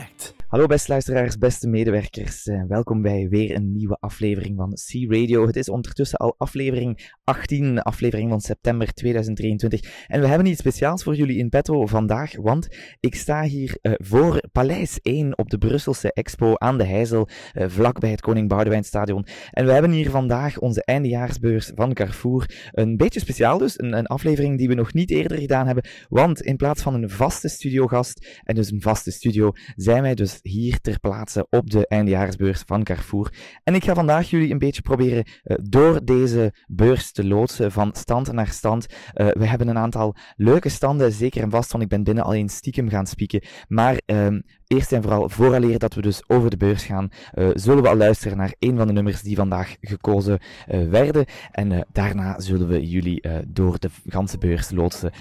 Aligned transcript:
product. 0.00 0.39
Hallo 0.50 0.66
beste 0.66 0.90
luisteraars, 0.90 1.38
beste 1.38 1.68
medewerkers. 1.68 2.46
Uh, 2.46 2.62
welkom 2.68 3.02
bij 3.02 3.28
weer 3.28 3.54
een 3.54 3.72
nieuwe 3.72 3.96
aflevering 4.00 4.56
van 4.56 4.72
C 4.72 5.12
Radio. 5.12 5.46
Het 5.46 5.56
is 5.56 5.68
ondertussen 5.68 6.18
al 6.18 6.34
aflevering 6.38 7.14
18, 7.24 7.82
aflevering 7.82 8.30
van 8.30 8.40
september 8.40 8.92
2023. 8.92 10.06
En 10.06 10.20
we 10.20 10.26
hebben 10.26 10.46
iets 10.46 10.58
speciaals 10.60 11.02
voor 11.02 11.14
jullie 11.14 11.38
in 11.38 11.48
petto 11.48 11.86
vandaag, 11.86 12.36
want 12.36 12.68
ik 13.00 13.14
sta 13.14 13.42
hier 13.42 13.78
uh, 13.82 13.92
voor 13.96 14.42
Paleis 14.52 15.00
1 15.02 15.38
op 15.38 15.50
de 15.50 15.58
Brusselse 15.58 16.12
Expo 16.12 16.54
aan 16.56 16.78
de 16.78 16.84
Heizel, 16.84 17.28
uh, 17.54 17.68
vlak 17.68 18.00
bij 18.00 18.10
het 18.10 18.20
Koning 18.20 18.48
Boudewijn 18.48 18.84
Stadion. 18.84 19.26
En 19.50 19.66
we 19.66 19.72
hebben 19.72 19.90
hier 19.90 20.10
vandaag 20.10 20.58
onze 20.58 20.84
eindejaarsbeurs 20.84 21.70
van 21.74 21.92
Carrefour. 21.92 22.70
Een 22.70 22.96
beetje 22.96 23.20
speciaal 23.20 23.58
dus, 23.58 23.78
een, 23.78 23.92
een 23.92 24.06
aflevering 24.06 24.58
die 24.58 24.68
we 24.68 24.74
nog 24.74 24.92
niet 24.92 25.10
eerder 25.10 25.38
gedaan 25.38 25.66
hebben, 25.66 25.88
want 26.08 26.40
in 26.40 26.56
plaats 26.56 26.82
van 26.82 26.94
een 26.94 27.10
vaste 27.10 27.48
studiogast 27.48 28.40
en 28.42 28.54
dus 28.54 28.70
een 28.70 28.82
vaste 28.82 29.10
studio, 29.10 29.50
zijn 29.76 30.02
wij 30.02 30.14
dus 30.14 30.38
hier 30.42 30.80
ter 30.80 31.00
plaatse 31.00 31.46
op 31.50 31.70
de 31.70 31.86
eindjaarsbeurs 31.86 32.62
van 32.66 32.82
Carrefour. 32.82 33.32
En 33.64 33.74
ik 33.74 33.84
ga 33.84 33.94
vandaag 33.94 34.30
jullie 34.30 34.50
een 34.50 34.58
beetje 34.58 34.82
proberen 34.82 35.24
uh, 35.26 35.56
door 35.62 36.04
deze 36.04 36.54
beurs 36.66 37.12
te 37.12 37.24
loodsen, 37.24 37.72
van 37.72 37.94
stand 37.94 38.32
naar 38.32 38.48
stand. 38.48 38.86
Uh, 39.14 39.28
we 39.28 39.46
hebben 39.46 39.68
een 39.68 39.78
aantal 39.78 40.16
leuke 40.36 40.68
standen, 40.68 41.12
zeker 41.12 41.42
en 41.42 41.50
vast, 41.50 41.72
want 41.72 41.84
ik 41.84 41.90
ben 41.90 42.02
binnen 42.02 42.24
alleen 42.24 42.48
stiekem 42.48 42.88
gaan 42.88 43.06
spieken. 43.06 43.42
Maar 43.68 44.00
uh, 44.06 44.26
eerst 44.70 44.92
en 44.92 45.02
vooral, 45.02 45.28
vooraleer 45.28 45.78
dat 45.78 45.94
we 45.94 46.02
dus 46.02 46.22
over 46.26 46.50
de 46.50 46.56
beurs 46.56 46.84
gaan, 46.84 47.10
uh, 47.34 47.48
zullen 47.54 47.82
we 47.82 47.88
al 47.88 47.96
luisteren 47.96 48.36
naar 48.36 48.54
een 48.58 48.76
van 48.76 48.86
de 48.86 48.92
nummers 48.92 49.22
die 49.22 49.36
vandaag 49.36 49.76
gekozen 49.80 50.38
uh, 50.68 50.88
werden. 50.88 51.24
En 51.50 51.70
uh, 51.70 51.80
daarna 51.92 52.40
zullen 52.40 52.68
we 52.68 52.88
jullie 52.88 53.22
door 53.46 53.78
de 53.78 53.90
ganse 54.06 54.38
beurs 54.38 54.70
loodsen 54.70 55.12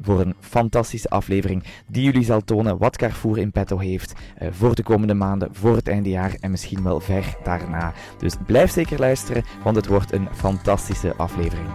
voor 0.00 0.20
een 0.20 0.34
fantastische 0.40 1.08
aflevering 1.08 1.64
die 1.86 2.02
jullie 2.02 2.24
zal 2.24 2.40
tonen 2.40 2.78
wat 2.78 2.96
Carrefour 2.96 3.38
in 3.38 3.52
petto 3.52 3.78
heeft 3.78 4.12
voor 4.50 4.74
de 4.74 4.82
komende 4.82 5.14
maanden, 5.14 5.48
voor 5.52 5.76
het 5.76 5.88
einde 5.88 6.08
jaar 6.08 6.36
en 6.40 6.50
misschien 6.50 6.82
wel 6.82 7.00
ver 7.00 7.36
daarna. 7.42 7.92
Dus 8.18 8.34
blijf 8.46 8.70
zeker 8.70 8.98
luisteren, 8.98 9.44
want 9.64 9.76
het 9.76 9.86
wordt 9.86 10.12
een 10.12 10.28
fantastische 10.34 11.14
aflevering. 11.16 11.68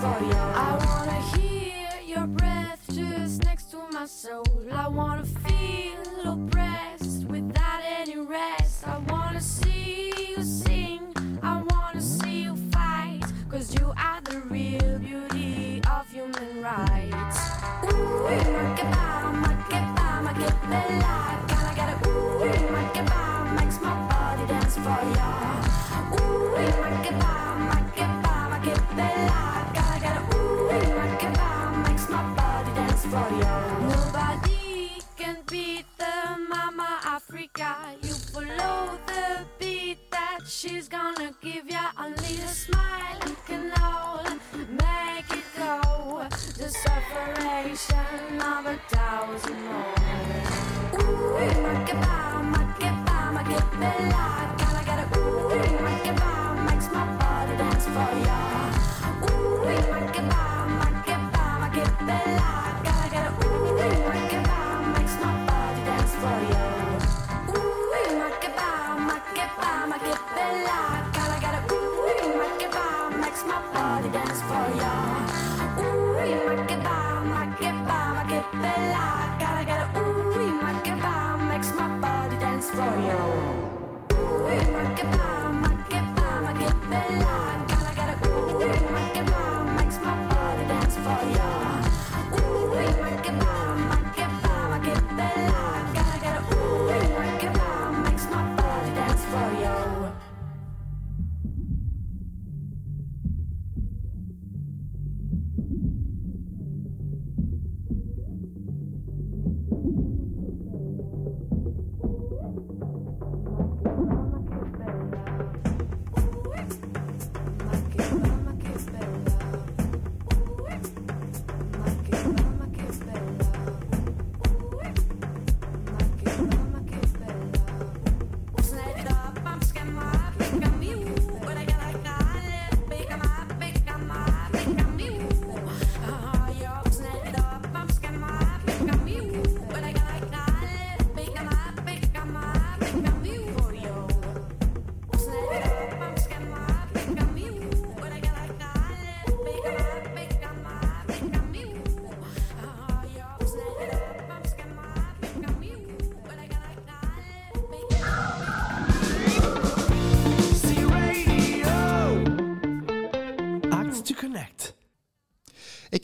for 0.00 0.24
you. 0.24 0.32
I 0.32 0.76
want 0.84 1.05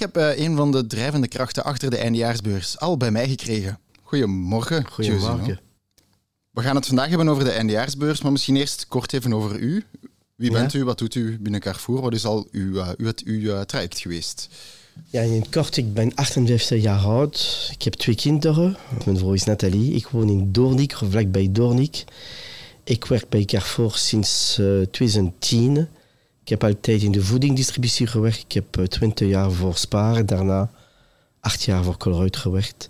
heb 0.02 0.16
uh, 0.16 0.38
een 0.38 0.56
van 0.56 0.72
de 0.72 0.87
drijvende 0.87 1.28
krachten 1.28 1.64
achter 1.64 1.90
de 1.90 1.96
eindejaarsbeurs 1.96 2.78
al 2.78 2.96
bij 2.96 3.10
mij 3.10 3.28
gekregen. 3.28 3.78
Goedemorgen. 4.02 4.87
Goedemorgen. 4.90 5.60
We 6.50 6.62
gaan 6.62 6.76
het 6.76 6.87
vandaag 6.87 7.08
hebben 7.08 7.28
over 7.28 7.44
de 7.44 7.50
eindejaarsbeurs, 7.50 8.22
maar 8.22 8.32
misschien 8.32 8.56
eerst 8.56 8.87
kort 8.88 9.12
even 9.12 9.32
over 9.32 9.58
u. 9.58 9.84
Wie 10.34 10.50
bent 10.50 10.75
u? 10.75 10.84
Wat 10.84 10.99
doet 10.99 11.14
u 11.14 11.38
binnen 11.40 11.60
Carrefour? 11.60 12.00
Wat 12.00 12.12
is 12.12 12.25
al 12.25 12.49
uw, 12.50 12.75
uh, 12.75 12.88
uw, 12.96 13.12
uw 13.25 13.40
uh, 13.40 13.60
traject 13.60 13.99
geweest? 13.99 14.49
Ja, 15.10 15.20
in 15.20 15.50
kort, 15.50 15.76
ik 15.76 15.94
ben 15.94 16.14
58 16.14 16.82
jaar 16.82 17.00
oud. 17.00 17.69
Ik 17.72 17.82
heb 17.82 17.93
twee 17.93 18.14
kinderen. 18.14 18.76
Mijn 19.05 19.19
vrouw 19.19 19.32
is 19.32 19.44
Nathalie. 19.44 19.93
Ik 19.93 20.06
woon 20.06 20.28
in 20.28 20.52
Doornik, 20.52 20.94
vlakbij 20.96 21.48
Doornik. 21.52 22.05
Ik 22.84 23.05
werk 23.05 23.28
bij 23.28 23.44
Carrefour 23.44 23.96
sinds 23.96 24.58
uh, 24.60 24.82
2010. 24.90 25.88
Ik 26.42 26.48
heb 26.48 26.64
altijd 26.64 27.02
in 27.02 27.12
de 27.12 27.22
voedingdistributie 27.22 28.06
gewerkt. 28.06 28.38
Ik 28.38 28.52
heb 28.52 28.86
20 28.86 29.28
jaar 29.28 29.52
voor 29.52 29.76
Spar, 29.76 30.26
daarna 30.26 30.70
acht 31.40 31.62
jaar 31.62 31.84
voor 31.84 31.96
Colruyt 31.96 32.36
gewerkt. 32.36 32.88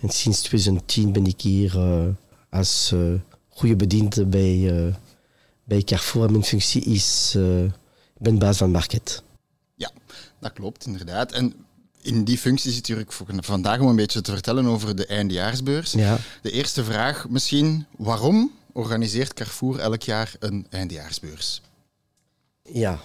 En 0.00 0.10
sinds 0.10 0.40
2010 0.40 1.12
ben 1.12 1.26
ik 1.26 1.40
hier 1.40 1.76
uh, 1.76 2.08
als 2.50 2.90
uh, 2.94 3.14
goede 3.48 3.76
bediende 3.76 4.26
bij, 4.26 4.56
uh, 4.56 4.94
bij 5.64 5.82
Carrefour. 5.82 6.30
Mijn 6.30 6.44
functie 6.44 6.84
is, 6.84 7.34
ik 8.14 8.18
ben 8.18 8.38
baas 8.38 8.56
van 8.56 8.70
market. 8.70 9.22
Ja, 9.74 9.90
dat 10.40 10.52
klopt 10.52 10.86
inderdaad. 10.86 11.32
En 11.32 11.54
in 12.00 12.24
die 12.24 12.38
functie 12.38 12.72
zit 12.72 12.88
natuurlijk 12.88 13.12
vandaag 13.44 13.80
om 13.80 13.86
een 13.86 13.96
beetje 13.96 14.20
te 14.20 14.32
vertellen 14.32 14.66
over 14.66 14.96
de 14.96 15.06
eindejaarsbeurs. 15.06 15.92
Ja. 15.92 16.18
De 16.42 16.50
eerste 16.50 16.84
vraag 16.84 17.28
misschien, 17.28 17.86
waarom 17.96 18.52
organiseert 18.72 19.34
Carrefour 19.34 19.78
elk 19.78 20.02
jaar 20.02 20.34
een 20.38 20.66
eindejaarsbeurs? 20.70 21.60
Ja, 22.62 23.00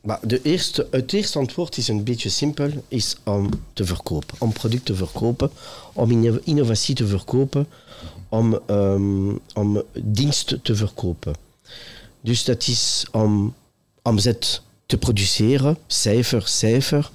maar 0.00 0.18
de 0.22 0.42
eerste, 0.42 0.88
het 0.90 1.12
eerste 1.12 1.38
antwoord 1.38 1.76
is 1.76 1.88
een 1.88 2.04
beetje 2.04 2.28
simpel, 2.28 2.70
is 2.88 3.16
om 3.24 3.50
te 3.72 3.84
verkopen. 3.84 4.36
Om 4.38 4.52
producten 4.52 4.94
te 4.94 5.04
verkopen, 5.04 5.50
om 5.92 6.10
innovatie 6.44 6.94
te 6.94 7.06
verkopen, 7.06 7.68
om, 8.28 8.60
um, 8.70 9.40
om 9.54 9.82
diensten 10.02 10.62
te 10.62 10.76
verkopen. 10.76 11.34
Dus 12.20 12.44
dat 12.44 12.66
is 12.66 13.06
om 13.12 13.54
omzet 14.02 14.62
te 14.86 14.98
produceren, 14.98 15.78
cijfer, 15.86 16.48
cijfer, 16.48 17.10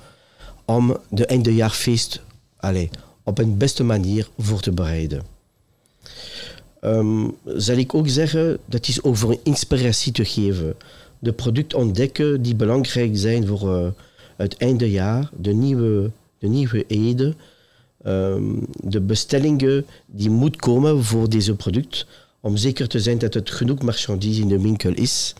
om 0.66 0.98
de 1.10 1.25
eindejaarfeest 1.25 2.22
allez, 2.57 2.90
op 3.24 3.38
een 3.38 3.57
beste 3.57 3.84
manier 3.84 4.30
voor 4.38 4.60
te 4.60 4.72
bereiden. 4.72 5.25
Um, 6.81 7.38
zal 7.46 7.75
ik 7.75 7.94
ook 7.94 8.07
zeggen, 8.07 8.60
dat 8.66 8.88
is 8.88 9.00
voor 9.02 9.40
inspiratie 9.44 10.12
te 10.12 10.25
geven 10.25 10.75
de 11.21 11.33
producten 11.33 11.77
ontdekken 11.77 12.41
die 12.41 12.56
belangrijk 12.56 13.12
zijn 13.13 13.47
voor 13.47 13.69
uh, 13.69 13.88
het 14.38 14.57
eindejaar, 14.57 15.29
de 15.38 15.53
nieuwe, 15.53 16.12
de 16.38 16.47
nieuwe 16.47 16.85
ede, 16.88 17.35
um, 18.06 18.65
de 18.83 19.01
bestellingen 19.01 19.85
die 20.06 20.29
moeten 20.29 20.59
komen 20.59 21.03
voor 21.03 21.29
deze 21.29 21.56
product, 21.56 22.06
om 22.39 22.57
zeker 22.57 22.88
te 22.88 23.00
zijn 23.00 23.18
dat 23.18 23.33
het 23.33 23.50
genoeg 23.50 23.81
marchandise 23.81 24.41
in 24.41 24.47
de 24.47 24.62
winkel 24.62 24.94
is. 24.94 25.33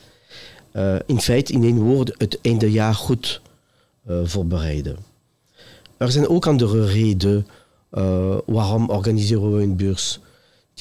Uh, 0.74 0.96
in 1.06 1.20
feite, 1.20 1.54
in 1.54 1.64
één 1.64 1.80
woord, 1.80 2.14
het 2.18 2.40
eindejaar 2.42 2.96
goed 2.96 3.42
uh, 4.10 4.20
voorbereiden. 4.24 4.98
Er 5.98 6.12
zijn 6.12 6.28
ook 6.28 6.48
andere 6.48 6.86
redenen 6.86 7.48
waarom 8.46 8.90
organiseren 8.90 9.56
we 9.56 9.64
een 9.64 9.76
beurs. 9.76 10.20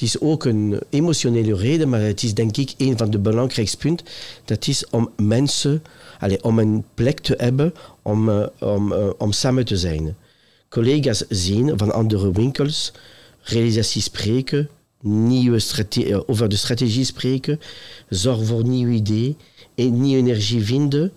Het 0.01 0.09
is 0.09 0.19
ook 0.19 0.45
een 0.45 0.79
emotionele 0.89 1.55
reden, 1.55 1.89
maar 1.89 2.01
het 2.01 2.23
is 2.23 2.33
denk 2.33 2.57
ik 2.57 2.73
een 2.77 2.97
van 2.97 3.11
de 3.11 3.19
belangrijkste 3.19 3.77
punten. 3.77 4.05
Dat 4.45 4.67
is 4.67 4.89
om 4.89 5.09
mensen, 5.15 5.83
allez, 6.19 6.37
om 6.41 6.59
een 6.59 6.83
plek 6.93 7.19
te 7.19 7.33
hebben 7.37 7.73
om, 8.01 8.29
uh, 8.29 8.45
om, 8.59 8.91
uh, 8.91 9.09
om 9.17 9.31
samen 9.31 9.65
te 9.65 9.77
zijn. 9.77 10.15
Collega's 10.69 11.23
zien 11.29 11.77
van 11.77 11.93
andere 11.93 12.31
winkels, 12.31 12.93
realisaties 13.41 14.03
spreken, 14.03 14.69
nieuwe 15.01 15.59
strate 15.59 16.27
over 16.27 16.49
de 16.49 16.55
strategie 16.55 17.05
spreken, 17.05 17.59
zorg 18.09 18.45
voor 18.45 18.63
nieuwe 18.63 18.93
ideeën 18.93 19.37
en 19.75 20.01
nieuwe 20.01 20.17
energie 20.17 20.63
vinden. 20.63 21.13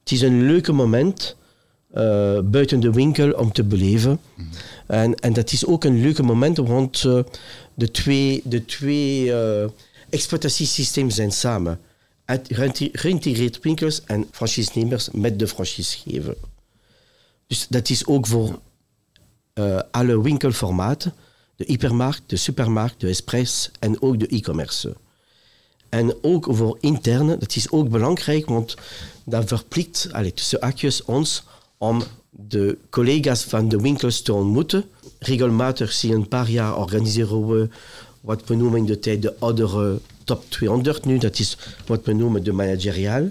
Het 0.00 0.12
is 0.12 0.20
een 0.20 0.46
leuke 0.46 0.72
moment 0.72 1.36
uh, 1.94 2.38
buiten 2.44 2.80
de 2.80 2.92
winkel 2.92 3.30
om 3.30 3.52
te 3.52 3.64
beleven. 3.64 4.20
Mm. 4.36 4.48
En, 4.86 5.14
en 5.14 5.32
dat 5.32 5.52
is 5.52 5.66
ook 5.66 5.84
een 5.84 6.00
leuke 6.00 6.22
moment, 6.22 6.56
want 6.56 7.02
uh, 7.06 7.18
de 7.74 7.90
twee, 7.90 8.42
de 8.44 8.64
twee 8.64 9.24
uh, 9.24 9.64
exploitatiesystemen 10.10 11.12
zijn 11.12 11.32
samen. 11.32 11.80
Geïntegreerd 12.92 13.60
winkels 13.60 14.04
en 14.04 14.26
franchisenemers 14.30 15.08
met 15.12 15.38
de 15.38 15.48
franchisegever. 15.48 16.36
Dus 17.46 17.66
dat 17.68 17.88
is 17.88 18.06
ook 18.06 18.26
voor 18.26 18.58
uh, 19.54 19.80
alle 19.90 20.22
winkelformaten, 20.22 21.12
de 21.56 21.64
hypermarkt, 21.66 22.22
de 22.26 22.36
supermarkt, 22.36 23.00
de 23.00 23.08
express 23.08 23.70
en 23.78 24.02
ook 24.02 24.18
de 24.18 24.26
e-commerce. 24.26 24.96
En 25.88 26.16
ook 26.22 26.46
voor 26.50 26.78
interne, 26.80 27.36
dat 27.38 27.56
is 27.56 27.70
ook 27.70 27.88
belangrijk, 27.88 28.46
want 28.46 28.74
dat 29.24 29.48
verplicht 29.48 30.08
allez, 30.12 30.32
tussen 30.32 31.06
ons 31.06 31.42
om 31.78 32.02
de 32.36 32.78
collega's 32.90 33.42
van 33.44 33.68
de 33.68 33.80
winkels 33.80 34.22
te 34.22 34.32
ontmoeten. 34.32 34.84
Regelmatig, 35.18 35.92
sinds 35.92 36.16
een 36.16 36.28
paar 36.28 36.50
jaar, 36.50 36.76
organiseren 36.76 37.46
we 37.46 37.68
wat 38.20 38.42
we 38.46 38.54
noemen 38.54 38.78
in 38.78 38.86
de 38.86 38.98
tijd 38.98 39.22
de 39.22 39.34
oudere 39.38 39.98
top 40.24 40.44
200 40.48 41.04
nu. 41.04 41.18
Dat 41.18 41.38
is 41.38 41.56
wat 41.86 42.04
we 42.04 42.12
noemen 42.12 42.44
de 42.44 42.52
manageriaal. 42.52 43.22
Mm. 43.22 43.30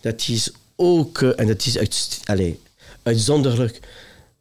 Dat 0.00 0.28
is 0.28 0.52
ook, 0.76 1.22
en 1.22 1.46
dat 1.46 1.66
is 1.66 1.78
uit, 1.78 2.20
allez, 2.24 2.54
uitzonderlijk. 3.02 3.80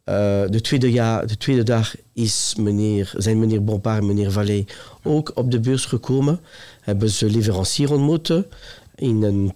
Uh, 0.05 0.15
de, 0.49 0.61
tweede 0.61 0.91
jaar, 0.91 1.27
de 1.27 1.37
tweede 1.37 1.63
dag 1.63 1.95
is 2.13 2.55
meneer, 2.57 3.13
zijn 3.17 3.39
meneer 3.39 3.63
Bompard 3.63 3.99
en 3.99 4.05
meneer 4.05 4.31
Vallée 4.31 4.65
ook 5.03 5.31
op 5.35 5.51
de 5.51 5.59
beurs 5.59 5.85
gekomen. 5.85 6.39
Hebben 6.81 7.09
ze 7.09 7.29
leverancier 7.29 7.91
ontmoeten 7.91 8.45
in 8.95 9.23
een 9.23 9.53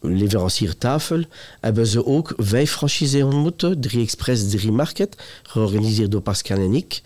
leveranciertafel 0.00 1.24
hebben 1.60 1.86
ze 1.86 2.06
ook 2.06 2.34
vijf 2.36 2.72
franchises 2.72 3.22
ontmoet. 3.22 3.76
Drie 3.80 4.02
Express, 4.02 4.50
drie 4.50 4.72
Market, 4.72 5.16
georganiseerd 5.42 6.10
door 6.10 6.20
Pascal 6.20 6.58
en 6.58 6.74
ik. 6.74 7.02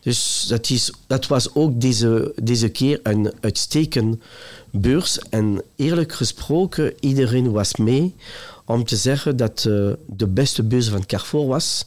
Dus 0.00 0.44
dat, 0.48 0.70
is, 0.70 0.92
dat 1.06 1.26
was 1.26 1.54
ook 1.54 1.80
deze, 1.80 2.32
deze 2.42 2.68
keer 2.68 3.00
een 3.02 3.32
uitstekende 3.40 4.18
beurs. 4.70 5.18
En 5.18 5.62
eerlijk 5.76 6.12
gesproken, 6.12 6.94
iedereen 7.00 7.50
was 7.50 7.76
mee 7.76 8.14
om 8.64 8.84
te 8.84 8.96
zeggen 8.96 9.36
dat 9.36 9.64
uh, 9.68 9.92
de 10.06 10.26
beste 10.26 10.62
beurs 10.62 10.88
van 10.88 11.06
Carrefour 11.06 11.46
was. 11.46 11.86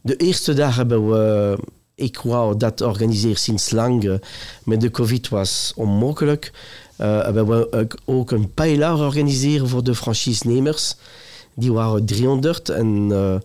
De 0.00 0.16
eerste 0.16 0.54
dag 0.54 0.76
hebben 0.76 1.10
we, 1.10 1.58
ik 1.94 2.18
wou 2.18 2.56
dat 2.56 2.80
organiseren 2.80 3.36
sinds 3.36 3.70
lang, 3.70 4.20
met 4.64 4.80
de 4.80 4.90
COVID 4.90 5.28
was 5.28 5.72
onmogelijk. 5.76 6.52
Uh, 7.00 7.06
we 7.06 7.36
hebben 7.36 7.88
ook 8.04 8.30
een 8.30 8.54
pijler 8.54 8.98
organiseren 8.98 9.68
voor 9.68 9.84
de 9.84 9.94
franchisenemers. 9.94 10.94
Die 11.54 11.72
waren 11.72 12.04
300 12.04 12.68
en 12.68 13.08
uh, 13.10 13.36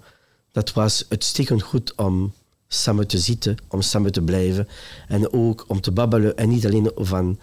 dat 0.51 0.73
was 0.73 1.05
uitstekend 1.09 1.61
goed 1.61 1.95
om 1.95 2.33
samen 2.67 3.07
te 3.07 3.17
zitten, 3.17 3.57
om 3.67 3.81
samen 3.81 4.11
te 4.11 4.21
blijven 4.21 4.67
en 5.07 5.33
ook 5.33 5.65
om 5.67 5.81
te 5.81 5.91
babbelen. 5.91 6.37
En 6.37 6.49
niet 6.49 6.65
alleen 6.65 6.91
van, 6.95 7.39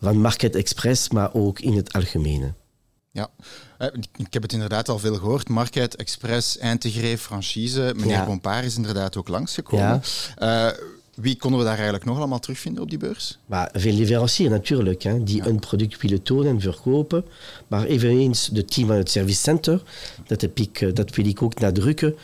van 0.00 0.20
Market 0.20 0.56
Express, 0.56 1.08
maar 1.08 1.34
ook 1.34 1.60
in 1.60 1.76
het 1.76 1.92
algemene. 1.92 2.52
Ja, 3.10 3.28
uh, 3.78 3.88
ik 4.16 4.32
heb 4.32 4.42
het 4.42 4.52
inderdaad 4.52 4.88
al 4.88 4.98
veel 4.98 5.14
gehoord. 5.14 5.48
Market, 5.48 5.96
Express, 5.96 6.56
Integré, 6.56 7.18
franchise. 7.18 7.92
Meneer 7.96 8.16
ja. 8.16 8.26
Bompard 8.26 8.64
is 8.64 8.76
inderdaad 8.76 9.16
ook 9.16 9.28
langsgekomen. 9.28 10.02
Ja. 10.38 10.74
Wie 11.14 11.36
konden 11.36 11.58
we 11.58 11.64
daar 11.64 11.74
eigenlijk 11.74 12.04
nog 12.04 12.16
allemaal 12.16 12.38
terugvinden 12.38 12.82
op 12.82 12.90
die 12.90 12.98
beurs? 12.98 13.38
Maar 13.46 13.70
veel 13.72 13.92
leveranciers 13.92 14.50
natuurlijk, 14.50 15.02
hè, 15.02 15.22
die 15.22 15.36
ja. 15.36 15.46
een 15.46 15.58
product 15.58 16.02
willen 16.02 16.22
tonen 16.22 16.46
en 16.46 16.60
verkopen. 16.60 17.24
Maar 17.68 17.84
eveneens 17.84 18.48
de 18.48 18.64
team 18.64 18.86
van 18.86 18.96
het 18.96 19.10
service 19.10 19.40
center, 19.40 19.82
dat, 20.26 20.40
heb 20.40 20.58
ik, 20.58 20.96
dat 20.96 21.14
wil 21.14 21.26
ik 21.26 21.42
ook 21.42 21.60
nadrukken. 21.60 22.16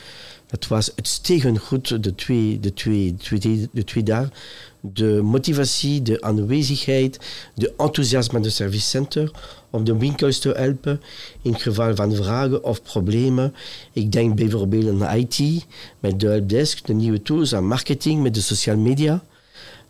Dat 0.47 0.67
was 0.67 0.97
uitstekend 0.97 1.59
goed 1.59 2.03
de 2.03 2.15
twee, 2.15 2.61
de 2.61 2.73
twee, 2.73 3.15
de 3.15 3.23
twee, 3.23 3.69
de 3.73 3.85
twee 3.85 4.03
dagen. 4.03 4.33
De 4.81 5.21
motivatie, 5.23 6.03
de 6.03 6.21
aanwezigheid, 6.21 7.19
de 7.55 7.73
enthousiasme 7.77 8.33
van 8.33 8.43
het 8.43 8.53
service 8.53 8.87
center 8.87 9.31
om 9.71 9.85
de 9.85 9.97
winkels 9.97 10.39
te 10.39 10.51
helpen 10.51 11.01
in 11.43 11.59
geval 11.59 11.95
van 11.95 12.15
vragen 12.15 12.65
of 12.65 12.83
problemen. 12.83 13.55
Ik 13.93 14.13
denk 14.13 14.35
bijvoorbeeld 14.35 15.03
aan 15.03 15.17
IT 15.17 15.67
met 16.01 16.21
de 16.21 16.27
helpdesk, 16.27 16.87
de 16.87 16.93
nieuwe 16.93 17.23
tools, 17.23 17.55
aan 17.55 17.67
marketing 17.67 18.23
met 18.23 18.35
de 18.35 18.41
social 18.41 18.77
media, 18.77 19.23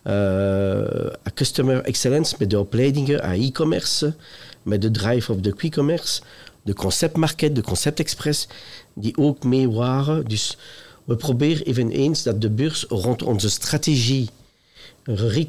uh, 0.05 1.33
customer 1.35 1.83
excellence 1.83 2.35
met 2.39 2.51
de 2.51 2.59
opleidingen, 2.59 3.23
aan 3.23 3.41
e-commerce, 3.41 4.15
met 4.63 4.83
de 4.83 4.91
drive 4.91 5.33
of 5.33 5.41
de 5.41 5.55
quick 5.55 5.73
commerce, 5.73 6.21
de 6.63 6.75
concept 6.75 7.17
market, 7.17 7.55
de 7.55 7.63
concept 7.63 8.01
express, 8.01 8.49
die 8.95 9.17
ook 9.17 9.45
mee 9.45 9.71
waren. 9.71 10.25
Dus 10.25 10.57
we 11.05 11.17
proberen 11.17 11.67
eveneens 11.67 12.23
dat 12.23 12.41
de 12.41 12.51
beurs 12.51 12.85
rond 12.89 13.23
onze 13.23 13.51
strategie 13.51 14.29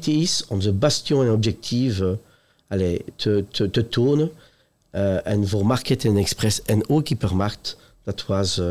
is, 0.06 0.44
onze 0.48 0.72
bastion 0.72 1.26
en 1.26 1.32
objectieven 1.32 2.20
allez, 2.68 2.98
te, 3.16 3.44
te, 3.50 3.70
te, 3.70 3.88
tonen. 3.88 4.30
Uh, 4.92 5.26
en 5.26 5.48
voor 5.48 5.66
Market 5.66 6.04
en 6.04 6.16
Express 6.16 6.62
en 6.62 6.88
ook 6.88 7.08
Hypermarkt, 7.08 7.76
dat 8.02 8.26
was 8.26 8.58
uh, 8.58 8.70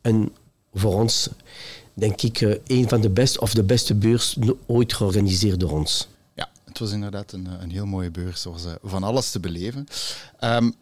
een, 0.00 0.32
voor 0.74 0.94
ons, 0.94 1.28
denk 1.94 2.22
ik, 2.22 2.60
een 2.66 2.88
van 2.88 3.00
de 3.00 3.10
beste 3.10 3.40
of 3.40 3.54
de 3.54 3.62
beste 3.62 3.94
beurs 3.94 4.36
ooit 4.66 4.92
georganiseerd 4.92 5.60
door 5.60 5.70
ons. 5.70 6.08
Ja, 6.34 6.50
het 6.64 6.78
was 6.78 6.92
inderdaad 6.92 7.32
een, 7.32 7.48
een 7.60 7.70
heel 7.70 7.86
mooie 7.86 8.10
beurs. 8.10 8.44
Er 8.44 8.50
was 8.50 8.64
van 8.82 9.02
alles 9.02 9.30
te 9.30 9.40
beleven. 9.40 9.86
Um, 10.40 10.74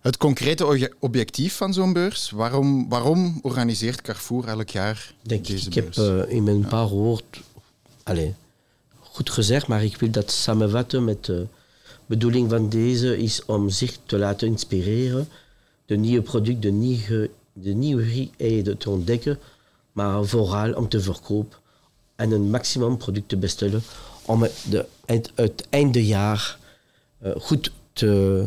het 0.00 0.16
concrete 0.16 0.90
objectief 0.98 1.56
van 1.56 1.72
zo'n 1.72 1.92
beurs, 1.92 2.30
waarom, 2.30 2.88
waarom 2.88 3.38
organiseert 3.42 4.02
Carrefour 4.02 4.48
elk 4.48 4.68
jaar 4.68 5.14
denk 5.22 5.46
deze 5.46 5.66
ik, 5.66 5.74
beurs? 5.74 5.96
Ik 5.96 6.04
heb 6.04 6.28
in 6.28 6.42
mijn 6.42 6.60
ja. 6.60 6.68
paar 6.68 6.88
woorden, 6.88 7.26
allez, 8.02 8.30
goed 9.18 9.30
gezegd, 9.30 9.66
maar 9.66 9.84
ik 9.84 9.96
wil 9.96 10.10
dat 10.10 10.30
samenvatten 10.30 11.04
met 11.04 11.24
de 11.24 11.46
bedoeling 12.06 12.50
van 12.50 12.68
deze 12.68 13.18
is 13.18 13.44
om 13.44 13.70
zich 13.70 13.98
te 14.06 14.18
laten 14.18 14.48
inspireren, 14.48 15.28
de 15.86 15.96
nieuwe 15.96 16.22
producten, 16.22 16.60
de 16.60 16.70
nieuwe, 16.70 17.30
de 17.52 17.72
nieuwe 17.74 18.76
te 18.76 18.90
ontdekken, 18.90 19.38
maar 19.92 20.24
vooral 20.24 20.72
om 20.72 20.88
te 20.88 21.00
verkopen 21.00 21.58
en 22.16 22.30
een 22.30 22.50
maximum 22.50 22.96
product 22.96 23.28
te 23.28 23.36
bestellen 23.36 23.82
om 24.24 24.46
de, 24.70 24.86
het 25.34 25.66
einde 25.70 26.06
jaar 26.06 26.58
uh, 27.22 27.30
goed 27.38 27.72
te, 27.92 28.44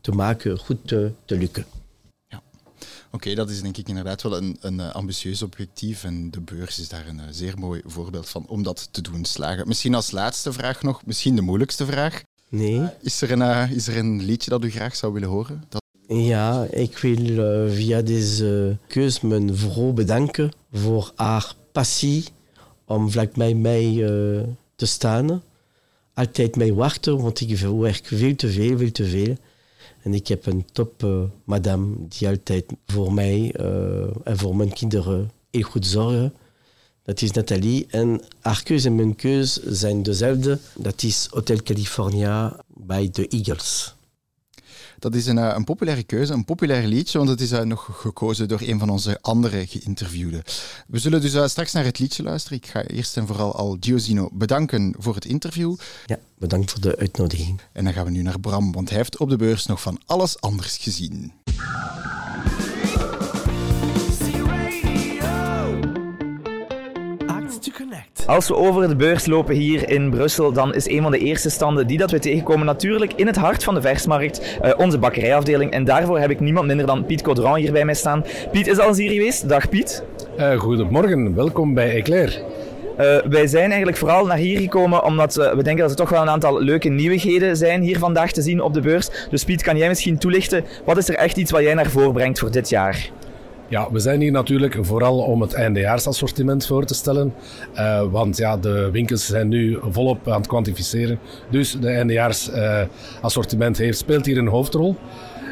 te 0.00 0.12
maken, 0.12 0.58
goed 0.58 0.88
te 0.88 1.12
lukken. 1.26 1.64
Oké, 3.10 3.34
dat 3.34 3.50
is 3.50 3.62
denk 3.62 3.76
ik 3.76 3.88
inderdaad 3.88 4.22
wel 4.22 4.36
een, 4.36 4.56
een 4.60 4.78
uh, 4.78 4.90
ambitieus 4.90 5.42
objectief 5.42 6.04
en 6.04 6.30
de 6.30 6.40
beurs 6.40 6.78
is 6.78 6.88
daar 6.88 7.06
een 7.06 7.18
uh, 7.18 7.24
zeer 7.30 7.58
mooi 7.58 7.80
voorbeeld 7.84 8.28
van 8.28 8.46
om 8.46 8.62
dat 8.62 8.88
te 8.90 9.02
doen 9.02 9.24
slagen. 9.24 9.68
Misschien 9.68 9.94
als 9.94 10.10
laatste 10.10 10.52
vraag 10.52 10.82
nog, 10.82 11.06
misschien 11.06 11.36
de 11.36 11.42
moeilijkste 11.42 11.86
vraag. 11.86 12.22
Nee. 12.48 12.82
is, 13.00 13.22
er 13.22 13.30
een, 13.30 13.70
is 13.70 13.88
er 13.88 13.96
een 13.96 14.22
liedje 14.22 14.50
dat 14.50 14.64
u 14.64 14.70
graag 14.70 14.96
zou 14.96 15.12
willen 15.12 15.28
horen? 15.28 15.64
Dat... 15.68 15.82
Ja, 16.06 16.64
ik 16.70 16.98
wil 16.98 17.70
via 17.70 18.02
deze 18.02 18.76
keus 18.86 19.20
mijn 19.20 19.56
vrouw 19.56 19.92
bedanken 19.92 20.52
voor 20.72 21.12
haar 21.14 21.54
passie 21.72 22.24
om 22.84 23.10
vlakbij 23.10 23.54
mij 23.54 23.94
te 24.76 24.86
staan. 24.86 25.42
Altijd 26.14 26.56
mij 26.56 26.72
wachten, 26.72 27.22
want 27.22 27.40
ik 27.40 27.58
werk 27.58 28.06
veel 28.06 28.36
te 28.36 28.48
veel, 28.48 28.78
veel 28.78 28.90
te 28.90 29.04
veel. 29.04 29.36
Ik 30.14 30.28
heb 30.28 30.46
een 30.46 30.64
top 30.72 31.02
uh, 31.02 31.22
madame 31.44 31.94
die 32.08 32.28
altijd 32.28 32.64
voor 32.86 33.12
mij 33.12 33.54
uh, 33.60 34.02
en 34.24 34.38
voor 34.38 34.56
mijn 34.56 34.72
kinderen 34.72 35.30
heel 35.50 35.62
goed 35.62 35.86
zorgen. 35.86 36.34
Dat 37.02 37.22
is 37.22 37.30
Nathalie. 37.30 37.86
En 37.90 38.20
haar 38.40 38.62
keus 38.62 38.84
en 38.84 38.94
mijn 38.94 39.16
keus 39.16 39.62
zijn 39.62 40.02
dezelfde. 40.02 40.58
Dat 40.76 41.02
is 41.02 41.28
Hotel 41.30 41.62
California 41.62 42.60
bij 42.66 43.08
de 43.12 43.28
Eagles. 43.28 43.94
Dat 44.98 45.14
is 45.14 45.26
een, 45.26 45.38
eh, 45.38 45.52
een 45.54 45.64
populaire 45.64 46.02
keuze, 46.02 46.32
een 46.32 46.44
populair 46.44 46.86
liedje, 46.86 47.18
want 47.18 47.30
het 47.30 47.40
is 47.40 47.52
uh, 47.52 47.60
nog 47.60 47.88
gekozen 47.92 48.48
door 48.48 48.60
een 48.60 48.78
van 48.78 48.88
onze 48.88 49.18
andere 49.20 49.66
geïnterviewden. 49.66 50.42
We 50.86 50.98
zullen 50.98 51.20
dus 51.20 51.34
uh, 51.34 51.46
straks 51.46 51.72
naar 51.72 51.84
het 51.84 51.98
liedje 51.98 52.22
luisteren. 52.22 52.58
Ik 52.58 52.66
ga 52.66 52.82
eerst 52.82 53.16
en 53.16 53.26
vooral 53.26 53.54
al 53.54 53.76
Giosino 53.80 54.28
bedanken 54.32 54.94
voor 54.98 55.14
het 55.14 55.24
interview. 55.24 55.76
Ja, 56.06 56.18
bedankt 56.38 56.70
voor 56.70 56.80
de 56.80 56.96
uitnodiging. 56.96 57.60
En 57.72 57.84
dan 57.84 57.92
gaan 57.92 58.04
we 58.04 58.10
nu 58.10 58.22
naar 58.22 58.40
Bram, 58.40 58.72
want 58.72 58.88
hij 58.88 58.98
heeft 58.98 59.16
op 59.16 59.28
de 59.28 59.36
beurs 59.36 59.66
nog 59.66 59.80
van 59.80 60.00
alles 60.06 60.40
anders 60.40 60.76
gezien. 60.76 61.32
Als 68.28 68.48
we 68.48 68.56
over 68.56 68.88
de 68.88 68.96
beurs 68.96 69.26
lopen 69.26 69.54
hier 69.54 69.90
in 69.90 70.10
Brussel, 70.10 70.52
dan 70.52 70.74
is 70.74 70.88
een 70.88 71.02
van 71.02 71.10
de 71.10 71.18
eerste 71.18 71.50
standen 71.50 71.86
die 71.86 71.98
dat 71.98 72.10
we 72.10 72.18
tegenkomen 72.18 72.66
natuurlijk 72.66 73.12
in 73.16 73.26
het 73.26 73.36
hart 73.36 73.64
van 73.64 73.74
de 73.74 73.80
versmarkt, 73.80 74.58
uh, 74.64 74.72
onze 74.76 74.98
bakkerijafdeling. 74.98 75.70
En 75.70 75.84
daarvoor 75.84 76.18
heb 76.18 76.30
ik 76.30 76.40
niemand 76.40 76.66
minder 76.66 76.86
dan 76.86 77.04
Piet 77.04 77.22
Caudron 77.22 77.56
hier 77.56 77.72
bij 77.72 77.84
mij 77.84 77.94
staan. 77.94 78.24
Piet 78.52 78.66
is 78.66 78.78
al 78.78 78.88
eens 78.88 78.98
hier 78.98 79.10
geweest. 79.10 79.48
Dag 79.48 79.68
Piet. 79.68 80.04
Uh, 80.38 80.58
goedemorgen, 80.58 81.34
welkom 81.34 81.74
bij 81.74 81.94
Eclair. 81.94 82.42
Uh, 82.98 83.16
wij 83.28 83.46
zijn 83.46 83.66
eigenlijk 83.66 83.96
vooral 83.96 84.26
naar 84.26 84.36
hier 84.36 84.60
gekomen 84.60 85.04
omdat 85.04 85.38
uh, 85.38 85.52
we 85.52 85.62
denken 85.62 85.82
dat 85.82 85.90
er 85.90 85.96
toch 85.96 86.10
wel 86.10 86.22
een 86.22 86.30
aantal 86.30 86.62
leuke 86.62 86.88
nieuwigheden 86.88 87.56
zijn 87.56 87.82
hier 87.82 87.98
vandaag 87.98 88.32
te 88.32 88.42
zien 88.42 88.60
op 88.60 88.74
de 88.74 88.80
beurs. 88.80 89.08
Dus 89.30 89.44
Piet, 89.44 89.62
kan 89.62 89.76
jij 89.76 89.88
misschien 89.88 90.18
toelichten, 90.18 90.64
wat 90.84 90.96
is 90.96 91.08
er 91.08 91.14
echt 91.14 91.36
iets 91.36 91.50
wat 91.50 91.62
jij 91.62 91.74
naar 91.74 91.90
voren 91.90 92.12
brengt 92.12 92.38
voor 92.38 92.50
dit 92.50 92.68
jaar? 92.68 93.10
Ja, 93.70 93.88
we 93.92 93.98
zijn 93.98 94.20
hier 94.20 94.32
natuurlijk 94.32 94.78
vooral 94.80 95.18
om 95.18 95.40
het 95.40 95.52
eindejaarsassortiment 95.52 96.66
voor 96.66 96.84
te 96.84 96.94
stellen. 96.94 97.34
Uh, 97.74 98.02
want 98.10 98.36
ja, 98.36 98.56
de 98.56 98.88
winkels 98.92 99.26
zijn 99.26 99.48
nu 99.48 99.78
volop 99.90 100.28
aan 100.28 100.38
het 100.38 100.46
kwantificeren. 100.46 101.18
Dus 101.50 101.76
de 101.80 101.88
eindejaarsassortiment 101.88 103.80
uh, 103.80 103.92
speelt 103.92 104.26
hier 104.26 104.38
een 104.38 104.46
hoofdrol. 104.46 104.96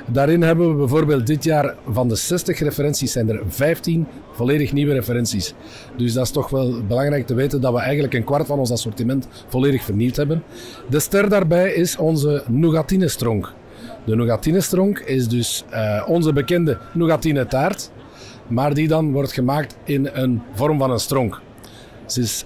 Daarin 0.06 0.42
hebben 0.42 0.68
we 0.70 0.74
bijvoorbeeld 0.74 1.26
dit 1.26 1.44
jaar 1.44 1.74
van 1.90 2.08
de 2.08 2.14
60 2.14 2.58
referenties 2.58 3.12
zijn 3.12 3.28
er 3.28 3.42
15 3.48 4.06
volledig 4.32 4.72
nieuwe 4.72 4.92
referenties. 4.92 5.54
Dus 5.96 6.12
dat 6.12 6.24
is 6.24 6.30
toch 6.30 6.50
wel 6.50 6.84
belangrijk 6.86 7.26
te 7.26 7.34
weten 7.34 7.60
dat 7.60 7.72
we 7.72 7.78
eigenlijk 7.78 8.14
een 8.14 8.24
kwart 8.24 8.46
van 8.46 8.58
ons 8.58 8.70
assortiment 8.70 9.28
volledig 9.48 9.82
vernieuwd 9.82 10.16
hebben. 10.16 10.42
De 10.90 11.00
ster 11.00 11.28
daarbij 11.28 11.72
is 11.72 11.96
onze 11.96 12.42
Nougatine 12.46 13.08
stronk. 13.08 13.52
De 14.04 14.16
Nougatine 14.16 14.60
stronk 14.60 14.98
is 14.98 15.28
dus 15.28 15.64
uh, 15.72 16.04
onze 16.08 16.32
bekende 16.32 16.78
Nougatine 16.92 17.46
taart 17.46 17.90
maar 18.48 18.74
die 18.74 18.88
dan 18.88 19.12
wordt 19.12 19.32
gemaakt 19.32 19.76
in 19.84 20.08
een 20.12 20.42
vorm 20.54 20.78
van 20.78 20.90
een 20.90 20.98
stronk. 20.98 21.40
Ze 22.06 22.20
is, 22.20 22.44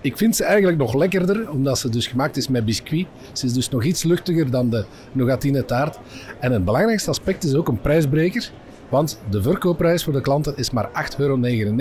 ik 0.00 0.16
vind 0.16 0.36
ze 0.36 0.44
eigenlijk 0.44 0.78
nog 0.78 0.94
lekkerder, 0.94 1.50
omdat 1.50 1.78
ze 1.78 1.88
dus 1.88 2.06
gemaakt 2.06 2.36
is 2.36 2.48
met 2.48 2.64
biscuit. 2.64 3.06
Ze 3.32 3.46
is 3.46 3.52
dus 3.52 3.68
nog 3.68 3.84
iets 3.84 4.02
luchtiger 4.02 4.50
dan 4.50 4.70
de 4.70 4.84
nougatine 5.12 5.64
taart. 5.64 5.98
En 6.40 6.52
het 6.52 6.64
belangrijkste 6.64 7.10
aspect 7.10 7.44
is 7.44 7.54
ook 7.54 7.68
een 7.68 7.80
prijsbreker, 7.80 8.50
want 8.88 9.18
de 9.30 9.42
verkoopprijs 9.42 10.04
voor 10.04 10.12
de 10.12 10.20
klanten 10.20 10.56
is 10.56 10.70
maar 10.70 10.88
8,99 10.88 11.18
euro. 11.18 11.74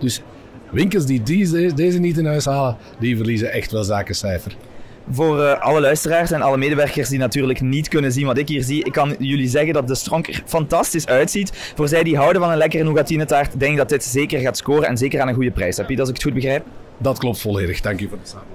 Dus 0.00 0.22
winkels 0.70 1.06
die 1.06 1.22
deze, 1.22 1.72
deze 1.74 1.98
niet 1.98 2.18
in 2.18 2.26
huis 2.26 2.44
halen, 2.44 2.76
die 2.98 3.16
verliezen 3.16 3.52
echt 3.52 3.72
wel 3.72 3.84
zakencijfer. 3.84 4.56
Voor 5.10 5.38
uh, 5.38 5.60
alle 5.60 5.80
luisteraars 5.80 6.30
en 6.30 6.42
alle 6.42 6.56
medewerkers 6.56 7.08
die 7.08 7.18
natuurlijk 7.18 7.60
niet 7.60 7.88
kunnen 7.88 8.12
zien 8.12 8.26
wat 8.26 8.38
ik 8.38 8.48
hier 8.48 8.62
zie, 8.62 8.84
ik 8.84 8.92
kan 8.92 9.14
jullie 9.18 9.48
zeggen 9.48 9.72
dat 9.72 9.88
de 9.88 9.94
stronk 9.94 10.26
er 10.26 10.42
fantastisch 10.46 11.06
uitziet. 11.06 11.72
Voor 11.74 11.88
zij 11.88 12.02
die 12.02 12.16
houden 12.16 12.42
van 12.42 12.50
een 12.50 12.56
lekkere 12.56 12.84
nougatine 12.84 13.24
taart, 13.24 13.60
denk 13.60 13.72
ik 13.72 13.78
dat 13.78 13.88
dit 13.88 14.04
zeker 14.04 14.40
gaat 14.40 14.56
scoren 14.56 14.88
en 14.88 14.96
zeker 14.96 15.20
aan 15.20 15.28
een 15.28 15.34
goede 15.34 15.50
prijs. 15.50 15.76
Heb 15.76 15.88
je 15.88 15.98
als 15.98 16.08
ik 16.08 16.14
het 16.14 16.24
goed 16.24 16.34
begrijp? 16.34 16.64
Dat 16.98 17.18
klopt 17.18 17.40
volledig. 17.40 17.80
Dank 17.80 18.00
u 18.00 18.08
voor 18.08 18.18
het 18.18 18.28
samen. 18.28 18.46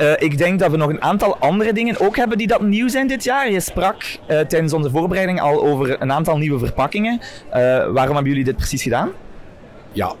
Uh, 0.00 0.12
ik 0.18 0.38
denk 0.38 0.58
dat 0.58 0.70
we 0.70 0.76
nog 0.76 0.88
een 0.88 1.02
aantal 1.02 1.36
andere 1.36 1.72
dingen 1.72 2.00
ook 2.00 2.16
hebben 2.16 2.38
die 2.38 2.46
dat 2.46 2.62
nieuw 2.62 2.88
zijn 2.88 3.06
dit 3.06 3.24
jaar. 3.24 3.50
Je 3.50 3.60
sprak 3.60 4.02
uh, 4.02 4.40
tijdens 4.40 4.72
onze 4.72 4.90
voorbereiding 4.90 5.40
al 5.40 5.62
over 5.62 6.02
een 6.02 6.12
aantal 6.12 6.38
nieuwe 6.38 6.58
verpakkingen. 6.58 7.20
waarom 7.92 8.14
hebben 8.14 8.24
jullie 8.24 8.44
dit 8.44 8.56
precies 8.56 8.82
gedaan? 8.82 9.10
Ja, 9.92 10.14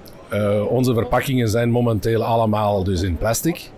onze 0.68 0.94
verpakkingen 0.94 1.48
zijn 1.48 1.70
momenteel 1.70 2.24
allemaal 2.24 2.84
dus 2.84 3.02
in 3.02 3.16
plastic. 3.16 3.70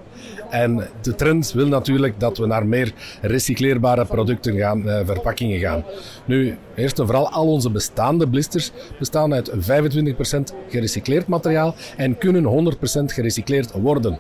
En 0.53 0.89
de 1.03 1.15
trend 1.15 1.53
wil 1.53 1.67
natuurlijk 1.67 2.21
dat 2.21 2.39
we 2.39 2.47
naar 2.47 2.67
meer 2.67 2.93
recycleerbare 3.21 4.05
producten 4.05 4.57
gaan, 4.57 4.87
uh, 4.87 5.01
verpakkingen 5.05 5.59
gaan. 5.59 5.85
Nu, 6.25 6.57
eerst 6.75 6.99
en 6.99 7.07
vooral, 7.07 7.31
al 7.31 7.47
onze 7.47 7.71
bestaande 7.71 8.29
blisters 8.29 8.71
bestaan 8.99 9.35
uit 9.35 9.51
25% 9.51 10.55
gerecycleerd 10.69 11.27
materiaal 11.27 11.75
en 11.97 12.19
kunnen 12.19 12.45
100% 12.45 13.13
gerecycleerd 13.13 13.73
worden. 13.73 14.19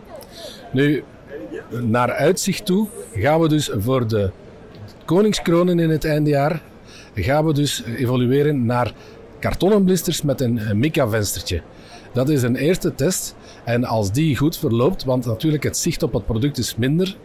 Nu, 0.73 1.05
naar 1.81 2.13
uitzicht 2.13 2.67
toe 2.67 2.89
gaan 3.15 3.41
we 3.41 3.49
dus 3.49 3.71
voor 3.79 4.09
de 4.09 4.31
koningskronen 5.05 5.79
in 5.79 5.91
het 5.91 6.05
eindejaar 6.05 6.63
gaan 7.15 7.47
we 7.47 7.53
dus 7.53 7.83
evolueren 7.97 8.67
naar 8.67 8.93
kartonnen 9.39 9.85
blisters 9.85 10.23
met 10.23 10.41
een 10.41 10.61
mica-venstertje. 10.75 11.63
Dat 12.13 12.29
is 12.29 12.43
een 12.43 12.57
eerste 12.57 12.95
test. 12.95 13.35
En 13.65 13.85
als 13.85 14.13
die 14.13 14.37
goed 14.37 14.59
verloopt, 14.59 15.05
want 15.05 15.27
natuurlijk 15.27 15.63
het 15.63 15.77
zicht 15.77 16.03
op 16.03 16.13
het 16.13 16.27
product 16.27 16.59
is 16.59 16.77
minder, 16.77 17.17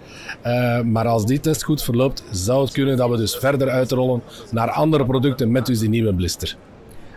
uh, 0.46 0.82
maar 0.82 1.08
als 1.08 1.26
die 1.26 1.40
test 1.40 1.64
goed 1.64 1.84
verloopt, 1.84 2.24
zou 2.32 2.62
het 2.62 2.72
kunnen 2.72 2.98
dat 2.98 3.10
we 3.10 3.18
dus 3.18 3.36
verder 3.36 3.70
uitrollen 3.70 4.22
naar 4.52 4.70
andere 4.70 5.06
producten 5.06 5.52
met 5.52 5.66
dus 5.66 5.80
die 5.80 5.90
nieuwe 5.90 6.14
blister. 6.14 6.58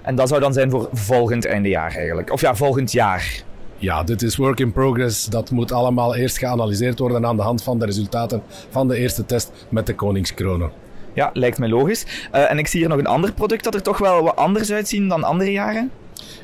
En 0.03 0.15
dat 0.15 0.29
zou 0.29 0.41
dan 0.41 0.53
zijn 0.53 0.71
voor 0.71 0.89
volgend 0.93 1.47
eindejaar 1.47 1.95
eigenlijk? 1.95 2.33
Of 2.33 2.41
ja, 2.41 2.55
volgend 2.55 2.93
jaar? 2.93 3.43
Ja, 3.77 4.03
dit 4.03 4.23
is 4.23 4.37
work 4.37 4.61
in 4.61 4.73
progress. 4.73 5.27
Dat 5.27 5.51
moet 5.51 5.73
allemaal 5.73 6.15
eerst 6.15 6.39
geanalyseerd 6.39 6.99
worden 6.99 7.27
aan 7.27 7.37
de 7.37 7.43
hand 7.43 7.63
van 7.63 7.79
de 7.79 7.85
resultaten 7.85 8.43
van 8.71 8.89
de 8.89 8.97
eerste 8.97 9.27
test 9.27 9.67
met 9.69 9.87
de 9.87 9.95
koningskronen. 9.95 10.71
Ja, 11.15 11.31
lijkt 11.33 11.59
me 11.59 11.69
logisch. 11.69 12.29
Uh, 12.35 12.51
en 12.51 12.59
ik 12.59 12.67
zie 12.67 12.81
hier 12.81 12.89
nog 12.89 12.99
een 12.99 13.07
ander 13.07 13.33
product 13.33 13.65
dat 13.65 13.75
er 13.75 13.83
toch 13.83 13.99
wel 13.99 14.23
wat 14.23 14.37
anders 14.37 14.73
uitziet 14.73 15.09
dan 15.09 15.25
andere 15.25 15.53
jaren. 15.53 15.91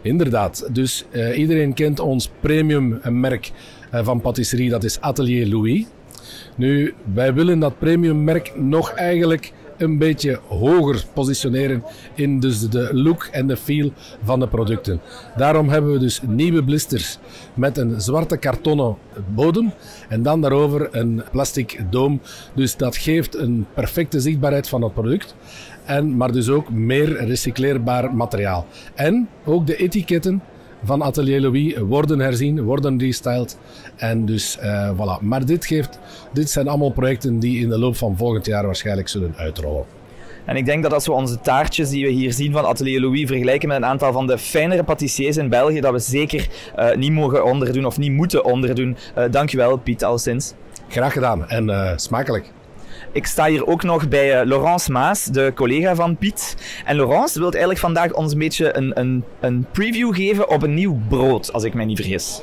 Inderdaad. 0.03 0.69
Dus 0.73 1.05
uh, 1.11 1.39
iedereen 1.39 1.75
kent 1.75 2.01
ons 2.01 2.31
premium 2.41 3.01
merk 3.11 3.51
uh, 3.95 4.05
van 4.05 4.21
patisserie, 4.21 4.71
dat 4.71 4.85
is 4.85 5.01
Atelier 5.01 5.47
Louis. 5.47 5.85
Nu, 6.57 6.95
wij 7.15 7.35
willen 7.35 7.59
dat 7.59 7.79
premium 7.79 8.25
merk 8.25 8.53
nog 8.57 8.91
eigenlijk 8.91 9.53
een 9.79 9.99
beetje 9.99 10.41
hoger 10.47 11.05
positioneren 11.13 11.83
in 12.15 12.41
dus 12.41 12.69
de 12.69 12.89
look 12.93 13.29
en 13.33 13.47
de 13.47 13.57
feel 13.57 13.93
van 14.23 14.41
de 14.41 14.49
producten. 14.49 15.01
Daarom 15.37 15.69
hebben 15.69 15.93
we 15.93 15.99
dus 15.99 16.21
nieuwe 16.27 16.65
blisters 16.65 17.19
met 17.55 17.79
een 17.79 18.01
zwarte 18.01 18.37
kartonnen 18.37 18.97
bodem 19.35 19.73
en 20.09 20.23
dan 20.23 20.41
daarover 20.41 20.89
een 20.91 21.23
plastic 21.31 21.85
doom. 21.91 22.21
Dus 22.55 22.77
dat 22.77 22.97
geeft 22.97 23.37
een 23.37 23.67
perfecte 23.75 24.21
zichtbaarheid 24.21 24.69
van 24.69 24.83
het 24.83 24.95
product. 24.95 25.35
En, 25.85 26.17
maar 26.17 26.33
dus 26.33 26.49
ook 26.49 26.71
meer 26.71 27.25
recycleerbaar 27.25 28.15
materiaal. 28.15 28.67
En 28.95 29.29
ook 29.45 29.67
de 29.67 29.77
etiketten 29.77 30.43
van 30.85 31.03
Atelier 31.03 31.41
Louis 31.41 31.79
worden 31.79 32.19
herzien, 32.19 32.63
worden 32.63 32.99
restyled. 32.99 33.59
En 33.97 34.25
dus 34.25 34.59
uh, 34.63 34.91
voilà. 34.91 35.23
Maar 35.23 35.45
dit, 35.45 35.67
geeft, 35.67 35.99
dit 36.33 36.51
zijn 36.51 36.69
allemaal 36.69 36.91
projecten 36.91 37.39
die 37.39 37.61
in 37.61 37.69
de 37.69 37.79
loop 37.79 37.97
van 37.97 38.17
volgend 38.17 38.47
jaar 38.47 38.65
waarschijnlijk 38.65 39.09
zullen 39.09 39.35
uitrollen. 39.37 39.85
En 40.45 40.57
ik 40.57 40.65
denk 40.65 40.83
dat 40.83 40.93
als 40.93 41.07
we 41.07 41.13
onze 41.13 41.41
taartjes 41.41 41.89
die 41.91 42.05
we 42.05 42.11
hier 42.11 42.33
zien 42.33 42.53
van 42.53 42.65
Atelier 42.65 43.01
Louis 43.01 43.27
vergelijken 43.27 43.69
met 43.69 43.77
een 43.77 43.85
aantal 43.85 44.13
van 44.13 44.27
de 44.27 44.39
fijnere 44.39 44.85
patissiers 44.85 45.37
in 45.37 45.49
België, 45.49 45.81
dat 45.81 45.93
we 45.93 45.99
zeker 45.99 46.49
uh, 46.79 46.95
niet 46.95 47.13
mogen 47.13 47.45
onderdoen 47.45 47.87
of 47.87 47.99
niet 47.99 48.13
moeten 48.13 48.45
onderdoen. 48.45 48.97
Uh, 49.19 49.25
dankjewel, 49.31 49.77
Piet, 49.77 50.05
al 50.05 50.19
sinds. 50.19 50.55
Graag 50.89 51.13
gedaan 51.13 51.49
en 51.49 51.93
smakelijk. 52.01 52.53
Ik 53.17 53.27
sta 53.27 53.47
hier 53.47 53.67
ook 53.67 53.83
nog 53.83 54.09
bij 54.09 54.41
uh, 54.41 54.47
Laurence 54.47 54.93
Maas, 54.93 55.25
de 55.25 55.53
collega 55.55 55.95
van 55.95 56.17
Piet. 56.17 56.57
En 56.85 56.97
Laurence 56.97 57.39
wil 57.39 57.51
eigenlijk 57.51 57.81
vandaag 57.81 58.13
ons 58.13 58.33
een 58.33 58.39
beetje 58.39 58.77
een, 58.77 59.01
een, 59.01 59.25
een 59.41 59.67
preview 59.73 60.15
geven 60.15 60.49
op 60.49 60.63
een 60.63 60.75
nieuw 60.75 60.99
brood, 61.09 61.53
als 61.53 61.65
ik 61.65 61.75
mij 61.75 61.85
niet 61.85 61.97
vergis. 61.97 62.43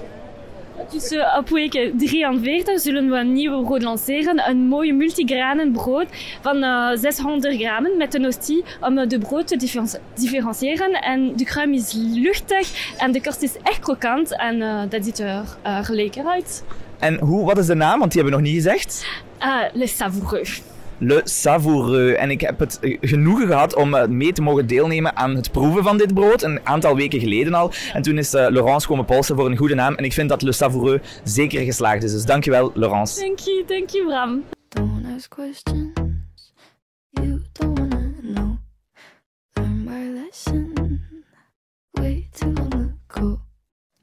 Uh, 1.12 1.36
op 1.38 1.50
week 1.50 1.92
43 1.98 2.80
zullen 2.80 3.10
we 3.10 3.16
een 3.16 3.34
nieuw 3.34 3.64
brood 3.64 3.82
lanceren. 3.82 4.50
Een 4.50 4.58
mooi 4.58 4.94
multigranen 4.94 5.72
brood 5.72 6.08
van 6.42 6.64
uh, 6.64 6.90
600 6.96 7.56
gram 7.56 7.88
met 7.98 8.14
een 8.14 8.24
hostie 8.24 8.64
om 8.82 9.08
de 9.08 9.20
brood 9.20 9.48
te 9.48 9.58
differentiëren. 10.16 10.92
En 10.92 11.36
de 11.36 11.44
kruim 11.44 11.74
is 11.74 11.94
luchtig 11.94 12.96
en 12.98 13.12
de 13.12 13.22
korst 13.22 13.42
is 13.42 13.58
echt 13.64 13.80
krokant 13.80 14.38
en 14.38 14.56
uh, 14.56 14.82
dat 14.90 15.04
ziet 15.06 15.20
er, 15.20 15.44
er 15.62 15.88
lekker 15.90 16.26
uit. 16.26 16.64
En 17.04 17.20
hoe, 17.20 17.46
wat 17.46 17.58
is 17.58 17.66
de 17.66 17.76
naam? 17.76 18.00
Want 18.00 18.12
die 18.12 18.22
hebben 18.22 18.40
we 18.40 18.46
nog 18.46 18.54
niet 18.54 18.64
gezegd. 18.64 19.08
Uh, 19.40 19.56
Le 19.74 19.88
Savoureux. 19.88 20.62
Le 20.98 21.22
Savoureux. 21.24 22.18
En 22.18 22.32
ik 22.32 22.42
heb 22.42 22.60
het 22.60 22.80
genoegen 23.02 23.48
gehad 23.48 23.76
om 23.76 23.94
eh, 23.94 24.08
mee 24.08 24.32
te 24.32 24.42
mogen 24.42 24.68
deelnemen 24.68 25.16
aan 25.16 25.36
het 25.36 25.52
proeven 25.52 25.84
van 25.84 25.98
dit 25.98 26.14
brood. 26.14 26.44
Een 26.44 26.60
aantal 26.64 26.96
weken 26.96 27.20
geleden 27.20 27.54
al. 27.54 27.72
En 27.94 28.02
toen 28.02 28.18
is 28.18 28.34
uh, 28.34 28.48
Laurence 28.50 28.88
komen 28.88 29.06
polsen 29.06 29.36
voor 29.36 29.46
een 29.46 29.58
goede 29.58 29.76
naam. 29.76 29.96
En 29.96 30.04
ik 30.04 30.14
vind 30.14 30.30
dat 30.30 30.42
Le 30.42 30.52
Savoureux 30.52 31.08
zeker 31.24 31.62
geslaagd 31.62 32.04
is. 32.04 32.12
Dus 32.12 32.26
dankjewel, 32.26 32.72
Laurence. 32.74 33.20
Dank 33.20 33.40
je, 33.40 33.64
dank 33.68 33.90
je, 33.90 34.04
Bram. 34.06 34.44
Don't 34.70 35.06
ask 35.16 35.30
questions 35.30 35.94
you 37.14 37.42
don't 37.54 38.03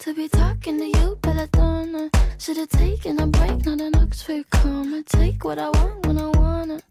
To 0.00 0.14
be 0.14 0.28
talking 0.30 0.78
to 0.78 0.86
you, 0.86 1.18
but 1.20 1.36
I 1.36 1.46
don't. 1.52 2.10
Should've 2.38 2.70
taken 2.70 3.20
a 3.20 3.26
break, 3.26 3.66
not 3.66 3.82
an 3.82 3.94
Oxford 3.96 4.48
comma. 4.48 5.02
Take 5.02 5.44
what 5.44 5.58
I 5.58 5.68
want 5.68 6.06
when 6.06 6.16
I 6.16 6.26
want 6.28 6.70
it, 6.70 6.84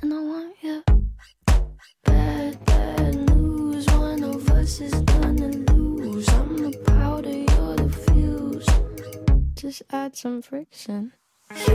and 0.00 0.14
I 0.14 0.20
want 0.20 0.54
you. 0.62 0.84
Bad, 2.04 2.64
bad 2.66 3.14
news. 3.34 3.86
One 3.86 4.22
of 4.22 4.48
us 4.50 4.80
is 4.80 4.94
gonna 4.94 5.48
lose. 5.72 6.28
I'm 6.28 6.56
the 6.56 6.78
powder, 6.86 7.30
you're 7.30 7.76
the 7.76 7.90
fuse. 7.90 8.68
Just 9.56 9.82
add 9.90 10.14
some 10.14 10.40
friction. 10.40 11.14
You 11.66 11.74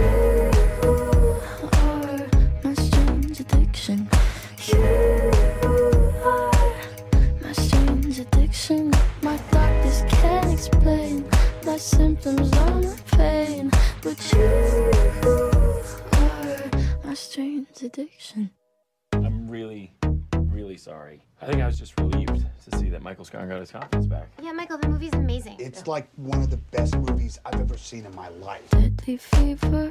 sorry. 21.00 21.22
I 21.41 21.46
think 21.46 21.62
I 21.62 21.68
was 21.68 21.79
just 21.79 21.98
relieved 22.00 22.46
to 22.65 22.77
see 22.77 22.89
that 22.89 23.01
Michael 23.01 23.24
Scott 23.24 23.48
got 23.48 23.60
his 23.60 23.72
confidence 23.72 24.08
back. 24.08 24.27
Yeah, 24.41 24.51
Michael, 24.51 24.77
the 24.77 24.89
movie's 24.89 25.13
amazing. 25.13 25.56
It's 25.60 25.88
like 25.88 26.08
one 26.18 26.41
of 26.41 26.50
the 26.50 26.62
best 26.75 26.98
movies 26.98 27.39
I've 27.46 27.60
ever 27.60 27.77
seen 27.77 28.06
in 28.06 28.13
my 28.15 28.29
life. 28.29 28.70
Deadly 28.72 29.18
fever, 29.18 29.89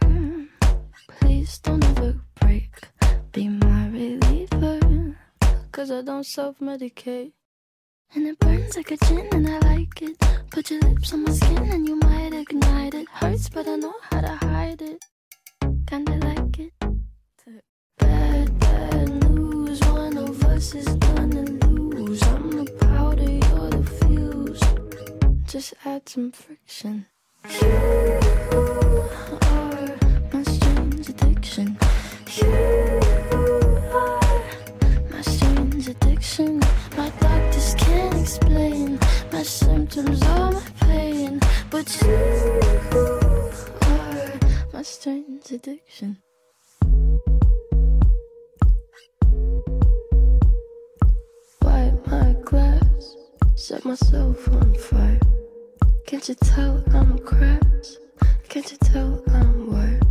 please 1.21 1.59
don't 1.61 1.85
ever 1.85 2.15
break. 2.41 2.89
Be 3.33 3.49
my 3.49 3.89
reliever, 3.89 5.17
cause 5.73 5.91
I 5.91 6.03
don't 6.03 6.27
self 6.27 6.59
medicate. 6.59 7.33
And 8.15 8.27
it 8.27 8.39
burns 8.39 8.77
like 8.77 8.91
a 8.91 8.97
gin, 9.07 9.29
and 9.33 9.49
I 9.49 9.59
like 9.61 10.03
it. 10.03 10.17
Put 10.51 10.71
your 10.71 10.81
lips 10.81 11.13
on 11.13 11.25
my 11.25 11.33
skin, 11.33 11.71
and 11.73 11.89
you 11.89 11.97
might 11.97 12.33
ignite 12.35 12.95
it. 12.95 13.07
Hurts, 13.11 13.49
but 13.49 13.67
I 13.69 13.77
know 13.77 13.95
how 14.11 14.21
to 14.21 14.35
hide 14.47 14.83
it. 14.83 15.05
Kinda 15.87 16.17
like 16.27 16.59
it. 16.59 16.73
Bad, 17.99 18.59
bad 18.59 19.09
news. 19.31 19.81
One 19.81 20.08
us 20.59 20.75
is 20.75 20.89
gonna 20.97 21.45
lose. 21.67 22.21
I'm 22.25 22.51
the 22.51 22.67
powder, 22.81 23.31
you're 23.31 23.71
the 23.71 23.85
fuse. 23.99 24.63
Just 25.47 25.75
add 25.85 26.09
some 26.09 26.33
friction. 26.33 27.07
You 27.61 27.69
are 29.53 29.97
my 30.33 30.43
strange 30.43 31.09
addiction. 31.15 31.79
You 32.39 33.01
are 33.95 34.43
my 35.13 35.21
strange 35.21 35.87
addiction. 35.95 36.59
My 36.97 37.09
doctors 37.21 37.75
can't 37.79 38.21
explain 38.21 38.99
my 39.33 39.45
symptoms 39.45 40.21
or 40.25 40.51
my 40.59 40.67
pain, 40.81 41.41
but 41.71 41.87
you 42.03 42.17
are 43.83 44.33
my 44.73 44.83
strange 44.83 45.53
addiction. 45.53 46.19
Set 53.59 53.85
myself 53.85 54.49
on 54.53 54.73
fire. 54.75 55.19
Can't 56.07 56.29
you 56.29 56.37
tell 56.37 56.83
I'm 56.95 57.19
crass? 57.19 57.99
Can't 58.49 58.71
you 58.71 58.79
tell 58.79 59.21
I'm 59.29 59.73
wired? 59.73 60.07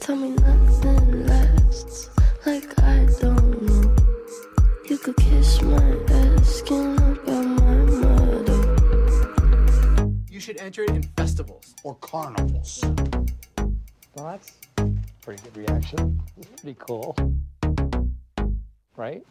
Tell 0.00 0.16
me 0.16 0.30
nothing 0.30 1.24
lasts, 1.24 2.10
like 2.44 2.76
I 2.82 3.06
don't 3.20 3.62
know. 3.62 3.94
You 4.88 4.98
could 4.98 5.16
kiss 5.16 5.62
my 5.62 5.96
ass, 6.10 6.56
skin 6.56 6.98
about 6.98 7.44
my 7.46 7.76
motto. 8.02 8.56
You 10.28 10.40
should 10.40 10.56
enter 10.56 10.82
it 10.82 10.90
in 10.90 11.04
festivals. 11.16 11.76
Or 11.84 11.94
carnivals. 11.96 12.82
Well, 14.14 14.26
that's 14.32 14.52
a 14.78 14.90
pretty 15.22 15.42
good 15.44 15.56
reaction. 15.56 16.20
It's 16.36 16.60
pretty 16.60 16.76
cool. 16.80 17.16
Right? 18.96 19.24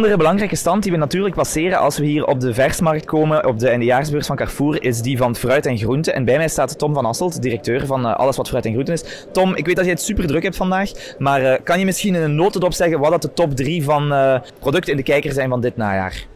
Andere 0.00 0.18
belangrijke 0.18 0.56
stand 0.56 0.82
die 0.82 0.92
we 0.92 0.98
natuurlijk 0.98 1.34
passeren 1.34 1.78
als 1.78 1.98
we 1.98 2.04
hier 2.06 2.26
op 2.26 2.40
de 2.40 2.54
versmarkt 2.54 3.04
komen, 3.04 3.46
op 3.46 3.58
de 3.58 3.68
eindejaarsbeurs 3.68 4.26
van 4.26 4.36
Carrefour, 4.36 4.82
is 4.82 5.02
die 5.02 5.16
van 5.16 5.36
fruit 5.36 5.66
en 5.66 5.78
groente. 5.78 6.12
En 6.12 6.24
bij 6.24 6.36
mij 6.36 6.48
staat 6.48 6.78
Tom 6.78 6.94
van 6.94 7.04
Asselt, 7.04 7.42
directeur 7.42 7.86
van 7.86 8.06
uh, 8.06 8.16
alles 8.16 8.36
wat 8.36 8.48
fruit 8.48 8.66
en 8.66 8.72
groente 8.72 8.92
is. 8.92 9.26
Tom, 9.32 9.54
ik 9.54 9.66
weet 9.66 9.76
dat 9.76 9.84
je 9.84 9.90
het 9.90 10.00
super 10.00 10.26
druk 10.26 10.42
hebt 10.42 10.56
vandaag, 10.56 10.90
maar 11.18 11.42
uh, 11.42 11.54
kan 11.64 11.78
je 11.78 11.84
misschien 11.84 12.14
in 12.14 12.22
een 12.22 12.34
notendop 12.34 12.72
zeggen 12.72 12.98
wat 12.98 13.10
dat 13.10 13.22
de 13.22 13.32
top 13.32 13.56
3 13.56 13.84
van 13.84 14.12
uh, 14.12 14.38
producten 14.60 14.90
in 14.90 14.96
de 14.96 15.02
kijker 15.02 15.32
zijn 15.32 15.48
van 15.48 15.60
dit 15.60 15.76
najaar? 15.76 16.29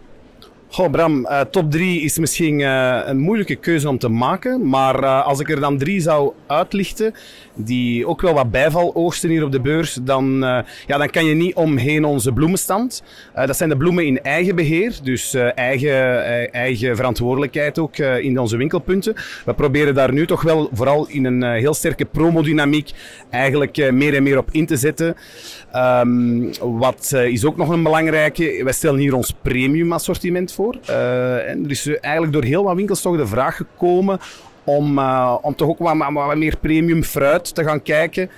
Goh, 0.75 0.91
Bram, 0.91 1.27
uh, 1.27 1.41
top 1.41 1.71
3 1.71 2.01
is 2.01 2.19
misschien 2.19 2.59
uh, 2.59 3.01
een 3.05 3.19
moeilijke 3.19 3.55
keuze 3.55 3.89
om 3.89 3.99
te 3.99 4.09
maken. 4.09 4.69
Maar 4.69 5.03
uh, 5.03 5.27
als 5.27 5.41
ik 5.41 5.51
er 5.51 5.61
dan 5.61 5.79
drie 5.79 6.01
zou 6.01 6.33
uitlichten, 6.47 7.15
die 7.55 8.07
ook 8.07 8.21
wel 8.21 8.35
wat 8.35 8.51
bijval 8.51 8.95
oogsten 8.95 9.31
hier 9.31 9.45
op 9.45 9.53
de 9.53 9.61
beurs, 9.61 9.99
dan, 10.03 10.39
ja, 10.87 10.99
dan 10.99 11.11
kan 11.11 11.25
je 11.25 11.35
niet 11.35 11.55
omheen 11.55 12.05
onze 12.05 12.33
bloemenstand. 12.33 13.03
dat 13.35 13.57
zijn 13.57 13.69
de 13.69 13.77
bloemen 13.77 14.07
in 14.07 14.23
eigen 14.23 14.57
beheer, 14.57 14.99
dus 15.03 15.35
eigen, 15.55 16.53
eigen 16.53 16.97
verantwoordelijkheid 16.97 17.79
ook 17.79 17.97
in 17.99 18.39
onze 18.39 18.57
winkelpunten. 18.57 19.15
We 19.45 19.55
proberen 19.55 19.95
daar 19.95 20.13
nu 20.13 20.27
toch 20.27 20.43
wel 20.43 20.69
vooral 20.73 21.09
in 21.09 21.25
een 21.25 21.43
heel 21.43 21.75
sterke 21.75 22.05
promodynamiek 22.05 22.91
eigenlijk 23.31 23.93
meer 23.93 24.15
en 24.15 24.23
meer 24.23 24.39
op 24.39 24.49
in 24.51 24.67
te 24.67 24.77
zetten. 24.77 25.17
Um, 25.75 26.51
wat 26.61 27.13
is 27.13 27.45
ook 27.45 27.57
nog 27.57 27.69
een 27.69 27.83
belangrijke, 27.83 28.61
wij 28.65 28.73
stellen 28.73 29.01
hier 29.01 29.15
ons 29.15 29.35
premium 29.43 29.93
assortiment 29.93 30.53
voor. 30.53 30.64
Uh, 30.73 31.49
en 31.49 31.65
er 31.65 31.71
is 31.71 31.87
eigenlijk 31.87 32.33
door 32.33 32.45
heel 32.45 32.65
wat 32.65 32.77
winkels 32.77 33.01
toch 33.01 33.17
de 33.17 33.27
vraag 33.27 33.57
gekomen 33.57 34.19
om, 34.65 34.99
uh, 34.99 35.37
om 35.43 35.55
toch 35.55 35.69
ook 35.69 35.79
wat, 35.79 35.97
wat, 36.13 36.37
meer 36.37 36.57
premium 36.61 37.03
fruit 37.03 37.55
te 37.55 37.65
gaan 37.65 37.83
kijken. 37.83 38.31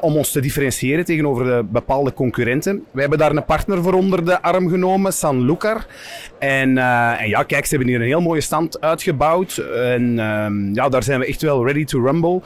Om 0.00 0.16
ons 0.16 0.30
te 0.32 0.40
differentiëren 0.40 1.04
tegenover 1.04 1.44
de 1.44 1.64
bepaalde 1.70 2.12
concurrenten. 2.12 2.84
Wij 2.90 3.00
hebben 3.00 3.18
daar 3.18 3.36
een 3.36 3.44
partner 3.44 3.82
voor 3.82 3.92
onder 3.92 4.24
de 4.24 4.42
arm 4.42 4.68
genomen, 4.68 5.12
San 5.12 5.44
Lucar. 5.44 5.86
En, 6.38 6.78
en 7.18 7.28
ja, 7.28 7.42
kijk, 7.42 7.64
ze 7.64 7.70
hebben 7.76 7.88
hier 7.88 8.00
een 8.00 8.06
heel 8.06 8.20
mooie 8.20 8.40
stand 8.40 8.80
uitgebouwd. 8.80 9.56
En 9.76 10.18
ehm, 10.18 10.74
ja, 10.74 10.88
daar 10.88 11.02
zijn 11.02 11.20
we 11.20 11.26
echt 11.26 11.42
wel 11.42 11.66
ready 11.66 11.84
to 11.84 12.04
rumble. 12.04 12.40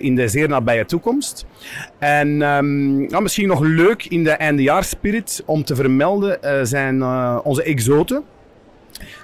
In 0.00 0.14
de 0.14 0.28
zeer 0.28 0.48
nabije 0.48 0.84
toekomst. 0.84 1.46
En 1.98 2.38
ja, 3.08 3.20
misschien 3.20 3.48
nog 3.48 3.60
leuk 3.60 4.04
in 4.04 4.24
de 4.24 4.30
eindejaarsspirit 4.30 5.42
om 5.46 5.64
te 5.64 5.74
vermelden 5.74 6.66
zijn 6.66 7.04
onze 7.42 7.62
exoten. 7.62 8.24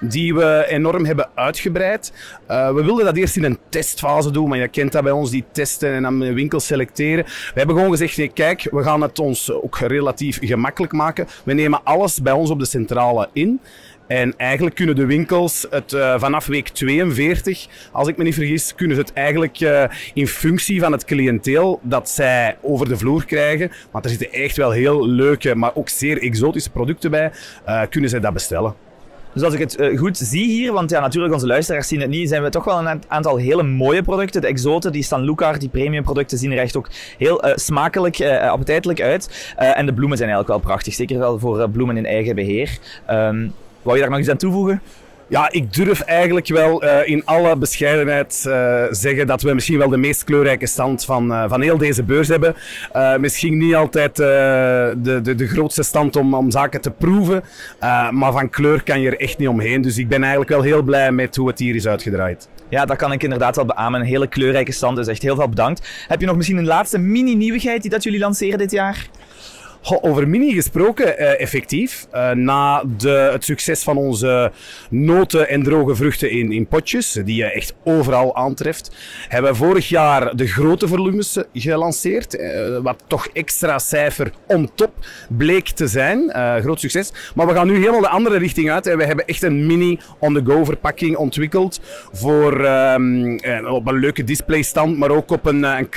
Die 0.08 0.34
we 0.34 0.64
enorm 0.68 1.04
hebben 1.04 1.28
uitgebreid. 1.34 2.12
Uh, 2.50 2.72
we 2.74 2.84
wilden 2.84 3.04
dat 3.04 3.16
eerst 3.16 3.36
in 3.36 3.44
een 3.44 3.58
testfase 3.68 4.30
doen, 4.30 4.48
maar 4.48 4.58
je 4.58 4.68
kent 4.68 4.92
dat 4.92 5.02
bij 5.02 5.12
ons, 5.12 5.30
die 5.30 5.44
testen 5.52 5.92
en 5.92 6.02
dan 6.02 6.34
winkels 6.34 6.66
selecteren. 6.66 7.24
We 7.24 7.52
hebben 7.54 7.76
gewoon 7.76 7.90
gezegd, 7.90 8.16
nee, 8.16 8.28
kijk, 8.28 8.68
we 8.70 8.82
gaan 8.82 9.00
het 9.00 9.18
ons 9.18 9.52
ook 9.52 9.78
relatief 9.78 10.38
gemakkelijk 10.42 10.92
maken. 10.92 11.26
We 11.44 11.52
nemen 11.52 11.84
alles 11.84 12.22
bij 12.22 12.32
ons 12.32 12.50
op 12.50 12.58
de 12.58 12.66
centrale 12.66 13.28
in. 13.32 13.60
En 14.06 14.34
eigenlijk 14.36 14.76
kunnen 14.76 14.96
de 14.96 15.06
winkels 15.06 15.66
het 15.70 15.92
uh, 15.92 16.18
vanaf 16.18 16.46
week 16.46 16.68
42, 16.68 17.66
als 17.92 18.08
ik 18.08 18.16
me 18.16 18.24
niet 18.24 18.34
vergis, 18.34 18.74
kunnen 18.74 18.96
ze 18.96 19.02
het 19.02 19.12
eigenlijk 19.12 19.60
uh, 19.60 19.84
in 20.14 20.26
functie 20.26 20.80
van 20.80 20.92
het 20.92 21.04
cliënteel 21.04 21.80
dat 21.82 22.10
zij 22.10 22.56
over 22.60 22.88
de 22.88 22.96
vloer 22.96 23.24
krijgen, 23.24 23.70
want 23.90 24.04
er 24.04 24.10
zitten 24.10 24.32
echt 24.32 24.56
wel 24.56 24.70
heel 24.70 25.06
leuke, 25.06 25.54
maar 25.54 25.74
ook 25.74 25.88
zeer 25.88 26.22
exotische 26.22 26.70
producten 26.70 27.10
bij, 27.10 27.32
kunnen 27.88 28.10
zij 28.10 28.20
dat 28.20 28.32
bestellen. 28.32 28.74
Dus 29.34 29.42
als 29.42 29.54
ik 29.54 29.60
het 29.60 29.80
uh, 29.80 29.98
goed 29.98 30.16
zie 30.16 30.44
hier, 30.44 30.72
want 30.72 30.90
ja, 30.90 31.00
natuurlijk 31.00 31.32
onze 31.32 31.46
luisteraars 31.46 31.88
zien 31.88 32.00
het 32.00 32.10
niet, 32.10 32.28
zijn 32.28 32.42
we 32.42 32.50
toch 32.50 32.64
wel 32.64 32.86
een 32.86 33.02
aantal 33.08 33.36
hele 33.36 33.62
mooie 33.62 34.02
producten. 34.02 34.40
De 34.40 34.46
exoten, 34.46 34.92
die 34.92 35.02
San 35.02 35.22
Lucar, 35.22 35.58
die 35.58 35.68
premium 35.68 36.02
producten 36.02 36.38
zien 36.38 36.52
er 36.52 36.58
echt 36.58 36.76
ook 36.76 36.88
heel 37.18 37.46
uh, 37.46 37.52
smakelijk, 37.54 38.18
uh, 38.18 38.50
appetijtelijk 38.50 39.00
uit. 39.00 39.54
en 39.56 39.86
de 39.86 39.92
bloemen 39.92 40.16
zijn 40.16 40.30
eigenlijk 40.30 40.60
wel 40.60 40.70
prachtig, 40.70 40.94
zeker 40.94 41.18
wel 41.18 41.38
voor 41.38 41.70
bloemen 41.70 41.96
in 41.96 42.06
eigen 42.06 42.34
beheer. 42.34 42.78
Um, 43.10 43.52
wou 43.82 43.96
je 43.96 44.02
daar 44.02 44.10
nog 44.10 44.20
iets 44.20 44.28
aan 44.28 44.36
toevoegen? 44.36 44.80
Ja, 45.28 45.50
ik 45.50 45.72
durf 45.72 46.00
eigenlijk 46.00 46.48
wel 46.48 46.84
uh, 46.84 47.08
in 47.08 47.24
alle 47.24 47.56
bescheidenheid 47.56 48.44
uh, 48.46 48.82
zeggen 48.90 49.26
dat 49.26 49.42
we 49.42 49.54
misschien 49.54 49.78
wel 49.78 49.88
de 49.88 49.96
meest 49.96 50.24
kleurrijke 50.24 50.66
stand 50.66 51.04
van, 51.04 51.30
uh, 51.30 51.44
van 51.48 51.60
heel 51.60 51.78
deze 51.78 52.02
beurs 52.02 52.28
hebben. 52.28 52.54
misschien 53.20 53.58
niet 53.58 53.74
altijd 53.74 54.16
de, 54.16 55.20
de, 55.22 55.34
de 55.34 55.46
grootste 55.46 55.82
stand 55.82 56.16
om, 56.16 56.34
om 56.34 56.50
zaken 56.50 56.80
te 56.80 56.90
proeven, 56.90 57.42
maar 58.10 58.32
van 58.32 58.50
kleur 58.50 58.82
kan 58.82 59.00
je 59.00 59.10
er 59.10 59.20
echt 59.20 59.38
niet 59.38 59.48
omheen. 59.48 59.82
Dus 59.82 59.98
ik 59.98 60.08
ben 60.08 60.20
eigenlijk 60.20 60.50
wel 60.50 60.62
heel 60.62 60.82
blij 60.82 61.12
met 61.12 61.36
hoe 61.36 61.48
het 61.48 61.58
hier 61.58 61.74
is 61.74 61.86
uitgedraaid. 61.86 62.48
Ja, 62.68 62.84
dat 62.84 62.96
kan 62.96 63.12
ik 63.12 63.22
inderdaad 63.22 63.56
wel 63.56 63.64
beamen. 63.64 64.00
Een 64.00 64.06
hele 64.06 64.26
kleurrijke 64.26 64.72
stand, 64.72 64.96
dus 64.96 65.06
echt 65.06 65.22
heel 65.22 65.36
veel 65.36 65.48
bedankt. 65.48 66.04
Heb 66.08 66.20
je 66.20 66.26
nog 66.26 66.36
misschien 66.36 66.56
een 66.56 66.66
laatste 66.66 66.98
mini-nieuwigheid 66.98 67.82
die 67.82 67.90
dat 67.90 68.02
jullie 68.02 68.18
lanceren 68.18 68.58
dit 68.58 68.70
jaar? 68.70 69.08
Over 69.84 70.28
mini 70.28 70.52
gesproken, 70.52 71.06
uh, 71.06 71.40
effectief. 71.40 72.06
Uh, 72.14 72.30
na 72.30 72.84
de, 72.96 73.08
het 73.08 73.44
succes 73.44 73.82
van 73.82 73.96
onze 73.96 74.52
noten 74.90 75.48
en 75.48 75.62
droge 75.62 75.94
vruchten 75.94 76.30
in, 76.30 76.52
in 76.52 76.66
potjes, 76.66 77.12
die 77.12 77.36
je 77.36 77.44
echt 77.44 77.74
overal 77.82 78.36
aantreft, 78.36 78.90
hebben 79.28 79.50
we 79.50 79.56
vorig 79.56 79.88
jaar 79.88 80.36
de 80.36 80.46
grote 80.46 80.88
volumes 80.88 81.38
gelanceerd. 81.52 82.38
Uh, 82.38 82.78
wat 82.82 83.02
toch 83.06 83.28
extra 83.32 83.78
cijfer 83.78 84.32
on 84.46 84.70
top 84.74 84.92
bleek 85.28 85.68
te 85.68 85.86
zijn. 85.86 86.30
groot 86.60 86.80
succes. 86.80 87.12
Maar 87.34 87.46
we 87.46 87.54
gaan 87.54 87.66
nu 87.66 87.76
helemaal 87.76 88.00
de 88.00 88.08
andere 88.08 88.38
richting 88.38 88.70
uit. 88.70 88.86
En 88.86 88.96
we 88.96 89.04
hebben 89.04 89.26
echt 89.26 89.42
een 89.42 89.66
mini 89.66 89.98
on-the-go 90.18 90.64
verpakking 90.64 91.16
ontwikkeld. 91.16 91.80
Voor 92.12 92.64
um, 92.64 93.38
op 93.66 93.88
een 93.88 93.98
leuke 93.98 94.24
displaystand, 94.24 94.98
maar 94.98 95.10
ook 95.10 95.30
op 95.30 95.46
een, 95.46 95.62
een 95.62 95.88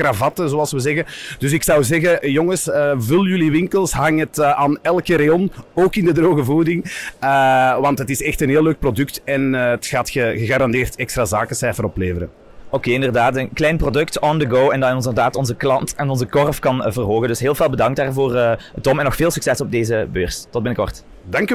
zoals 0.49 0.71
we 0.71 0.79
zeggen. 0.79 1.05
Dus 1.39 1.51
ik 1.51 1.63
zou 1.63 1.83
zeggen, 1.83 2.31
jongens, 2.31 2.69
vul 2.97 3.25
jullie 3.25 3.51
winkel 3.51 3.76
hang 3.85 4.19
het 4.19 4.37
uh, 4.37 4.51
aan 4.51 4.77
elke 4.81 5.17
rayon, 5.17 5.51
ook 5.73 5.95
in 5.95 6.05
de 6.05 6.11
droge 6.11 6.43
voeding. 6.43 6.85
Uh, 7.23 7.79
want 7.79 7.99
het 7.99 8.09
is 8.09 8.21
echt 8.21 8.41
een 8.41 8.49
heel 8.49 8.63
leuk 8.63 8.79
product 8.79 9.21
en 9.23 9.53
uh, 9.53 9.69
het 9.69 9.85
gaat 9.85 10.13
je 10.13 10.33
gegarandeerd 10.37 10.95
extra 10.95 11.25
zakencijfer 11.25 11.83
opleveren. 11.83 12.29
Oké, 12.65 12.75
okay, 12.75 12.93
inderdaad. 12.93 13.35
Een 13.35 13.53
klein 13.53 13.77
product 13.77 14.19
on 14.19 14.39
the 14.39 14.49
go 14.49 14.69
en 14.69 14.79
dat 14.79 14.91
inderdaad 14.93 15.35
onze 15.35 15.55
klant 15.55 15.95
en 15.95 16.09
onze 16.09 16.25
korf 16.25 16.59
kan 16.59 16.83
verhogen. 16.87 17.27
Dus 17.27 17.39
heel 17.39 17.55
veel 17.55 17.69
bedankt 17.69 17.97
daarvoor, 17.97 18.57
Tom. 18.81 18.99
En 18.99 19.05
nog 19.05 19.15
veel 19.15 19.31
succes 19.31 19.61
op 19.61 19.71
deze 19.71 20.07
beurs. 20.11 20.41
Tot 20.41 20.63
binnenkort. 20.63 21.03
Dank 21.29 21.49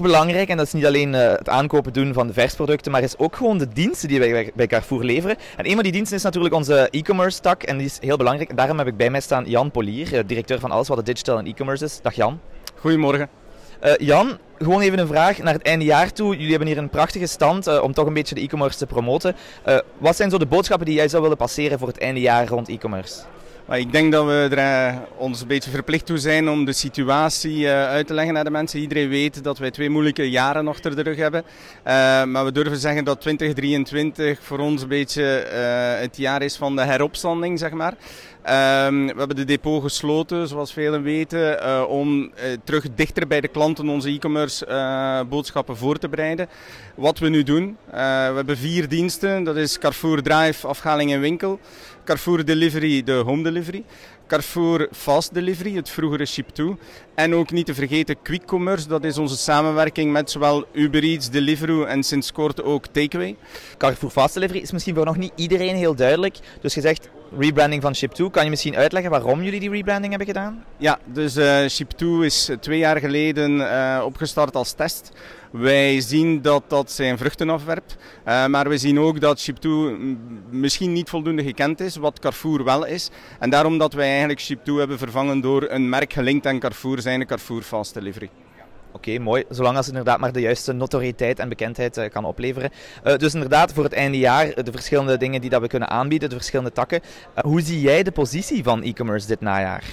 ook 0.00 0.06
belangrijk, 0.06 0.48
en 0.48 0.56
dat 0.56 0.66
is 0.66 0.72
niet 0.72 0.86
alleen 0.86 1.12
uh, 1.14 1.20
het 1.20 1.48
aankopen 1.48 1.92
doen 1.92 2.12
van 2.12 2.26
de 2.26 2.32
versproducten, 2.32 2.92
maar 2.92 3.02
is 3.02 3.18
ook 3.18 3.36
gewoon 3.36 3.58
de 3.58 3.68
diensten 3.68 4.08
die 4.08 4.18
wij 4.18 4.52
bij 4.54 4.66
Carrefour 4.66 5.04
leveren. 5.04 5.36
En 5.56 5.66
een 5.66 5.74
van 5.74 5.82
die 5.82 5.92
diensten 5.92 6.16
is 6.16 6.22
natuurlijk 6.22 6.54
onze 6.54 6.88
e-commerce 6.90 7.40
tak, 7.40 7.62
en 7.62 7.76
die 7.76 7.86
is 7.86 7.98
heel 8.00 8.16
belangrijk. 8.16 8.56
Daarom 8.56 8.78
heb 8.78 8.86
ik 8.86 8.96
bij 8.96 9.10
mij 9.10 9.20
staan 9.20 9.44
Jan 9.44 9.70
Polier, 9.70 10.12
uh, 10.12 10.20
directeur 10.26 10.60
van 10.60 10.70
alles 10.70 10.88
wat 10.88 10.96
de 10.96 11.04
digital 11.04 11.38
en 11.38 11.46
e-commerce 11.46 11.84
is. 11.84 12.00
Dag 12.02 12.14
Jan. 12.14 12.40
Goedemorgen. 12.74 13.28
Uh, 13.84 13.92
Jan, 13.96 14.38
gewoon 14.58 14.80
even 14.80 14.98
een 14.98 15.06
vraag 15.06 15.38
naar 15.38 15.54
het 15.54 15.62
einde 15.62 15.84
jaar 15.84 16.12
toe. 16.12 16.32
Jullie 16.32 16.50
hebben 16.50 16.68
hier 16.68 16.78
een 16.78 16.88
prachtige 16.88 17.26
stand 17.26 17.68
uh, 17.68 17.82
om 17.82 17.92
toch 17.92 18.06
een 18.06 18.14
beetje 18.14 18.34
de 18.34 18.40
e-commerce 18.40 18.78
te 18.78 18.86
promoten. 18.86 19.36
Uh, 19.68 19.78
wat 19.98 20.16
zijn 20.16 20.30
zo 20.30 20.38
de 20.38 20.46
boodschappen 20.46 20.86
die 20.86 20.96
jij 20.96 21.08
zou 21.08 21.22
willen 21.22 21.36
passeren 21.36 21.78
voor 21.78 21.88
het 21.88 21.98
einde 21.98 22.20
jaar 22.20 22.48
rond 22.48 22.68
e-commerce? 22.68 23.20
Maar 23.66 23.78
ik 23.78 23.92
denk 23.92 24.12
dat 24.12 24.26
we 24.26 24.48
er 24.56 24.98
ons 25.16 25.40
een 25.40 25.46
beetje 25.46 25.70
verplicht 25.70 26.06
toe 26.06 26.18
zijn 26.18 26.48
om 26.48 26.64
de 26.64 26.72
situatie 26.72 27.58
uh, 27.58 27.86
uit 27.86 28.06
te 28.06 28.14
leggen 28.14 28.34
naar 28.34 28.44
de 28.44 28.50
mensen. 28.50 28.80
Iedereen 28.80 29.08
weet 29.08 29.44
dat 29.44 29.58
wij 29.58 29.70
twee 29.70 29.90
moeilijke 29.90 30.30
jaren 30.30 30.64
nog 30.64 30.80
ter 30.80 30.96
de 30.96 31.02
rug 31.02 31.16
hebben. 31.16 31.42
Uh, 31.46 32.24
maar 32.24 32.44
we 32.44 32.52
durven 32.52 32.76
zeggen 32.76 33.04
dat 33.04 33.20
2023 33.20 34.38
voor 34.42 34.58
ons 34.58 34.82
een 34.82 34.88
beetje 34.88 35.22
het 36.00 36.16
jaar 36.16 36.42
is 36.42 36.56
van 36.56 36.76
de 36.76 36.82
heropstanding, 36.82 37.58
zeg 37.58 37.70
maar. 37.70 37.94
Um, 38.40 39.06
we 39.06 39.14
hebben 39.16 39.36
de 39.36 39.44
depot 39.44 39.82
gesloten, 39.82 40.48
zoals 40.48 40.72
velen 40.72 41.02
weten, 41.02 41.88
om 41.88 42.32
terug 42.64 42.86
dichter 42.94 43.26
bij 43.26 43.40
de 43.40 43.48
klanten 43.48 43.88
onze 43.88 44.08
e-commerce 44.08 44.66
boodschappen 45.28 45.76
voor 45.76 45.98
te 45.98 46.08
bereiden. 46.08 46.48
Wat 46.94 47.18
we 47.18 47.28
nu 47.28 47.42
doen, 47.42 47.76
we 47.90 47.98
hebben 48.34 48.56
vier 48.56 48.88
diensten. 48.88 49.44
Dat 49.44 49.56
is 49.56 49.78
Carrefour 49.78 50.22
Drive, 50.22 50.66
afhaling 50.66 51.12
en 51.12 51.20
winkel. 51.20 51.60
Carrefour 52.10 52.44
Delivery, 52.44 53.02
de 53.02 53.12
home 53.12 53.42
delivery. 53.42 53.84
Carrefour 54.26 54.88
Fast 54.92 55.34
Delivery, 55.34 55.74
het 55.74 55.90
vroegere 55.90 56.28
Ship2. 56.28 56.62
En 57.14 57.34
ook 57.34 57.50
niet 57.50 57.66
te 57.66 57.74
vergeten 57.74 58.22
Quick 58.22 58.46
Commerce, 58.46 58.88
dat 58.88 59.04
is 59.04 59.18
onze 59.18 59.36
samenwerking 59.36 60.12
met 60.12 60.30
zowel 60.30 60.66
Uber 60.72 61.02
Eats, 61.02 61.30
Deliveroo 61.30 61.84
en 61.84 62.02
sinds 62.02 62.32
kort 62.32 62.62
ook 62.62 62.86
Takeaway. 62.86 63.36
Carrefour 63.78 64.12
Fast 64.12 64.34
Delivery 64.34 64.60
is 64.60 64.72
misschien 64.72 64.94
voor 64.94 65.04
nog 65.04 65.16
niet 65.16 65.32
iedereen 65.34 65.76
heel 65.76 65.94
duidelijk. 65.94 66.36
Dus 66.60 66.74
je 66.74 66.80
zegt 66.80 67.08
rebranding 67.38 67.82
van 67.82 67.94
Ship2. 67.96 68.30
Kan 68.30 68.44
je 68.44 68.50
misschien 68.50 68.76
uitleggen 68.76 69.10
waarom 69.10 69.42
jullie 69.42 69.60
die 69.60 69.70
rebranding 69.70 70.08
hebben 70.08 70.28
gedaan? 70.28 70.64
Ja, 70.76 70.98
dus 71.04 71.36
uh, 71.36 71.60
Ship2 71.68 72.24
is 72.24 72.50
twee 72.60 72.78
jaar 72.78 72.98
geleden 72.98 73.56
uh, 73.56 74.02
opgestart 74.04 74.54
als 74.54 74.72
test. 74.72 75.10
Wij 75.50 76.00
zien 76.00 76.42
dat 76.42 76.62
dat 76.68 76.90
zijn 76.90 77.18
vruchten 77.18 77.50
afwerpt. 77.50 77.96
Uh, 78.26 78.46
maar 78.46 78.68
we 78.68 78.78
zien 78.78 79.00
ook 79.00 79.20
dat 79.20 79.50
Ship2 79.50 79.68
misschien 80.50 80.92
niet 80.92 81.08
voldoende 81.08 81.42
gekend 81.42 81.80
is, 81.80 81.96
wat 81.96 82.18
Carrefour 82.18 82.64
wel 82.64 82.86
is. 82.86 83.10
En 83.38 83.50
daarom 83.50 83.78
dat 83.78 83.92
wij 83.92 84.08
eigenlijk 84.08 84.40
Ship2 84.42 84.72
hebben 84.74 84.98
vervangen 84.98 85.40
door 85.40 85.66
een 85.70 85.88
merk 85.88 86.12
gelinkt 86.12 86.46
aan 86.46 86.58
Carrefour, 86.58 87.00
zijn 87.00 87.26
Carrefour 87.26 87.62
Fast 87.62 87.94
Delivery. 87.94 88.30
Oké, 88.92 89.18
mooi. 89.18 89.44
Zolang 89.48 89.76
als 89.76 89.86
het 89.86 89.94
inderdaad 89.94 90.20
maar 90.20 90.32
de 90.32 90.40
juiste 90.40 90.72
notoriëteit 90.72 91.38
en 91.38 91.48
bekendheid 91.48 91.98
uh, 91.98 92.08
kan 92.08 92.24
opleveren. 92.24 92.70
Uh, 93.04 93.16
dus 93.16 93.34
inderdaad, 93.34 93.72
voor 93.72 93.84
het 93.84 93.92
einde 93.92 94.18
jaar, 94.18 94.64
de 94.64 94.72
verschillende 94.72 95.16
dingen 95.16 95.40
die 95.40 95.50
dat 95.50 95.60
we 95.60 95.66
kunnen 95.66 95.90
aanbieden, 95.90 96.28
de 96.28 96.34
verschillende 96.34 96.72
takken. 96.72 97.00
Hoe 97.40 97.60
zie 97.60 97.80
jij 97.80 98.02
de 98.02 98.10
positie 98.10 98.62
van 98.62 98.82
e-commerce 98.82 99.26
dit 99.26 99.40
najaar? 99.40 99.84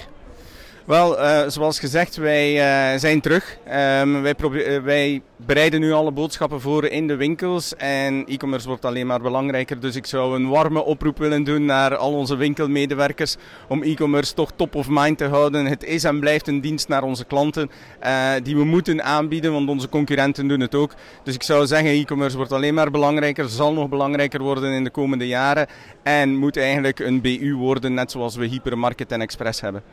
Wel, 0.87 1.19
uh, 1.19 1.41
zoals 1.47 1.79
gezegd, 1.79 2.15
wij 2.15 2.53
uh, 2.93 2.99
zijn 2.99 3.21
terug. 3.21 3.57
Um, 3.99 4.21
wij, 4.21 4.35
uh, 4.41 4.83
wij, 4.83 5.21
bereiden 5.35 5.79
nu 5.79 5.91
alle 5.91 6.11
boodschappen 6.11 6.61
voor 6.61 6.85
in 6.85 7.07
de 7.07 7.15
winkels 7.15 7.75
en 7.75 8.25
e-commerce 8.27 8.67
wordt 8.67 8.85
alleen 8.85 9.07
maar 9.07 9.21
belangrijker. 9.21 9.79
Dus 9.79 9.95
ik 9.95 10.05
zou 10.05 10.35
een 10.35 10.49
warme 10.49 10.83
oproep 10.83 11.17
willen 11.17 11.43
doen 11.43 11.65
naar 11.65 11.95
al 11.95 12.13
onze 12.13 12.35
winkelmedewerkers 12.35 13.35
om 13.67 13.83
e-commerce 13.83 14.33
toch 14.33 14.51
top 14.55 14.75
of 14.75 14.87
mind 14.89 15.17
te 15.17 15.25
houden. 15.25 15.65
Het 15.65 15.83
is 15.83 16.03
en 16.03 16.19
blijft 16.19 16.47
een 16.47 16.61
dienst 16.61 16.87
naar 16.87 17.03
onze 17.03 17.25
klanten 17.25 17.69
die 18.43 18.55
we 18.55 18.63
moeten 18.63 19.03
aanbieden, 19.03 19.51
want 19.51 19.69
onze 19.69 19.89
concurrenten 19.89 20.47
doen 20.47 20.59
het 20.59 20.75
ook. 20.75 20.93
Dus 21.23 21.35
ik 21.35 21.43
zou 21.43 21.65
zeggen, 21.65 21.89
e-commerce 21.89 22.37
wordt 22.37 22.51
alleen 22.51 22.73
maar 22.73 22.91
belangrijker, 22.91 23.49
zal 23.49 23.73
nog 23.73 23.89
belangrijker 23.89 24.41
worden 24.41 24.73
in 24.73 24.83
de 24.83 24.89
komende 24.89 25.27
jaren 25.27 25.67
en 26.03 26.35
moet 26.35 26.57
eigenlijk 26.57 26.99
een 26.99 27.21
BU 27.21 27.53
worden, 27.55 27.93
net 27.93 28.11
zoals 28.11 28.35
we 28.35 28.45
Hypermarket 28.45 29.11
en 29.11 29.21
Express 29.21 29.61
hebben. 29.61 29.83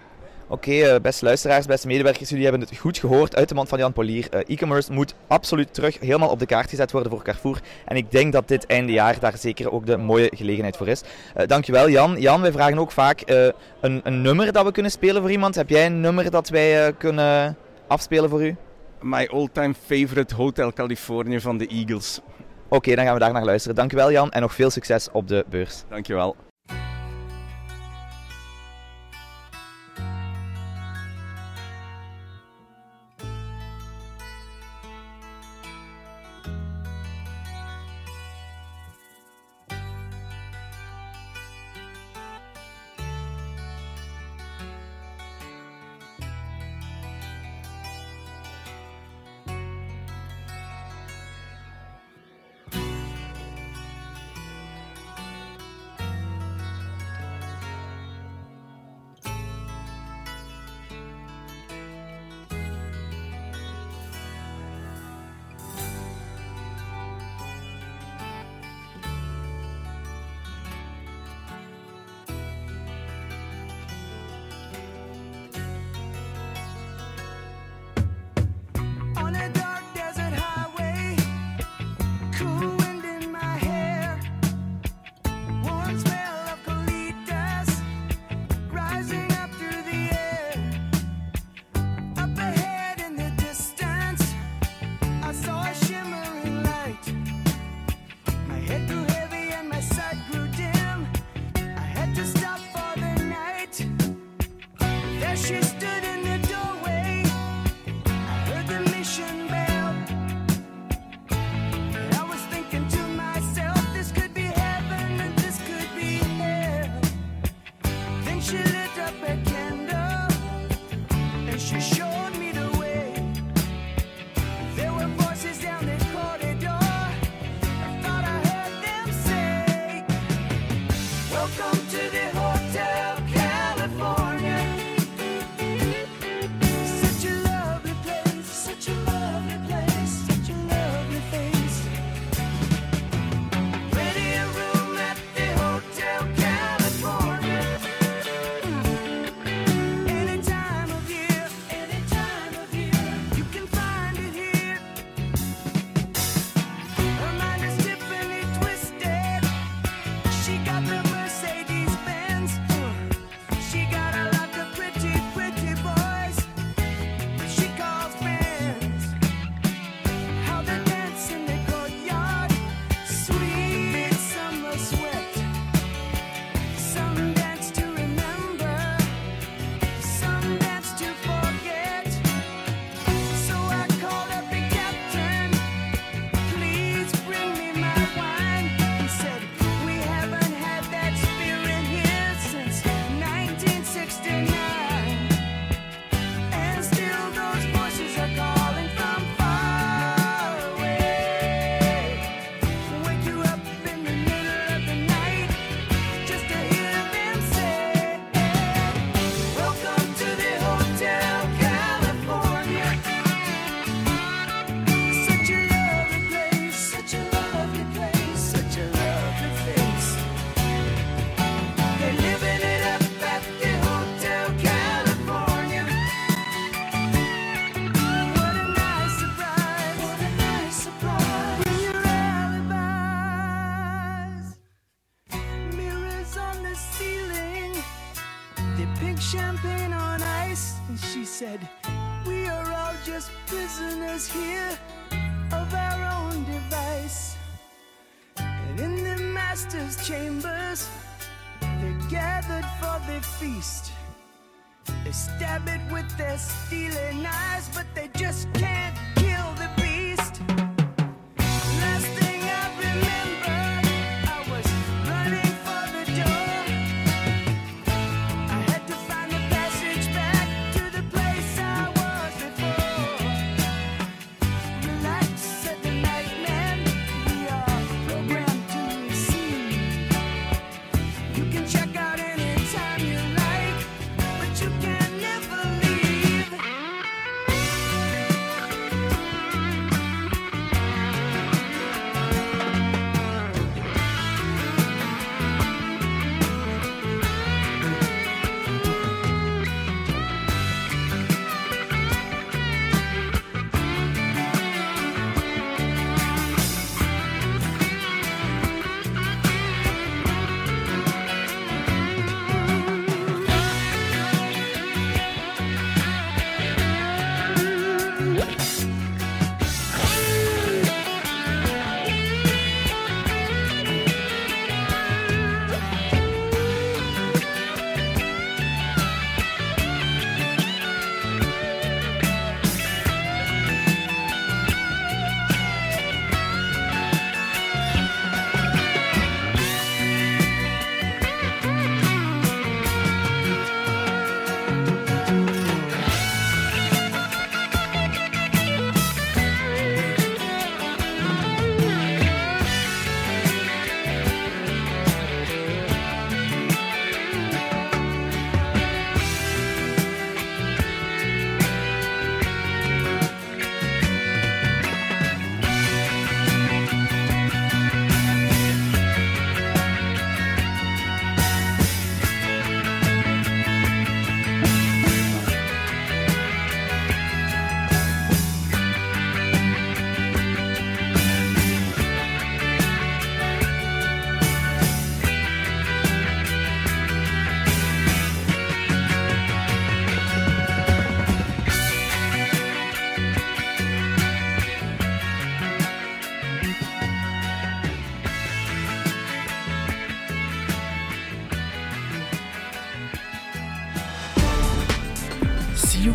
Oké, 0.49 0.69
okay, 0.71 0.95
uh, 0.95 1.01
beste 1.01 1.25
luisteraars, 1.25 1.67
beste 1.67 1.87
medewerkers, 1.87 2.29
jullie 2.29 2.45
hebben 2.45 2.63
het 2.63 2.77
goed 2.77 2.99
gehoord 2.99 3.37
uit 3.37 3.49
de 3.49 3.55
mond 3.55 3.69
van 3.69 3.79
Jan 3.79 3.93
Polier. 3.93 4.29
Uh, 4.35 4.41
e-commerce 4.47 4.93
moet 4.93 5.15
absoluut 5.27 5.75
terug 5.75 6.01
helemaal 6.01 6.29
op 6.29 6.39
de 6.39 6.47
kaart 6.47 6.69
gezet 6.69 6.93
worden 6.93 7.11
voor 7.11 7.23
Carrefour. 7.23 7.61
En 7.85 7.97
ik 7.97 8.11
denk 8.11 8.33
dat 8.33 8.49
dit 8.49 8.67
einde 8.67 8.93
jaar 8.93 9.21
daar 9.21 9.39
zeker 9.39 9.73
ook 9.73 9.87
de 9.87 9.97
mooie 9.97 10.31
gelegenheid 10.35 10.77
voor 10.77 10.89
is. 10.89 11.03
Uh, 11.37 11.47
dankjewel 11.47 11.89
Jan. 11.89 12.21
Jan, 12.21 12.41
wij 12.41 12.53
vragen 12.53 12.79
ook 12.79 12.91
vaak 12.91 13.23
een, 13.81 14.01
een, 14.05 14.23
nummer 14.23 14.53
dat 14.53 14.65
we 14.65 14.73
kunnen 14.73 14.93
spelen 14.93 15.23
voor 15.23 15.31
iemand. 15.31 15.55
Heb 15.55 15.69
jij 15.69 15.87
een 15.87 16.01
nummer 16.01 16.31
dat 16.31 16.49
wij 16.49 16.93
kunnen 16.93 17.57
afspelen 17.87 18.31
voor 18.31 18.45
u? 18.45 18.57
My 19.01 19.29
all-time 19.33 19.75
favorite 19.87 20.35
Hotel 20.35 20.73
California 20.73 21.41
van 21.41 21.59
de 21.59 21.67
Eagles. 21.67 22.21
Oké, 22.65 22.75
okay, 22.77 22.95
dan 22.95 23.05
gaan 23.05 23.15
we 23.15 23.21
daar 23.21 23.33
naar 23.33 23.45
luisteren. 23.45 23.77
Dankjewel 23.77 24.13
Jan 24.13 24.31
en 24.31 24.41
nog 24.41 24.55
veel 24.55 24.71
succes 24.71 25.09
op 25.13 25.29
de 25.29 25.45
beurs. 25.49 25.83
Dankjewel. 25.89 26.37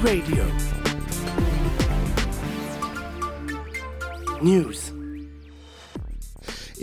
Radio. 0.09 0.58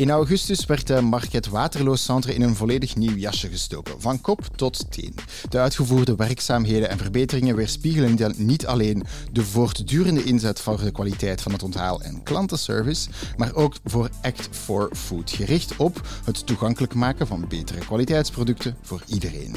In 0.06 0.12
augustus 0.12 0.66
werd 0.66 0.86
de 0.86 1.00
Market 1.00 1.46
Waterloo 1.46 1.96
Centre 1.96 2.34
in 2.34 2.42
een 2.42 2.56
volledig 2.56 2.96
nieuw 2.96 3.16
jasje 3.16 3.48
gestoken, 3.48 4.00
van 4.00 4.20
kop 4.20 4.40
tot 4.56 4.90
teen. 4.90 5.14
De 5.48 5.58
uitgevoerde 5.58 6.14
werkzaamheden 6.14 6.88
en 6.88 6.98
verbeteringen 6.98 7.56
weerspiegelen 7.56 8.34
niet 8.36 8.66
alleen 8.66 9.04
de 9.32 9.44
voortdurende 9.44 10.24
inzet 10.24 10.60
voor 10.60 10.80
de 10.80 10.90
kwaliteit 10.90 11.42
van 11.42 11.52
het 11.52 11.62
onthaal 11.62 12.02
en 12.02 12.22
klantenservice, 12.22 13.08
maar 13.36 13.54
ook 13.54 13.74
voor 13.84 14.10
Act 14.22 14.48
for 14.50 14.90
Food, 14.92 15.30
gericht 15.30 15.76
op 15.76 16.08
het 16.24 16.46
toegankelijk 16.46 16.94
maken 16.94 17.26
van 17.26 17.48
betere 17.48 17.78
kwaliteitsproducten 17.78 18.76
voor 18.82 19.02
iedereen. 19.06 19.54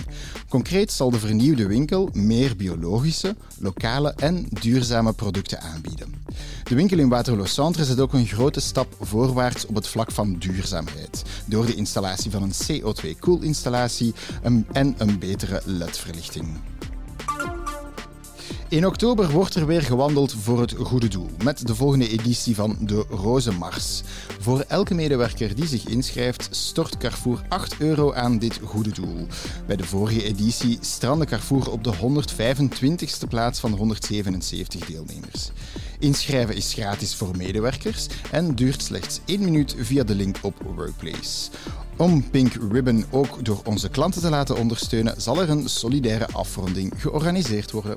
Concreet 0.48 0.92
zal 0.92 1.10
de 1.10 1.20
vernieuwde 1.20 1.68
winkel 1.68 2.10
meer 2.14 2.56
biologische, 2.56 3.36
lokale 3.60 4.14
en 4.16 4.48
duurzame 4.50 5.14
producten 5.14 5.62
aanbieden. 5.62 6.14
De 6.64 6.76
winkel 6.76 6.98
in 6.98 7.10
Waterloo 7.10 7.46
Centre 7.46 7.86
zet 7.86 8.00
ook 8.00 8.14
een 8.14 8.28
grote 8.28 8.60
stap 8.60 8.96
voorwaarts 9.00 9.66
op 9.66 9.76
het 9.76 9.88
vlak 9.88 10.12
van 10.12 10.39
duurzaamheid. 10.40 11.24
Door 11.46 11.66
de 11.66 11.76
installatie 11.76 12.32
van 12.32 12.44
een 12.44 12.54
CO2-koelinstallatie 12.54 14.14
en 14.72 14.96
een 14.98 15.20
betere 15.20 15.62
LED-verlichting. 15.66 16.48
In 18.70 18.86
oktober 18.86 19.32
wordt 19.32 19.56
er 19.56 19.66
weer 19.66 19.82
gewandeld 19.82 20.34
voor 20.34 20.60
het 20.60 20.74
goede 20.78 21.08
doel, 21.08 21.30
met 21.44 21.68
de 21.68 21.76
volgende 21.76 22.10
editie 22.10 22.56
van 22.56 22.78
de 22.80 23.06
Rozenmars. 23.10 24.02
Voor 24.40 24.66
elke 24.68 24.94
medewerker 24.94 25.56
die 25.56 25.68
zich 25.68 25.88
inschrijft, 25.88 26.48
stort 26.52 26.98
Carrefour 26.98 27.42
8 27.48 27.76
euro 27.80 28.14
aan 28.14 28.38
dit 28.38 28.60
goede 28.64 28.90
doel. 28.90 29.28
Bij 29.68 29.76
de 29.76 29.84
vorige 29.84 30.24
editie 30.24 30.78
strandde 30.82 31.26
Carrefour 31.26 31.72
op 31.72 31.84
de 31.84 31.94
125ste 31.94 33.28
plaats 33.30 33.60
van 33.60 33.72
177 33.72 34.86
deelnemers. 34.86 35.52
Inschrijven 36.00 36.56
is 36.56 36.74
gratis 36.74 37.16
voor 37.16 37.38
medewerkers 37.38 38.08
en 38.32 38.56
duurt 38.56 38.82
slechts 38.82 39.20
1 39.26 39.40
minuut 39.44 39.76
via 39.78 40.04
de 40.04 40.16
link 40.16 40.38
op 40.42 40.56
Workplace. 40.76 41.50
Om 42.00 42.30
Pink 42.30 42.54
Ribbon 42.72 43.06
ook 43.10 43.46
door 43.46 43.62
onze 43.64 43.90
klanten 43.90 44.22
te 44.22 44.30
laten 44.30 44.58
ondersteunen, 44.58 45.22
zal 45.22 45.42
er 45.42 45.50
een 45.50 45.70
solidaire 45.70 46.28
afronding 46.32 46.94
georganiseerd 46.98 47.72
worden. 47.72 47.96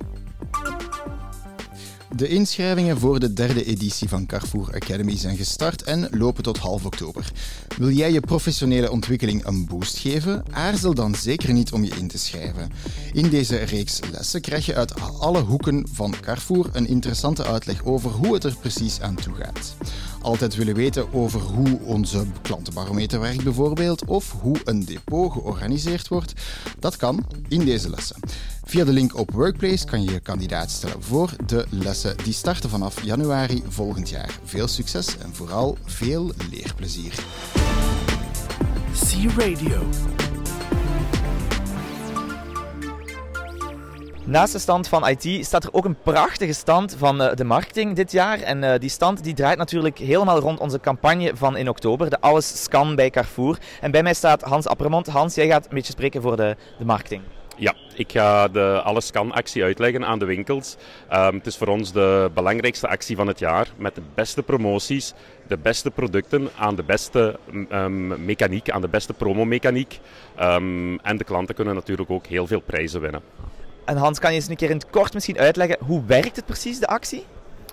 De 2.16 2.28
inschrijvingen 2.28 2.98
voor 2.98 3.20
de 3.20 3.32
derde 3.32 3.64
editie 3.64 4.08
van 4.08 4.26
Carrefour 4.26 4.74
Academy 4.74 5.16
zijn 5.16 5.36
gestart 5.36 5.82
en 5.82 6.08
lopen 6.10 6.42
tot 6.42 6.58
half 6.58 6.84
oktober. 6.84 7.32
Wil 7.78 7.90
jij 7.90 8.12
je 8.12 8.20
professionele 8.20 8.90
ontwikkeling 8.90 9.44
een 9.46 9.66
boost 9.66 9.98
geven? 9.98 10.44
Aarzel 10.50 10.94
dan 10.94 11.14
zeker 11.14 11.52
niet 11.52 11.72
om 11.72 11.84
je 11.84 11.94
in 11.98 12.08
te 12.08 12.18
schrijven. 12.18 12.70
In 13.12 13.28
deze 13.28 13.56
reeks 13.56 14.00
lessen 14.12 14.40
krijg 14.40 14.66
je 14.66 14.74
uit 14.74 15.00
alle 15.18 15.40
hoeken 15.40 15.88
van 15.92 16.14
Carrefour 16.20 16.68
een 16.72 16.86
interessante 16.86 17.44
uitleg 17.44 17.84
over 17.84 18.10
hoe 18.10 18.34
het 18.34 18.44
er 18.44 18.56
precies 18.60 19.00
aan 19.00 19.14
toe 19.14 19.34
gaat. 19.34 19.74
Altijd 20.22 20.54
willen 20.54 20.74
weten 20.74 21.12
over 21.12 21.40
hoe 21.40 21.78
onze 21.84 22.24
klantenbarometer 22.42 23.20
werkt 23.20 23.44
bijvoorbeeld, 23.44 24.04
of 24.04 24.34
hoe 24.40 24.56
een 24.64 24.84
depot 24.84 25.32
georganiseerd 25.32 26.08
wordt? 26.08 26.32
Dat 26.78 26.96
kan 26.96 27.26
in 27.48 27.64
deze 27.64 27.90
lessen. 27.90 28.16
Via 28.64 28.84
de 28.84 28.92
link 28.92 29.16
op 29.16 29.30
Workplace 29.30 29.84
kan 29.84 30.02
je 30.02 30.10
je 30.10 30.20
kandidaat 30.20 30.70
stellen 30.70 31.02
voor 31.02 31.30
de 31.46 31.66
lessen 31.70 32.16
die 32.24 32.32
starten 32.32 32.70
vanaf 32.70 33.04
januari 33.04 33.62
volgend 33.68 34.08
jaar. 34.08 34.38
Veel 34.44 34.68
succes 34.68 35.18
en 35.18 35.34
vooral 35.34 35.76
veel 35.84 36.30
leerplezier. 36.50 37.14
C 38.92 39.32
Naast 44.24 44.52
de 44.52 44.58
stand 44.58 44.88
van 44.88 45.08
IT 45.08 45.46
staat 45.46 45.64
er 45.64 45.72
ook 45.72 45.84
een 45.84 45.96
prachtige 46.02 46.52
stand 46.52 46.94
van 46.98 47.22
uh, 47.22 47.34
de 47.34 47.44
marketing 47.44 47.96
dit 47.96 48.12
jaar. 48.12 48.40
En 48.40 48.62
uh, 48.62 48.74
die 48.78 48.88
stand 48.88 49.24
die 49.24 49.34
draait 49.34 49.58
natuurlijk 49.58 49.98
helemaal 49.98 50.38
rond 50.38 50.60
onze 50.60 50.80
campagne 50.80 51.32
van 51.34 51.56
in 51.56 51.68
oktober, 51.68 52.10
de 52.10 52.20
Alles 52.20 52.62
Scan 52.62 52.94
bij 52.94 53.10
Carrefour. 53.10 53.58
En 53.80 53.90
bij 53.90 54.02
mij 54.02 54.14
staat 54.14 54.42
Hans 54.42 54.66
Appermont. 54.66 55.06
Hans, 55.06 55.34
jij 55.34 55.46
gaat 55.46 55.64
een 55.64 55.74
beetje 55.74 55.92
spreken 55.92 56.22
voor 56.22 56.36
de, 56.36 56.56
de 56.78 56.84
marketing. 56.84 57.22
Ja, 57.56 57.74
ik 57.94 58.12
ga 58.12 58.48
de 58.48 58.80
Alles 58.84 59.06
Scan 59.06 59.32
actie 59.32 59.62
uitleggen 59.62 60.06
aan 60.06 60.18
de 60.18 60.24
winkels. 60.24 60.76
Um, 61.12 61.34
het 61.34 61.46
is 61.46 61.56
voor 61.56 61.68
ons 61.68 61.92
de 61.92 62.30
belangrijkste 62.34 62.88
actie 62.88 63.16
van 63.16 63.26
het 63.26 63.38
jaar 63.38 63.68
met 63.76 63.94
de 63.94 64.02
beste 64.14 64.42
promoties, 64.42 65.14
de 65.46 65.58
beste 65.58 65.90
producten 65.90 66.48
aan 66.58 66.74
de 66.74 66.82
beste 66.82 67.38
um, 67.70 68.24
mechaniek, 68.24 68.70
aan 68.70 68.80
de 68.80 68.88
beste 68.88 69.12
promomechaniek. 69.12 70.00
Um, 70.40 70.98
en 70.98 71.16
de 71.16 71.24
klanten 71.24 71.54
kunnen 71.54 71.74
natuurlijk 71.74 72.10
ook 72.10 72.26
heel 72.26 72.46
veel 72.46 72.60
prijzen 72.60 73.00
winnen. 73.00 73.22
En 73.84 73.96
Hans, 73.96 74.18
kan 74.18 74.30
je 74.30 74.36
eens 74.36 74.48
een 74.48 74.56
keer 74.56 74.70
in 74.70 74.76
het 74.76 74.90
kort 74.90 75.14
misschien 75.14 75.38
uitleggen 75.38 75.78
hoe 75.86 76.04
werkt 76.06 76.36
het 76.36 76.44
precies, 76.46 76.78
de 76.78 76.86
actie? 76.86 77.24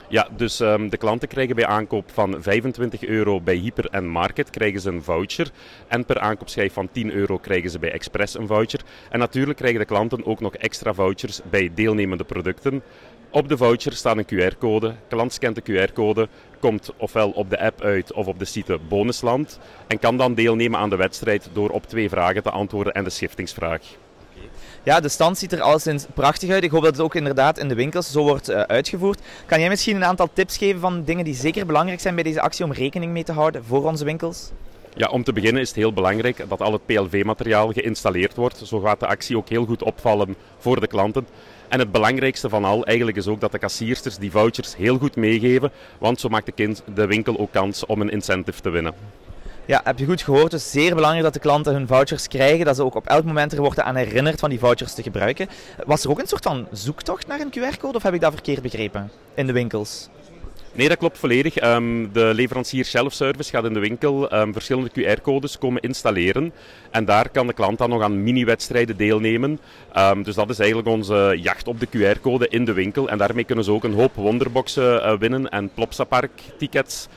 Ja, 0.08 0.28
dus 0.36 0.60
um, 0.60 0.90
de 0.90 0.98
klanten 0.98 1.28
krijgen 1.28 1.56
bij 1.56 1.66
aankoop 1.66 2.12
van 2.14 2.36
25 2.40 3.04
euro 3.04 3.42
bij 3.42 3.56
Hyper 3.56 3.86
en 3.86 4.08
Market 4.08 4.50
krijgen 4.50 4.82
ze 4.82 4.90
een 4.90 5.04
voucher. 5.04 5.52
En 5.88 6.06
per 6.06 6.20
aankoopschijf 6.20 6.74
van 6.74 6.90
10 6.92 7.12
euro 7.12 7.38
krijgen 7.38 7.70
ze 7.70 7.80
bij 7.80 7.92
Express 7.92 8.38
een 8.38 8.48
voucher. 8.48 8.80
En 9.10 9.20
natuurlijk 9.20 9.58
krijgen 9.58 9.80
de 9.80 9.86
klanten 9.86 10.26
ook 10.26 10.40
nog 10.40 10.56
extra 10.56 10.94
vouchers 10.94 11.42
bij 11.50 11.72
deelnemende 11.74 12.24
producten. 12.24 12.82
Op 13.32 13.50
de 13.50 13.58
voucher 13.58 13.94
staat 13.94 14.18
een 14.18 14.26
QR-code. 14.26 14.96
Klant 15.08 15.34
scant 15.34 15.66
de 15.66 15.90
QR-code, 15.90 16.28
komt 16.60 16.92
ofwel 16.98 17.30
op 17.30 17.50
de 17.50 17.60
app 17.60 17.82
uit 17.82 18.14
of 18.14 18.28
op 18.28 18.40
de 18.40 18.46
site 18.46 18.80
Bonusland. 18.88 19.60
En 19.88 20.00
kan 20.00 20.18
dan 20.18 20.34
deelnemen 20.34 20.80
aan 20.80 20.90
de 20.90 20.96
wedstrijd 20.96 21.50
door 21.54 21.70
op 21.70 21.86
twee 21.86 22.10
vragen 22.10 22.44
te 22.44 22.50
antwoorden 22.50 22.94
en 22.94 23.04
de 23.04 23.10
schiftingsvraag. 23.10 23.82
Ja, 24.90 25.00
de 25.00 25.10
stand 25.10 25.38
ziet 25.38 25.52
er 25.52 25.62
alleszins 25.62 26.06
prachtig 26.14 26.50
uit. 26.50 26.64
Ik 26.64 26.72
hoop 26.72 26.84
dat 26.84 26.92
het 26.92 27.02
ook 27.02 27.16
inderdaad 27.16 27.58
in 27.60 27.68
de 27.68 27.76
winkels 27.76 28.12
zo 28.12 28.24
wordt 28.24 28.50
uh, 28.50 28.62
uitgevoerd. 28.62 29.22
Kan 29.46 29.60
jij 29.60 29.70
misschien 29.70 29.96
een 29.96 30.06
aantal 30.06 30.30
tips 30.34 30.58
geven 30.58 30.80
van 30.80 31.04
dingen 31.04 31.26
die 31.26 31.36
zeker 31.36 31.66
belangrijk 31.66 32.00
zijn 32.00 32.16
bij 32.16 32.24
deze 32.24 32.42
actie 32.42 32.66
om 32.66 32.72
rekening 32.72 33.12
mee 33.12 33.24
te 33.24 33.32
houden 33.32 33.64
voor 33.64 33.84
onze 33.84 34.06
winkels? 34.06 34.52
Ja, 34.96 35.08
om 35.08 35.24
te 35.24 35.34
beginnen 35.34 35.62
is 35.62 35.68
het 35.68 35.78
heel 35.78 35.94
belangrijk 35.94 36.46
dat 36.48 36.62
al 36.62 36.72
het 36.72 36.86
PLV-materiaal 36.86 37.72
geïnstalleerd 37.72 38.36
wordt. 38.36 38.62
Zo 38.64 38.80
gaat 38.80 39.00
de 39.00 39.08
actie 39.08 39.38
ook 39.38 39.50
heel 39.50 39.66
goed 39.66 39.84
opvallen 39.84 40.36
voor 40.58 40.80
de 40.80 40.88
klanten. 40.88 41.28
En 41.68 41.80
het 41.80 41.92
belangrijkste 41.92 42.50
van 42.50 42.66
al 42.66 42.86
eigenlijk 42.86 43.18
is 43.18 43.28
ook 43.28 43.40
dat 43.40 43.52
de 43.52 43.60
kassiersters 43.60 44.18
die 44.18 44.32
vouchers 44.32 44.76
heel 44.76 44.98
goed 44.98 45.16
meegeven, 45.16 45.72
want 45.98 46.20
zo 46.20 46.30
maakt 46.30 46.46
de, 46.46 46.52
kind, 46.52 46.84
de 46.94 47.06
winkel 47.06 47.38
ook 47.38 47.52
kans 47.52 47.86
om 47.86 48.02
een 48.02 48.12
incentive 48.12 48.62
te 48.62 48.70
winnen. 48.70 48.94
Ja, 49.70 49.82
heb 49.84 50.00
je 50.00 50.06
goed 50.06 50.22
gehoord. 50.22 50.52
Het 50.52 50.62
is 50.62 50.72
zeer 50.72 50.96
belangrijk 50.96 51.24
dat 51.24 51.34
de 51.34 51.40
klanten 51.40 51.74
hun 51.74 51.88
vouchers 51.88 52.28
krijgen. 52.28 52.66
Dat 52.66 52.76
ze 52.76 52.84
ook 52.84 52.96
op 52.96 53.08
elk 53.08 53.26
moment 53.26 53.52
er 53.52 53.62
worden 53.62 53.86
aan 53.86 53.96
herinnerd 53.96 54.40
van 54.40 54.50
die 54.50 54.60
vouchers 54.60 54.94
te 54.94 55.04
gebruiken. 55.04 55.48
Was 55.86 56.04
er 56.04 56.10
ook 56.10 56.20
een 56.20 56.28
soort 56.28 56.44
van 56.44 56.68
zoektocht 56.72 57.28
naar 57.28 57.40
een 57.40 57.54
QR-code 57.54 57.98
of 57.98 58.04
heb 58.04 58.14
ik 58.14 58.22
dat 58.22 58.34
verkeerd 58.34 58.62
begrepen 58.62 59.12
in 59.36 59.48
de 59.48 59.54
winkels? 59.54 60.10
Nee, 60.74 60.88
dat 60.88 60.98
klopt 60.98 61.18
volledig. 61.18 61.64
Um, 61.64 62.14
de 62.14 62.32
leverancier 62.34 62.86
Self-Service 62.86 63.50
gaat 63.50 63.66
in 63.66 63.74
de 63.74 63.80
winkel 63.80 64.34
um, 64.34 64.54
verschillende 64.54 64.90
QR-codes 64.90 65.58
komen 65.58 65.82
installeren. 65.82 66.54
En 66.92 67.06
daar 67.06 67.30
kan 67.30 67.48
de 67.48 67.54
klant 67.54 67.78
dan 67.78 67.90
nog 67.90 68.02
aan 68.02 68.24
mini-wedstrijden 68.24 68.98
deelnemen. 68.98 69.60
Um, 69.98 70.24
dus 70.24 70.36
dat 70.36 70.50
is 70.50 70.60
eigenlijk 70.60 70.90
onze 70.90 71.38
jacht 71.42 71.68
op 71.68 71.80
de 71.80 71.88
QR-code 71.88 72.48
in 72.48 72.66
de 72.66 72.74
winkel. 72.74 73.10
En 73.10 73.18
daarmee 73.18 73.44
kunnen 73.44 73.66
ze 73.66 73.72
ook 73.72 73.84
een 73.84 73.94
hoop 73.94 74.16
wonderboxen 74.16 74.94
uh, 74.96 75.18
winnen 75.18 75.50
en 75.50 75.70
Plopsapark-tickets. 75.74 77.08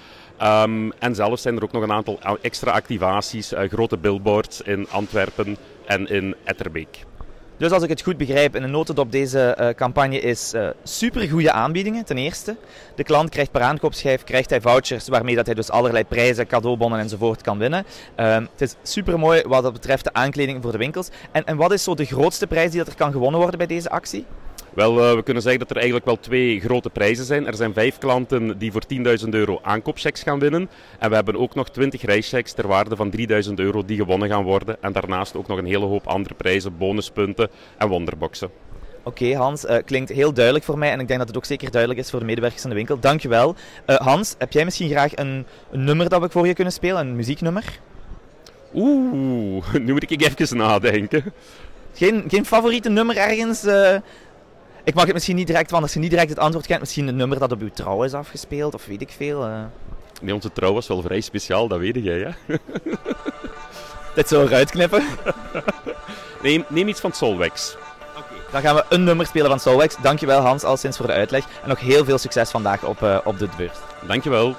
Um, 0.43 0.93
en 0.99 1.15
zelfs 1.15 1.43
zijn 1.43 1.57
er 1.57 1.63
ook 1.63 1.73
nog 1.73 1.83
een 1.83 1.93
aantal 1.93 2.19
extra 2.41 2.71
activaties, 2.71 3.53
uh, 3.53 3.61
grote 3.61 3.97
billboards 3.97 4.63
in 4.63 4.87
Antwerpen 4.91 5.57
en 5.87 6.09
in 6.09 6.35
Etterbeek. 6.45 7.05
Dus 7.57 7.71
als 7.71 7.83
ik 7.83 7.89
het 7.89 8.03
goed 8.03 8.17
begrijp, 8.17 8.57
in 8.57 8.63
een 8.63 8.71
notendop 8.71 9.13
deze 9.13 9.57
uh, 9.61 9.69
campagne 9.69 10.21
is 10.21 10.53
uh, 10.55 10.69
supergoeie 10.83 11.51
aanbiedingen. 11.51 12.05
Ten 12.05 12.19
eerste, 12.19 12.57
de 12.95 13.05
klant 13.05 13.29
krijgt 13.31 13.51
per 13.51 13.61
aankoopschijf 13.61 14.25
krijgt 14.25 14.51
hij 14.51 14.61
vouchers 14.61 15.09
waarmee 15.09 15.35
dat 15.35 15.47
hij 15.47 15.55
dus 15.55 15.71
allerlei 15.71 16.05
prijzen, 16.05 16.47
cadeaubonnen 16.47 17.01
enzovoort 17.01 17.43
kan 17.43 17.59
winnen. 17.59 17.85
Uh, 18.17 18.35
het 18.35 18.61
is 18.61 18.75
supermooi 18.83 19.43
wat 19.47 19.63
dat 19.63 19.73
betreft 19.73 20.05
de 20.05 20.13
aankleding 20.13 20.63
voor 20.63 20.73
de 20.73 20.79
winkels. 20.79 21.09
En, 21.33 21.45
en 21.45 21.57
wat 21.57 21.73
is 21.73 21.83
zo 21.83 21.95
de 21.95 22.05
grootste 22.05 22.47
prijs 22.47 22.71
die 22.71 22.79
dat 22.79 22.89
er 22.89 22.95
kan 22.95 23.13
gewonnen 23.13 23.41
worden 23.41 23.59
bij 23.59 23.67
deze 23.67 23.91
actie? 23.91 24.25
Wel, 24.75 24.99
uh, 24.99 25.15
we 25.15 25.23
kunnen 25.23 25.43
zeggen 25.43 25.61
dat 25.61 25.71
er 25.71 25.77
eigenlijk 25.77 26.07
wel 26.07 26.21
twee 26.21 26.61
grote 26.61 26.91
prijzen 26.91 27.25
zijn. 27.25 27.47
Er 27.47 27.55
zijn 27.55 27.73
vijf 27.73 27.99
klanten 27.99 28.59
die 28.59 28.73
voor 28.73 28.83
10.000 29.23 29.29
euro 29.29 29.59
aankoopchecks 29.63 30.23
gaan 30.23 30.39
winnen. 30.39 30.71
En 30.99 31.09
we 31.09 31.15
hebben 31.15 31.37
ook 31.37 31.55
nog 31.55 31.71
20 31.71 32.03
reischecks 32.03 32.53
ter 32.53 32.67
waarde 32.67 32.97
van 32.97 33.13
3.000 33.47 33.55
euro 33.55 33.85
die 33.85 33.97
gewonnen 33.97 34.29
gaan 34.29 34.45
worden. 34.45 34.77
En 34.83 34.93
daarnaast 34.93 35.37
ook 35.37 35.47
nog 35.47 35.59
een 35.59 35.67
hele 35.67 35.85
hoop 35.85 36.07
andere 36.07 36.35
prijzen, 36.35 36.77
bonuspunten 36.77 37.51
en 37.79 37.89
wonderboxen. 37.89 38.51
Oké, 39.03 39.23
okay, 39.23 39.35
Hans, 39.35 39.65
uh, 39.65 39.77
klinkt 39.85 40.11
heel 40.11 40.33
duidelijk 40.33 40.65
voor 40.65 40.79
mij 40.79 40.91
en 40.91 41.01
ik 41.01 41.07
denk 41.07 41.19
dat 41.19 41.29
het 41.29 41.37
ook 41.37 41.45
zeker 41.45 41.71
duidelijk 41.71 42.01
is 42.01 42.11
voor 42.11 42.19
de 42.19 42.25
medewerkers 42.25 42.63
in 42.63 42.69
de 42.69 42.75
winkel. 42.75 42.99
Dankjewel. 42.99 43.55
Uh, 43.87 43.97
Hans, 43.97 44.35
heb 44.39 44.53
jij 44.53 44.65
misschien 44.65 44.89
graag 44.89 45.17
een, 45.17 45.47
een 45.71 45.85
nummer 45.85 46.09
dat 46.09 46.21
we 46.21 46.29
voor 46.31 46.47
je 46.47 46.55
kunnen 46.55 46.73
spelen, 46.73 47.07
een 47.07 47.17
muzieknummer? 47.17 47.65
Oeh, 48.75 49.75
nu 49.85 49.93
moet 49.93 50.11
ik 50.11 50.23
even 50.23 50.57
nadenken. 50.57 51.33
Geen, 51.95 52.25
geen 52.29 52.47
favoriete 52.47 52.89
nummer 52.89 53.17
ergens? 53.17 53.65
Uh, 53.65 53.97
ik 54.85 54.95
mag 54.95 55.05
het 55.05 55.13
misschien 55.13 55.37
niet 55.37 55.47
direct, 55.47 55.71
want 55.71 55.83
als 55.83 55.93
je 55.93 55.99
niet 55.99 56.11
direct 56.11 56.29
het 56.29 56.39
antwoord 56.39 56.67
kent, 56.67 56.81
misschien 56.81 57.09
een 57.09 57.17
nummer 57.17 57.39
dat 57.39 57.53
op 57.53 57.61
uw 57.61 57.71
trouw 57.71 58.03
is 58.03 58.15
afgespeeld 58.15 58.75
of 58.75 58.87
weet 58.87 59.01
ik 59.01 59.11
veel. 59.17 59.47
Uh. 59.47 59.61
Nee, 60.21 60.35
onze 60.35 60.53
trouw 60.53 60.73
was 60.73 60.89
wel 60.89 61.03
vrij 61.03 61.21
speciaal, 61.21 61.69
dat 61.69 61.79
weet 61.79 61.97
jij, 62.03 62.19
hè? 62.19 62.57
Dit 64.15 64.29
zo 64.29 64.43
eruit 64.43 64.71
knippen? 64.71 65.05
neem, 66.43 66.65
neem 66.69 66.89
iets 66.89 67.01
van 67.01 67.13
Solwex. 67.13 67.77
Dan 68.53 68.61
gaan 68.61 68.75
we 68.75 68.85
een 68.89 69.05
nummer 69.05 69.27
spelen 69.27 69.49
van 69.49 69.61
Soulwax. 69.61 69.97
Dankjewel 70.03 70.41
Hans, 70.41 70.65
al 70.65 70.77
sinds 70.77 70.97
voor 70.97 71.07
de 71.07 71.13
uitleg. 71.13 71.45
En 71.63 71.69
nog 71.69 71.81
heel 71.81 72.05
veel 72.05 72.19
succes 72.19 72.51
vandaag 72.51 72.85
op, 72.85 73.01
uh, 73.03 73.19
op 73.25 73.39
de 73.39 73.49
beurs. 73.57 73.79
Dankjewel. 74.07 74.57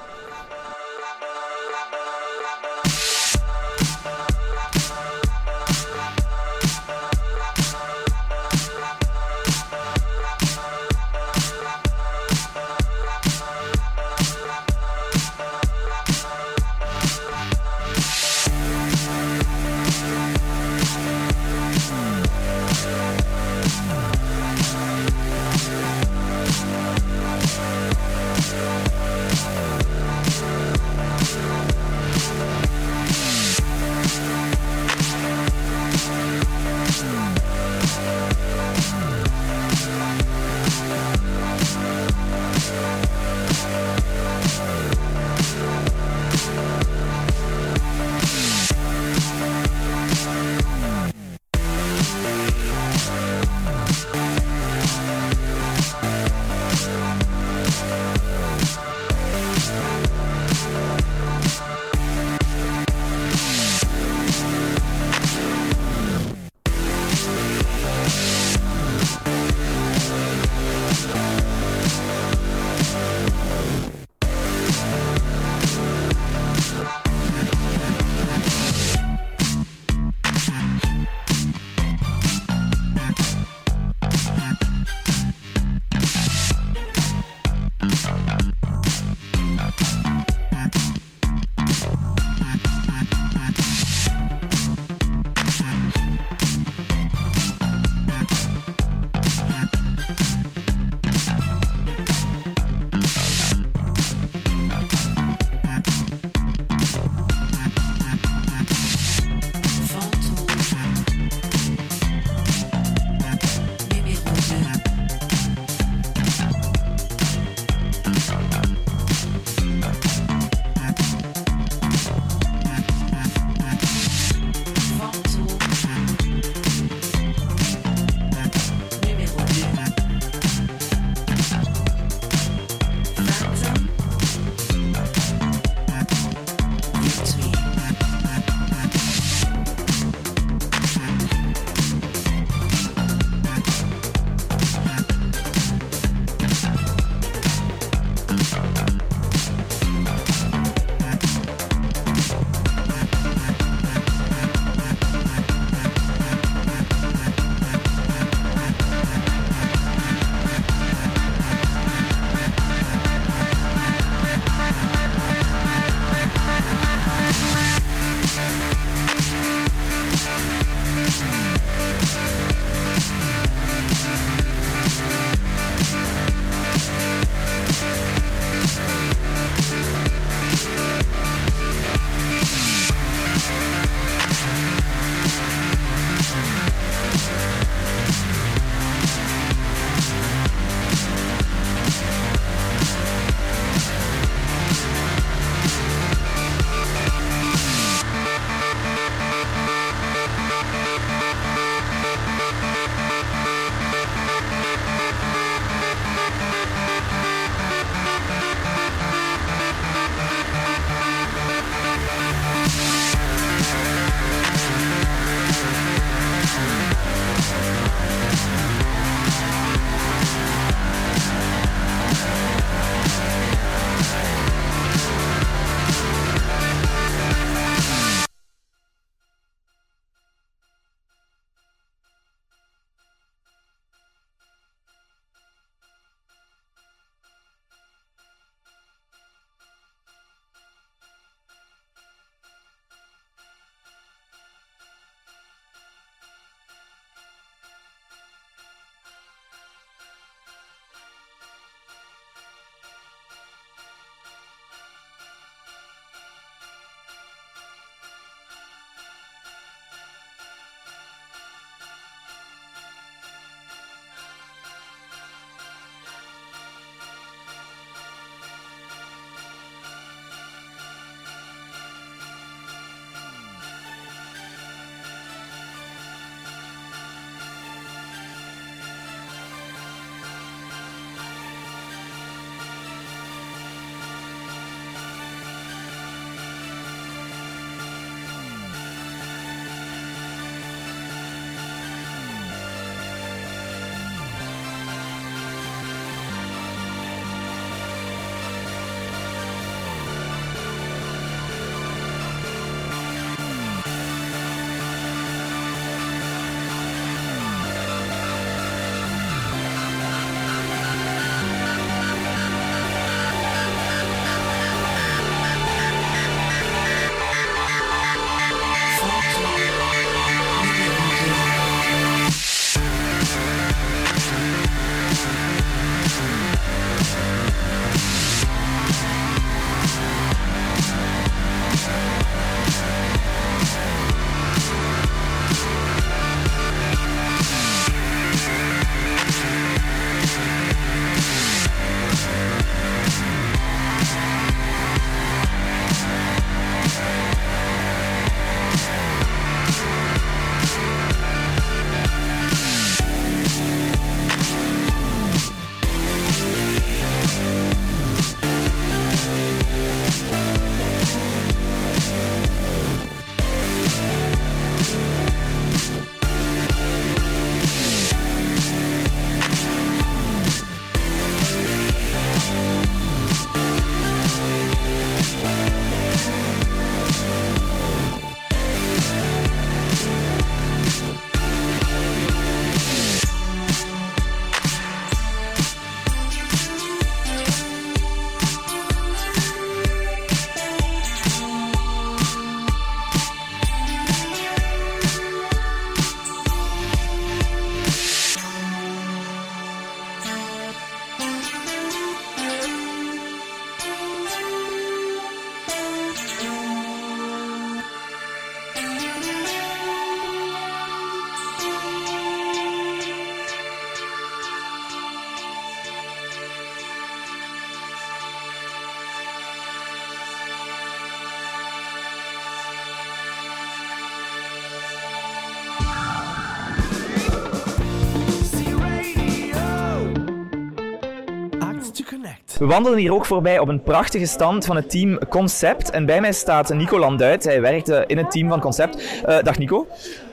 We 432.63 432.69
wandelen 432.69 432.99
hier 432.99 433.13
ook 433.13 433.25
voorbij 433.25 433.59
op 433.59 433.67
een 433.67 433.81
prachtige 433.81 434.25
stand 434.25 434.65
van 434.65 434.75
het 434.75 434.89
team 434.89 435.19
Concept. 435.29 435.89
En 435.89 436.05
bij 436.05 436.21
mij 436.21 436.33
staat 436.33 436.73
Nico 436.73 436.99
Landuit. 436.99 437.43
Hij 437.43 437.61
werkt 437.61 437.89
eh, 437.89 438.01
in 438.07 438.17
het 438.17 438.31
team 438.31 438.49
van 438.49 438.59
Concept. 438.59 439.21
Eh, 439.25 439.37
dag 439.43 439.57
Nico. 439.57 439.87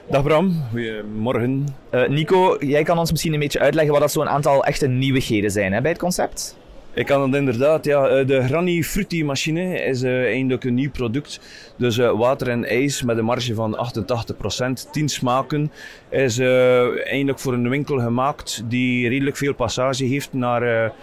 Dag 0.09 0.23
Bram, 0.23 0.63
goedemorgen. 0.69 1.67
Eh, 1.89 2.07
Nico, 2.07 2.57
jij 2.59 2.83
kan 2.83 2.97
ons 2.97 3.11
misschien 3.11 3.33
een 3.33 3.39
beetje 3.39 3.59
uitleggen 3.59 3.91
wat 3.91 4.01
dat 4.01 4.11
zo'n 4.11 4.29
aantal 4.29 4.63
echte 4.63 4.87
nieuwigheden 4.87 5.51
zijn 5.51 5.73
hè, 5.73 5.81
bij 5.81 5.91
het 5.91 5.99
concept? 5.99 6.57
Ik 6.93 7.05
kan 7.05 7.21
het 7.21 7.35
inderdaad, 7.35 7.85
ja. 7.85 8.07
Eh, 8.07 8.27
De 8.27 8.43
Granny 8.43 8.83
Fruity 8.83 9.23
machine 9.23 9.83
is 9.83 10.03
eigenlijk 10.03 10.63
een 10.63 10.73
nieuw 10.73 10.91
product. 10.91 11.39
Dus 11.77 11.97
water 11.97 12.49
en 12.49 12.65
ijs 12.65 13.03
met 13.03 13.17
een 13.17 13.25
marge 13.25 13.53
van 13.53 13.75
88%, 13.75 14.87
10 14.91 15.09
smaken. 15.09 15.71
Is 16.09 16.39
eigenlijk 16.39 17.39
voor 17.39 17.53
een 17.53 17.69
winkel 17.69 17.99
gemaakt 17.99 18.63
die 18.65 19.09
redelijk 19.09 19.37
veel 19.37 19.53
passage 19.53 20.03
heeft 20.05 20.33
naar... 20.33 20.93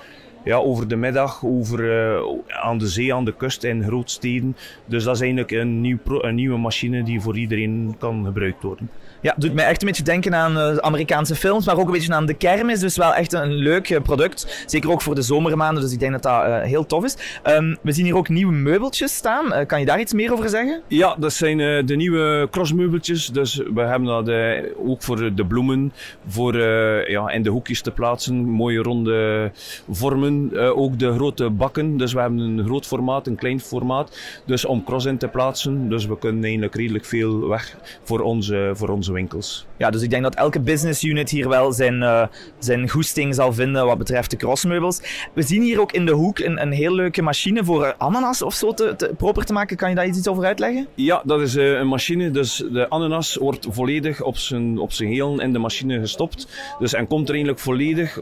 ja, 0.49 0.57
over 0.57 0.88
de 0.88 0.96
middag, 0.96 1.44
over, 1.44 2.01
eh, 2.14 2.22
aan 2.62 2.78
de 2.78 2.86
zee, 2.86 3.14
aan 3.14 3.24
de 3.24 3.34
kust 3.36 3.64
in 3.64 3.82
grootsteden. 3.84 4.57
Dus 4.84 5.05
dat 5.05 5.14
is 5.14 5.20
eigenlijk 5.20 5.51
een, 5.51 5.80
nieuw 5.80 5.99
pro- 6.05 6.22
een 6.22 6.34
nieuwe 6.34 6.59
machine 6.59 7.03
die 7.03 7.20
voor 7.20 7.36
iedereen 7.36 7.94
kan 7.99 8.24
gebruikt 8.24 8.62
worden. 8.62 8.90
Ja, 9.20 9.34
doet 9.36 9.55
mij 9.55 9.64
echt 9.66 9.80
een 9.82 9.88
beetje 9.88 10.03
denken 10.03 10.34
aan 10.34 10.59
eh, 10.59 10.76
Amerikaanse 10.76 11.34
films, 11.34 11.66
maar 11.66 11.76
ook 11.78 11.86
een 11.86 11.92
beetje 11.92 12.12
aan 12.14 12.26
de 12.26 12.34
kermis. 12.34 12.80
Dus 12.80 12.96
wel 12.96 13.14
echt 13.14 13.32
een 13.32 13.53
leuk 13.53 13.90
eh, 13.90 14.01
product. 14.03 14.64
Zeker 14.66 14.90
ook 14.90 15.03
voor 15.03 15.14
de 15.14 15.22
zomermaanden, 15.22 15.82
dus 15.82 15.92
ik 15.92 15.99
denk 15.99 16.12
dat 16.12 16.22
dat 16.22 16.42
eh, 16.44 16.61
heel 16.62 16.86
tof 16.86 17.05
is. 17.05 17.16
Ehm, 17.42 17.74
we 17.82 17.92
zien 17.92 18.05
hier 18.05 18.16
ook 18.16 18.28
nieuwe 18.28 18.53
meubeltjes 18.53 19.14
staan. 19.14 19.53
Eh, 19.53 19.66
kan 19.66 19.80
je 19.80 19.86
daar 19.86 20.01
iets 20.01 20.12
meer 20.12 20.32
over 20.32 20.49
zeggen? 20.49 20.80
Ja, 20.88 21.16
dat 21.18 21.32
zijn 21.32 21.61
eh, 21.61 21.86
de 21.86 21.96
nieuwe 21.96 22.49
crossmeubeltjes. 22.51 23.26
Dus 23.26 23.57
we 23.74 23.80
hebben 23.80 24.24
dat 24.24 24.30
ook 24.86 25.03
voor 25.03 25.34
de 25.34 25.44
bloemen, 25.46 25.92
voor 26.26 26.55
eh, 26.55 27.09
ja, 27.09 27.30
in 27.30 27.42
de 27.42 27.51
hoekjes 27.51 27.80
te 27.80 27.90
plaatsen. 27.90 28.34
Mooie 28.44 28.82
ronde 28.82 29.51
vormen. 29.90 30.38
Eh, 30.53 30.78
ook 30.78 30.99
de 30.99 31.12
grote 31.12 31.51
bakken. 31.51 31.97
Dus 31.97 32.12
we 32.12 32.20
hebben 32.20 32.39
een 32.39 32.64
groot 32.64 32.86
formaat, 32.86 33.26
een 33.26 33.36
klein 33.36 33.61
formaat. 33.61 34.18
Dus 34.47 34.64
om 34.64 34.84
cross 34.84 35.07
in 35.07 35.18
te 35.18 35.28
plaatsen. 35.28 35.89
Dus 35.89 36.07
we 36.07 36.18
kunnen 36.18 36.43
eigenlijk 36.43 36.74
redelijk 36.74 37.05
veel 37.05 37.49
weg 37.49 37.76
voor 38.03 38.20
onze, 38.20 38.70
voor 38.74 38.89
onze 38.89 39.12
winkels. 39.12 39.66
Ja, 39.76 39.91
dus 39.91 40.03
ik 40.03 40.11
denk 40.11 40.22
dat 40.22 40.34
elke 40.34 40.61
business 40.61 41.05
unit 41.05 41.30
hier 41.30 41.49
wel 41.49 41.72
zijn, 41.72 42.03
eh, 42.03 42.26
zijn 42.59 42.89
goesting 42.89 43.34
zal 43.34 43.53
vinden 43.53 43.86
wat 43.86 43.99
betreft 43.99 44.30
de 44.30 44.36
crossmeubels. 44.36 45.01
We 45.34 45.43
zien 45.43 45.62
hier 45.62 45.80
ook 45.80 45.93
in 45.93 46.07
de 46.07 46.12
hoek 46.12 46.39
een, 46.39 46.62
een 46.62 46.72
heel 46.72 46.95
leuke 46.95 47.22
machine 47.22 47.64
voor 47.64 47.95
ananas 47.99 48.43
of 48.43 48.55
zo 48.55 48.74
te, 48.74 48.95
te- 48.97 49.14
proper 49.16 49.45
te 49.45 49.53
maken. 49.53 49.76
Kan 49.76 49.89
je 49.89 49.95
daar 49.95 50.07
iets 50.07 50.28
over 50.28 50.45
uitleggen? 50.45 50.86
Ja, 50.95 51.22
dat 51.24 51.41
is 51.41 51.57
eh, 51.57 51.70
een 51.70 51.89
machine. 51.89 52.30
Dus 52.30 52.64
de 52.72 52.89
ananas 52.89 53.36
wordt 53.36 53.66
volledig 53.70 54.22
op 54.22 54.36
zijn, 54.36 54.78
op 54.78 54.93
zijn 54.93 55.09
heel 55.09 55.41
in 55.41 55.53
de 55.53 55.59
machine 55.59 56.01
gestopt. 56.01 56.49
Dus 56.78 56.93
en 56.95 57.07
komt 57.07 57.28
er 57.28 57.34
eigenlijk 57.34 57.62
volledig 57.62 58.20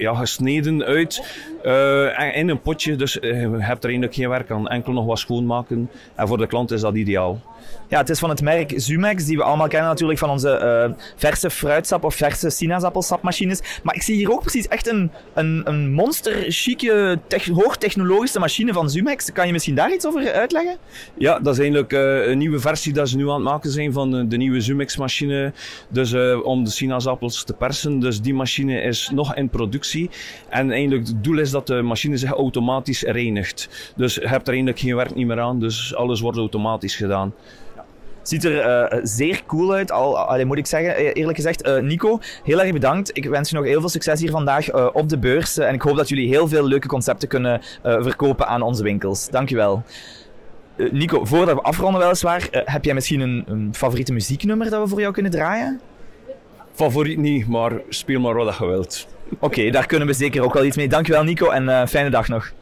ja, 0.00 0.14
gesneden 0.14 0.84
uit 0.84 1.22
eh, 1.62 2.36
in 2.36 2.48
een 2.48 2.60
potje. 2.60 2.96
Dus 2.96 3.18
eh, 3.18 3.30
je 3.40 3.48
hebt 3.48 3.84
er 3.84 3.90
eigenlijk 3.90 4.14
geen 4.14 4.28
werk 4.28 4.50
aan. 4.50 4.68
Enkel 4.68 4.92
nog 4.92 5.06
wat 5.06 5.18
schoonmaken. 5.18 5.90
En 6.14 6.28
voor 6.28 6.38
de 6.38 6.46
klant 6.46 6.70
is 6.70 6.80
dat 6.80 6.94
ideaal. 6.94 7.40
Ja, 7.88 7.98
het 7.98 8.08
is 8.08 8.18
van 8.18 8.30
het 8.30 8.42
merk 8.42 8.72
Zumex, 8.76 9.24
die 9.24 9.36
we 9.36 9.42
allemaal 9.42 9.68
kennen 9.68 9.88
natuurlijk 9.88 10.18
van 10.18 10.30
onze 10.30 10.50
eh, 10.50 11.04
verse 11.16 11.50
fruitsap 11.50 12.04
of 12.04 12.14
verse 12.14 12.50
sinaasappelsapmachines. 12.50 13.60
Maar 13.82 13.94
ik 13.94 14.02
zie 14.02 14.16
hier 14.16 14.32
ook 14.32 14.40
precies 14.40 14.68
echt 14.68 14.88
een, 14.88 15.10
een, 15.34 15.62
een 15.64 15.92
monster, 15.92 16.44
chique, 16.48 17.18
tech- 17.26 17.46
hoogtechnologische 17.46 18.38
machine 18.38 18.72
van 18.72 18.90
Zumex. 18.90 19.32
Kan 19.32 19.46
je 19.46 19.52
misschien 19.52 19.74
daar 19.74 19.92
iets 19.92 20.06
over 20.06 20.32
uitleggen? 20.32 20.76
Ja, 21.18 21.38
dat 21.38 21.52
is 21.52 21.58
eigenlijk 21.60 21.92
eh, 21.92 22.26
een 22.26 22.38
nieuwe 22.38 22.58
versie 22.60 22.92
dat 22.92 23.08
ze 23.08 23.16
nu 23.16 23.28
aan 23.28 23.34
het 23.34 23.44
maken 23.44 23.70
zijn 23.70 23.92
van 23.92 24.16
eh, 24.16 24.24
de 24.28 24.36
nieuwe 24.36 24.60
Zumex-machine. 24.60 25.52
Dus 25.88 26.14
om 26.42 26.64
de 26.64 26.70
sinaasappels 26.70 27.44
te 27.44 27.52
persen. 27.52 28.00
Dus 28.00 28.20
die 28.20 28.34
machine 28.34 28.82
is 28.82 29.10
nog 29.14 29.34
in 29.34 29.48
productie. 29.48 30.10
En 30.48 30.70
eigenlijk 30.70 31.06
het 31.06 31.24
doel 31.24 31.38
is 31.38 31.50
dat 31.50 31.66
de 31.66 31.82
machine 31.82 32.16
zich 32.16 32.30
automatisch 32.30 33.02
reinigt. 33.02 33.92
Dus 33.96 34.14
je 34.14 34.20
hebt 34.20 34.42
er 34.42 34.48
eigenlijk 34.48 34.78
geen 34.78 34.96
werk 34.96 35.14
niet 35.14 35.26
meer 35.26 35.40
aan. 35.40 35.60
Dus 35.60 35.94
alles 35.94 36.20
wordt 36.20 36.38
automatisch 36.38 36.94
gedaan. 36.96 37.34
Ziet 38.22 38.44
er 38.44 38.60
eh, 38.60 39.00
zeer 39.02 39.42
cool 39.46 39.72
uit, 39.72 39.90
al, 39.92 40.18
allee, 40.18 40.44
moet 40.44 40.58
ik 40.58 40.66
zeggen. 40.66 40.96
Eh, 40.96 41.10
Eerlijk 41.12 41.36
gezegd, 41.36 41.62
eh, 41.62 41.78
Nico, 41.78 42.18
heel 42.44 42.60
erg 42.60 42.72
bedankt. 42.72 43.16
Ik 43.16 43.24
wens 43.24 43.50
je 43.50 43.56
nog 43.56 43.64
heel 43.64 43.80
veel 43.80 43.88
succes 43.88 44.20
hier 44.20 44.30
vandaag 44.30 44.92
op 44.92 45.08
de 45.08 45.18
beurs. 45.18 45.58
En 45.58 45.74
ik 45.74 45.82
hoop 45.82 45.96
dat 45.96 46.08
jullie 46.08 46.28
heel 46.28 46.48
veel 46.48 46.66
leuke 46.66 46.88
concepten 46.88 47.28
kunnen 47.28 47.60
verkopen 47.82 48.46
aan 48.46 48.62
onze 48.62 48.82
winkels. 48.82 49.28
Dankjewel. 49.28 49.82
Nico, 50.90 51.24
voordat 51.24 51.54
we 51.54 51.62
afronden 51.62 52.00
weliswaar, 52.00 52.48
heb 52.50 52.84
jij 52.84 52.94
misschien 52.94 53.20
een, 53.20 53.44
een 53.46 53.68
favoriete 53.72 54.12
muzieknummer 54.12 54.70
dat 54.70 54.82
we 54.82 54.88
voor 54.88 55.00
jou 55.00 55.12
kunnen 55.12 55.32
draaien? 55.32 55.80
Favoriet 56.72 57.18
niet, 57.18 57.48
maar 57.48 57.72
speel 57.88 58.20
maar 58.20 58.34
wat 58.34 58.56
je 58.56 58.66
wilt. 58.66 59.06
Oké, 59.38 59.70
daar 59.70 59.86
kunnen 59.86 60.06
we 60.06 60.12
zeker 60.14 60.42
ook 60.42 60.54
wel 60.54 60.64
iets 60.64 60.76
mee. 60.76 60.88
Dankjewel 60.88 61.22
Nico 61.24 61.50
en 61.50 61.88
fijne 61.88 62.10
dag 62.10 62.28
nog. 62.28 62.52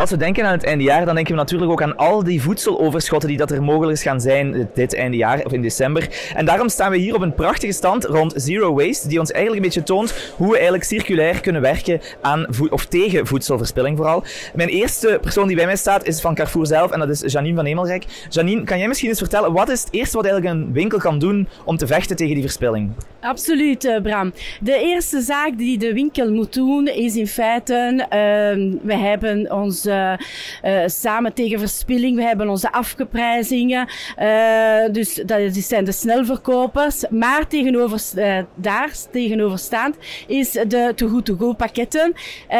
Als 0.00 0.10
we 0.10 0.16
denken 0.16 0.44
aan 0.44 0.52
het 0.52 0.64
eindejaar, 0.64 1.04
dan 1.04 1.14
denken 1.14 1.34
we 1.34 1.40
natuurlijk 1.40 1.70
ook 1.70 1.82
aan 1.82 1.96
al 1.96 2.24
die 2.24 2.42
voedseloverschotten 2.42 3.28
die 3.28 3.38
dat 3.38 3.50
er 3.50 3.62
mogelijk 3.62 4.00
gaan 4.00 4.20
zijn 4.20 4.70
dit 4.74 4.94
eindejaar 4.94 5.44
of 5.44 5.52
in 5.52 5.62
december. 5.62 6.08
En 6.34 6.44
daarom 6.44 6.68
staan 6.68 6.90
we 6.90 6.96
hier 6.96 7.14
op 7.14 7.20
een 7.20 7.34
prachtige 7.34 7.72
stand 7.72 8.04
rond 8.04 8.32
Zero 8.36 8.74
Waste, 8.74 9.08
die 9.08 9.18
ons 9.18 9.30
eigenlijk 9.30 9.64
een 9.64 9.70
beetje 9.72 9.86
toont 9.86 10.32
hoe 10.36 10.46
we 10.46 10.54
eigenlijk 10.54 10.84
circulair 10.84 11.40
kunnen 11.40 11.62
werken 11.62 12.00
aan 12.20 12.46
of 12.70 12.86
tegen 12.86 13.26
voedselverspilling 13.26 13.96
vooral. 13.96 14.24
Mijn 14.54 14.68
eerste 14.68 15.18
persoon 15.20 15.46
die 15.46 15.56
bij 15.56 15.64
mij 15.64 15.76
staat 15.76 16.06
is 16.06 16.20
van 16.20 16.34
Carrefour 16.34 16.66
zelf 16.66 16.90
en 16.90 16.98
dat 16.98 17.08
is 17.08 17.32
Janine 17.32 17.56
van 17.56 17.64
Hemelrijk. 17.64 18.04
Janine, 18.28 18.64
kan 18.64 18.78
jij 18.78 18.88
misschien 18.88 19.08
eens 19.08 19.18
vertellen 19.18 19.52
wat 19.52 19.68
is 19.68 19.80
het 19.80 19.92
eerste 19.92 20.16
wat 20.16 20.26
eigenlijk 20.26 20.54
een 20.54 20.72
winkel 20.72 20.98
kan 20.98 21.18
doen 21.18 21.48
om 21.64 21.76
te 21.76 21.86
vechten 21.86 22.16
tegen 22.16 22.34
die 22.34 22.42
verspilling? 22.42 22.92
Absoluut, 23.20 23.84
eh, 23.84 24.00
Bram. 24.02 24.32
De 24.60 24.78
eerste 24.78 25.20
zaak 25.20 25.58
die 25.58 25.78
de 25.78 25.92
winkel 25.92 26.30
moet 26.30 26.54
doen 26.54 26.86
is 26.86 27.16
in 27.16 27.26
feite, 27.26 28.06
ehm, 28.08 28.70
we 28.82 28.94
hebben 28.96 29.52
onze 29.52 29.89
eh, 29.90 30.82
samen 30.86 31.32
tegen 31.32 31.58
verspilling, 31.58 32.16
we 32.16 32.22
hebben 32.22 32.48
onze 32.48 32.72
afgeprijzingen, 32.72 33.88
eh, 34.16 34.92
dus 34.92 35.14
dat 35.26 35.54
zijn 35.54 35.84
de 35.84 35.92
snelverkopers. 35.92 37.04
Maar 37.10 37.46
tegenover, 37.46 38.00
eh, 38.14 38.38
daar 38.54 38.90
tegenoverstaand 39.10 39.96
is 40.26 40.50
de 40.50 40.92
Too 40.96 41.08
Good 41.08 41.24
To 41.24 41.36
Go 41.36 41.52
pakketten, 41.52 42.12
eh, 42.48 42.58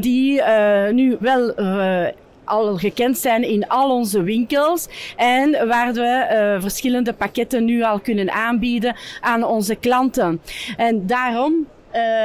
die 0.00 0.42
eh, 0.42 0.92
nu 0.92 1.16
wel 1.20 1.54
eh, 1.54 2.06
al 2.44 2.76
gekend 2.76 3.18
zijn 3.18 3.42
in 3.42 3.68
al 3.68 3.90
onze 3.90 4.22
winkels 4.22 4.88
en 5.16 5.68
waar 5.68 5.92
we 5.92 6.00
eh, 6.00 6.60
verschillende 6.60 7.12
pakketten 7.12 7.64
nu 7.64 7.82
al 7.82 8.00
kunnen 8.00 8.30
aanbieden 8.32 8.96
aan 9.20 9.44
onze 9.44 9.74
klanten. 9.74 10.40
En 10.76 11.06
daarom 11.06 11.54
eh, 11.54 11.81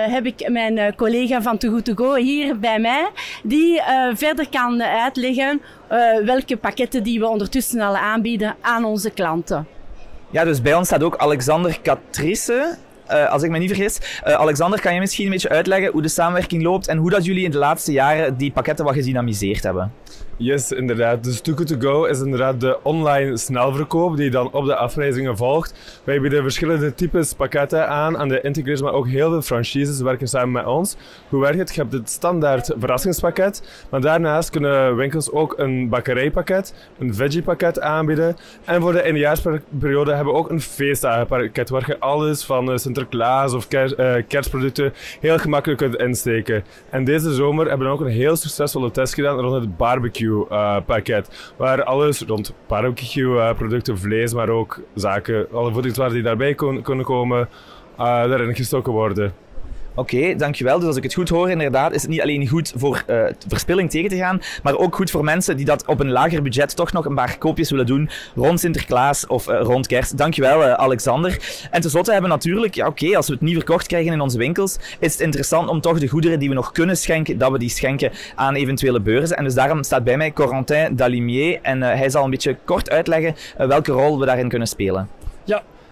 heb 0.10 0.26
ik 0.26 0.50
mijn 0.50 0.78
eh, 0.78 0.96
collega 0.96 1.42
van 1.42 1.58
Too 1.58 1.72
Good 1.72 1.86
To 1.86 1.94
Go 1.96 2.16
hier 2.16 2.60
bij 2.60 2.80
mij, 2.80 3.10
die 3.44 3.82
eh, 3.82 4.10
verder 4.14 4.50
kan 4.50 4.84
uitleggen 4.84 5.62
eh, 5.88 5.98
welke 6.26 6.58
pakketten 6.58 7.04
die 7.04 7.20
we 7.20 7.28
ondertussen 7.28 7.82
al 7.82 7.98
aanbieden 7.98 8.56
aan 8.62 8.86
onze 8.86 9.10
klanten. 9.10 9.68
Ja, 10.30 10.44
dus 10.44 10.62
bij 10.62 10.74
ons 10.74 10.88
staat 10.88 11.04
ook 11.04 11.18
Alexander 11.18 11.82
Catrice. 11.82 12.78
Eh, 13.08 13.30
als 13.30 13.44
ik 13.44 13.50
me 13.50 13.58
niet 13.58 13.70
vergis. 13.70 14.00
Eh, 14.24 14.34
Alexander, 14.34 14.82
kan 14.82 14.94
je 14.94 15.00
misschien 15.00 15.26
een 15.26 15.32
beetje 15.32 15.50
uitleggen 15.50 15.92
hoe 15.92 16.02
de 16.02 16.08
samenwerking 16.08 16.64
loopt 16.64 16.88
en 16.88 16.98
hoe 16.98 17.10
dat 17.10 17.26
jullie 17.26 17.44
in 17.44 17.52
de 17.52 17.58
laatste 17.58 17.92
jaren 17.92 18.38
die 18.38 18.52
pakketten 18.52 18.86
wat 18.86 18.94
gedynamiseerd 18.94 19.64
hebben? 19.64 19.94
Yes, 20.40 20.72
inderdaad. 20.72 21.24
Dus 21.24 21.42
Too 21.42 21.56
Good 21.56 21.68
To 21.68 21.76
Go 21.80 22.04
is 22.04 22.20
inderdaad 22.20 22.62
de 22.62 22.78
online 22.84 23.38
snelverkoop 23.38 24.18
die 24.18 24.30
dan 24.30 24.52
op 24.52 24.66
de 24.66 24.76
afreizingen 24.76 25.38
volgt. 25.38 26.02
Wij 26.04 26.22
bieden 26.22 26.42
verschillende 26.42 26.94
types 26.94 27.34
pakketten 27.34 27.88
aan 27.88 28.18
aan 28.18 28.28
de 28.28 28.42
integrators, 28.42 28.82
maar 28.82 28.94
ook 28.94 29.08
heel 29.08 29.30
veel 29.30 29.42
franchises 29.42 30.02
werken 30.02 30.28
samen 30.28 30.52
met 30.52 30.66
ons. 30.66 30.96
Hoe 31.30 31.42
werkt 31.42 31.58
het? 31.58 31.76
Je 31.76 31.82
hebt 31.82 31.94
het 31.94 32.10
standaard 32.10 32.74
verrassingspakket, 32.80 33.86
maar 33.90 34.02
daarnaast 34.02 34.50
kunnen 34.50 34.96
winkels 34.96 35.32
ook 35.32 35.54
een 35.58 35.90
bakkerijpakket, 35.90 36.74
een 37.00 37.14
veggiepakket 37.14 37.80
aanbieden. 37.80 38.36
En 38.66 38.82
voor 38.82 38.92
de 38.92 39.02
eindejaarsperiode 39.02 40.14
hebben 40.14 40.34
we 40.34 40.40
ook 40.40 40.50
een 40.50 40.62
feestdagenpakket 40.62 41.70
waar 41.70 41.84
je 41.88 42.00
alles 42.00 42.46
van 42.46 42.72
eh, 42.72 42.78
Sinterklaas 42.78 43.54
of 43.54 43.68
eh, 43.68 44.16
kerstproducten 44.28 44.94
heel 45.20 45.38
gemakkelijk 45.38 45.80
kunt 45.80 45.96
insteken. 45.96 46.64
En 46.90 47.04
deze 47.04 47.34
zomer 47.34 47.68
hebben 47.68 47.88
we 47.88 47.94
ook 47.94 48.02
een 48.02 48.08
heel 48.08 48.36
succesvolle 48.36 48.92
test 48.92 49.14
gedaan 49.14 49.40
rond 49.40 49.62
het 49.62 49.78
barbecue 49.78 50.26
eh, 50.50 50.78
pakket. 50.86 51.54
Waar 51.58 51.84
alles 51.84 52.22
rond 52.22 52.54
barbecue 52.68 53.40
eh, 53.40 53.56
vlees, 53.98 54.34
maar 54.34 54.50
ook 54.50 54.80
zaken, 54.96 55.48
alle 55.54 55.72
voedingswaarden 55.72 56.16
die 56.16 56.26
daarbij 56.26 56.54
kon- 56.54 56.82
kunnen 56.82 57.06
komen, 57.06 57.50
eh, 57.98 58.06
daarin 58.06 58.56
gestoken 58.56 58.92
worden. 58.92 59.34
Oké, 59.98 60.36
dankjewel. 60.36 60.78
Dus 60.78 60.88
als 60.88 60.98
ik 60.98 61.04
het 61.04 61.14
goed 61.14 61.30
hoor, 61.30 61.50
inderdaad, 61.50 61.94
is 61.94 62.02
het 62.02 62.12
niet 62.12 62.22
alleen 62.22 62.48
goed 62.48 62.74
voor 62.76 63.04
eh, 63.08 63.24
verspilling 63.48 63.90
tegen 63.90 64.10
te 64.10 64.16
gaan, 64.16 64.42
maar 64.64 64.78
ook 64.78 64.96
goed 64.96 65.12
voor 65.12 65.24
mensen 65.24 65.58
die 65.58 65.66
dat 65.66 65.86
op 65.86 66.00
een 66.00 66.12
lager 66.12 66.42
budget 66.42 66.76
toch 66.76 66.92
nog 66.92 67.06
een 67.06 67.16
paar 67.16 67.38
koopjes 67.38 67.70
willen 67.70 67.86
doen 67.86 68.10
rond 68.36 68.60
Sinterklaas 68.60 69.28
of 69.28 69.48
eh, 69.48 69.62
rond 69.62 69.88
kerst. 69.88 70.18
Dankjewel, 70.18 70.64
eh, 70.64 70.74
Alexander. 70.74 71.40
En 71.72 71.82
tenslotte 71.82 72.12
hebben 72.12 72.30
we 72.30 72.36
natuurlijk, 72.36 72.76
ja 72.76 72.88
oké, 72.88 73.16
als 73.16 73.28
we 73.28 73.34
het 73.34 73.42
niet 73.42 73.56
verkocht 73.56 73.88
krijgen 73.88 74.14
in 74.14 74.22
onze 74.22 74.38
winkels, 74.38 74.78
is 75.00 75.12
het 75.12 75.22
interessant 75.22 75.70
om 75.70 75.82
toch 75.82 76.00
de 76.00 76.08
goederen 76.08 76.40
die 76.40 76.50
we 76.50 76.56
nog 76.56 76.72
kunnen 76.72 76.98
schenken, 76.98 77.38
dat 77.38 77.52
we 77.52 77.60
die 77.60 77.70
schenken 77.70 78.12
aan 78.36 78.56
eventuele 78.56 79.00
beurzen. 79.00 79.38
En 79.38 79.44
dus 79.44 79.54
daarom 79.54 79.84
staat 79.84 80.04
bij 80.04 80.18
mij 80.18 80.34
Corentin 80.34 80.96
Dalimier 80.96 81.60
en 81.62 81.82
hij 81.82 82.10
zal 82.10 82.24
een 82.24 82.30
beetje 82.30 82.58
kort 82.66 82.90
uitleggen 82.90 83.36
welke 83.58 83.92
rol 83.92 84.20
we 84.20 84.26
daarin 84.26 84.50
kunnen 84.50 84.68
spelen. 84.68 85.17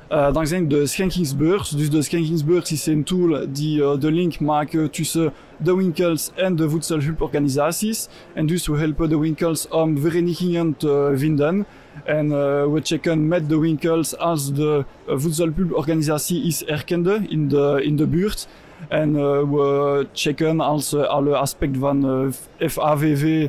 Ja, 0.10 0.28
eh, 0.28 0.34
dan 0.34 0.47
zijn 0.47 0.68
de 0.68 0.86
schenkingsbeurs. 0.86 1.70
Dus 1.70 1.89
de 1.89 2.01
schenkingsbeurs 2.01 2.72
is 2.72 2.86
een 2.86 3.03
tool 3.03 3.45
die 3.49 3.84
eh, 3.84 3.99
de 3.99 4.12
link 4.12 4.39
maakt 4.39 4.93
tussen 4.93 5.34
de 5.58 5.76
winkels 5.76 6.32
en 6.36 6.56
de 6.56 6.70
voedselhulporganisaties. 6.70 8.08
En 8.34 8.45
dus 8.45 8.68
we 8.68 8.78
helpen 8.78 9.10
de 9.10 9.20
winkels 9.20 9.68
om 9.68 9.97
verenigingen 9.97 10.78
te 10.78 11.14
vinden. 11.16 11.66
En 12.03 12.32
eh, 12.32 12.72
we 12.72 12.80
checken 12.84 13.28
met 13.28 13.49
de 13.49 13.60
winkels 13.60 14.18
als 14.18 14.53
de 14.53 14.84
uh, 15.10 15.16
voedselhulporganisatie 15.18 16.43
is 16.43 16.66
erkende 16.66 17.20
in 17.28 17.47
de, 17.47 17.80
in 17.84 17.95
de 17.95 18.08
buurt. 18.08 18.47
En 18.88 19.14
we 19.51 20.08
checken 20.14 20.60
als 20.60 20.95
alle 20.95 21.36
aspecten 21.36 21.80
van 21.80 22.34
FAVV 22.58 23.47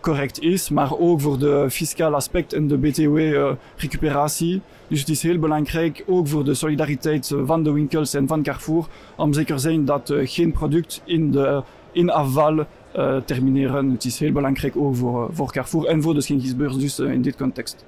correct 0.00 0.40
is, 0.40 0.68
maar 0.68 0.98
ook 0.98 1.20
voor 1.20 1.38
de 1.38 1.66
fiscale 1.70 2.16
aspect 2.16 2.52
en 2.52 2.68
de 2.68 2.78
BTW-recuperatie. 2.78 4.62
Dus 4.94 5.02
het 5.02 5.12
is 5.16 5.22
heel 5.22 5.38
belangrijk, 5.38 6.04
ook 6.06 6.28
voor 6.28 6.44
de 6.44 6.54
solidariteit 6.54 7.30
eh, 7.30 7.38
van 7.44 7.62
de 7.62 7.72
winkels 7.72 8.14
en 8.14 8.26
van 8.26 8.42
Carrefour, 8.42 8.86
om 9.16 9.32
zeker 9.32 9.54
te 9.54 9.60
zijn 9.60 9.84
dat 9.84 10.10
uh, 10.10 10.28
geen 10.28 10.52
product 10.52 11.02
in, 11.04 11.30
de, 11.30 11.62
in 11.92 12.10
afval 12.10 12.66
termineren. 13.24 13.90
Het 13.90 14.04
is 14.04 14.18
heel 14.18 14.32
belangrijk 14.32 14.76
ook 14.76 14.96
voor, 14.96 15.28
voor 15.32 15.52
Carrefour 15.52 15.86
en 15.86 16.02
voor 16.02 16.14
de 16.14 16.20
schenkingsbeurs, 16.20 16.76
dus 16.76 16.98
in 16.98 17.22
dit 17.22 17.36
context. 17.36 17.84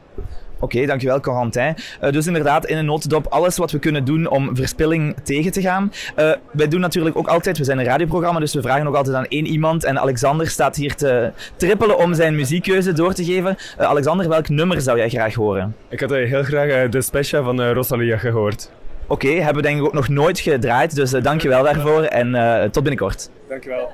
Oké, 0.67 0.75
okay, 0.75 0.87
dankjewel 0.87 1.21
Corentin. 1.21 1.75
Uh, 2.03 2.11
dus 2.11 2.27
inderdaad, 2.27 2.67
in 2.67 2.77
een 2.77 2.85
notendop 2.85 3.27
alles 3.27 3.57
wat 3.57 3.71
we 3.71 3.79
kunnen 3.79 4.05
doen 4.05 4.29
om 4.29 4.57
verspilling 4.57 5.17
tegen 5.23 5.53
te 5.53 5.61
gaan. 5.61 5.93
Uh, 6.19 6.33
wij 6.51 6.69
doen 6.69 6.81
natuurlijk 6.81 7.17
ook 7.17 7.29
altijd, 7.29 7.59
we 7.59 7.65
zijn 7.65 7.79
een 7.79 7.85
radioprogramma, 7.85 8.41
dus 8.41 8.55
we 8.55 8.63
vragen 8.63 8.87
ook 8.87 8.95
altijd 8.95 9.17
aan 9.17 9.27
één 9.27 9.47
iemand. 9.47 9.85
En 9.85 9.99
Alexander 10.01 10.49
staat 10.49 10.77
hier 10.77 10.95
te 10.95 11.33
trippelen 11.57 11.99
om 11.99 12.15
zijn 12.15 12.35
muziekkeuze 12.35 12.93
door 12.93 13.15
te 13.15 13.25
geven. 13.25 13.57
Uh, 13.81 13.87
Alexander, 13.87 14.29
welk 14.29 14.49
nummer 14.49 14.81
zou 14.81 14.99
jij 14.99 15.09
graag 15.09 15.35
horen? 15.35 15.77
Ik 15.89 16.01
had 16.01 16.11
heel 16.11 16.43
graag 16.43 16.89
de 16.89 17.03
Special 17.03 17.45
van 17.45 17.63
Rosalia 17.63 18.17
gehoord. 18.17 18.71
Oké, 19.07 19.27
okay, 19.27 19.37
hebben 19.37 19.63
we 19.63 19.69
denk 19.69 19.81
ik 19.81 19.87
ook 19.87 19.93
nog 19.93 20.09
nooit 20.09 20.39
gedraaid, 20.39 20.95
dus 20.95 21.11
dankjewel 21.11 21.63
daarvoor 21.63 22.03
en 22.03 22.33
tot 22.71 22.83
binnenkort. 22.83 23.31
Dankjewel. 23.49 23.91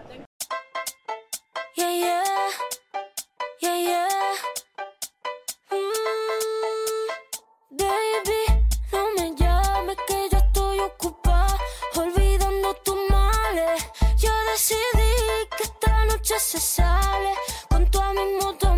Yeah, 1.72 1.98
yeah. 1.98 2.24
Yeah, 3.58 3.84
yeah. 3.84 4.61
se 16.42 16.58
sale. 16.58 17.34
Con 17.68 17.86
tu 17.90 18.00
ánimo 18.00 18.54
todo 18.58 18.71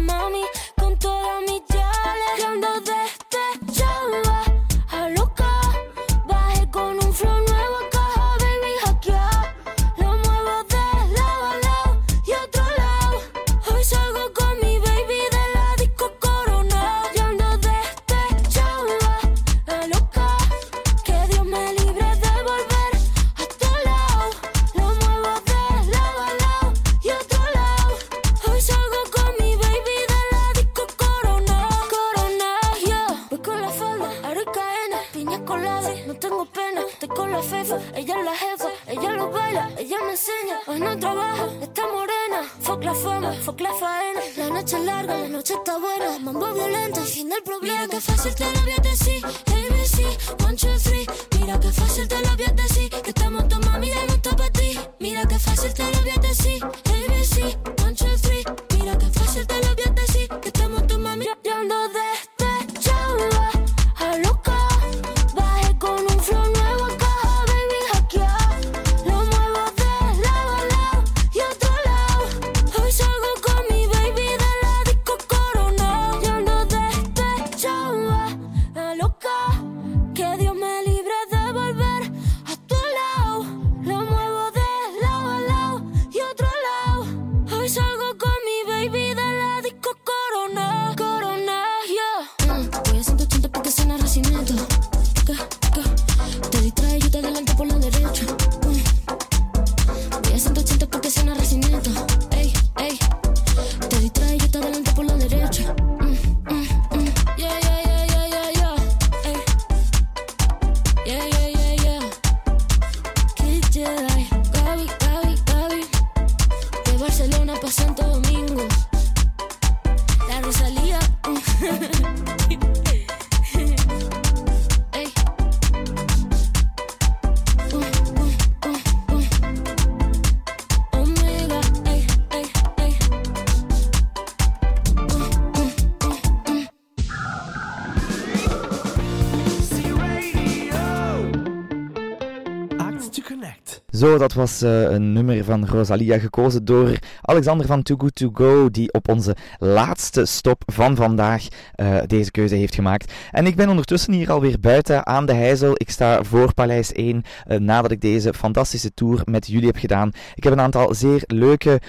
Zo, 144.05 144.19
dat 144.19 144.33
was 144.33 144.63
uh, 144.63 144.83
een 144.83 145.13
nummer 145.13 145.45
van 145.45 145.67
Rosalia, 145.67 146.19
gekozen 146.19 146.65
door 146.65 146.99
Alexander 147.21 147.67
van 147.67 147.83
Too 147.83 147.97
Good 147.97 148.15
To 148.15 148.31
Go, 148.33 148.71
die 148.71 148.93
op 148.93 149.09
onze 149.09 149.37
laatste 149.59 150.25
stop 150.25 150.63
van 150.67 150.97
vandaag 150.97 151.47
uh, 151.77 151.99
deze 152.07 152.31
keuze 152.31 152.55
heeft 152.55 152.75
gemaakt. 152.75 153.13
En 153.31 153.47
ik 153.47 153.57
ben 153.57 153.69
ondertussen 153.69 154.13
hier 154.13 154.31
alweer 154.31 154.61
buiten 154.61 155.07
aan 155.07 155.27
de 155.27 155.33
Heizel. 155.33 155.73
Ik 155.75 155.91
sta 155.91 156.23
voor 156.23 156.55
Paleis 156.55 156.93
1, 156.93 157.23
uh, 157.49 157.59
nadat 157.59 157.91
ik 157.91 158.01
deze 158.01 158.35
fantastische 158.35 158.95
tour 158.95 159.23
met 159.25 159.47
jullie 159.47 159.67
heb 159.67 159.77
gedaan. 159.77 160.13
Ik 160.35 160.45
heb 160.45 160.53
een 160.53 160.61
aantal 160.61 160.95
zeer 160.95 161.23
leuke 161.27 161.81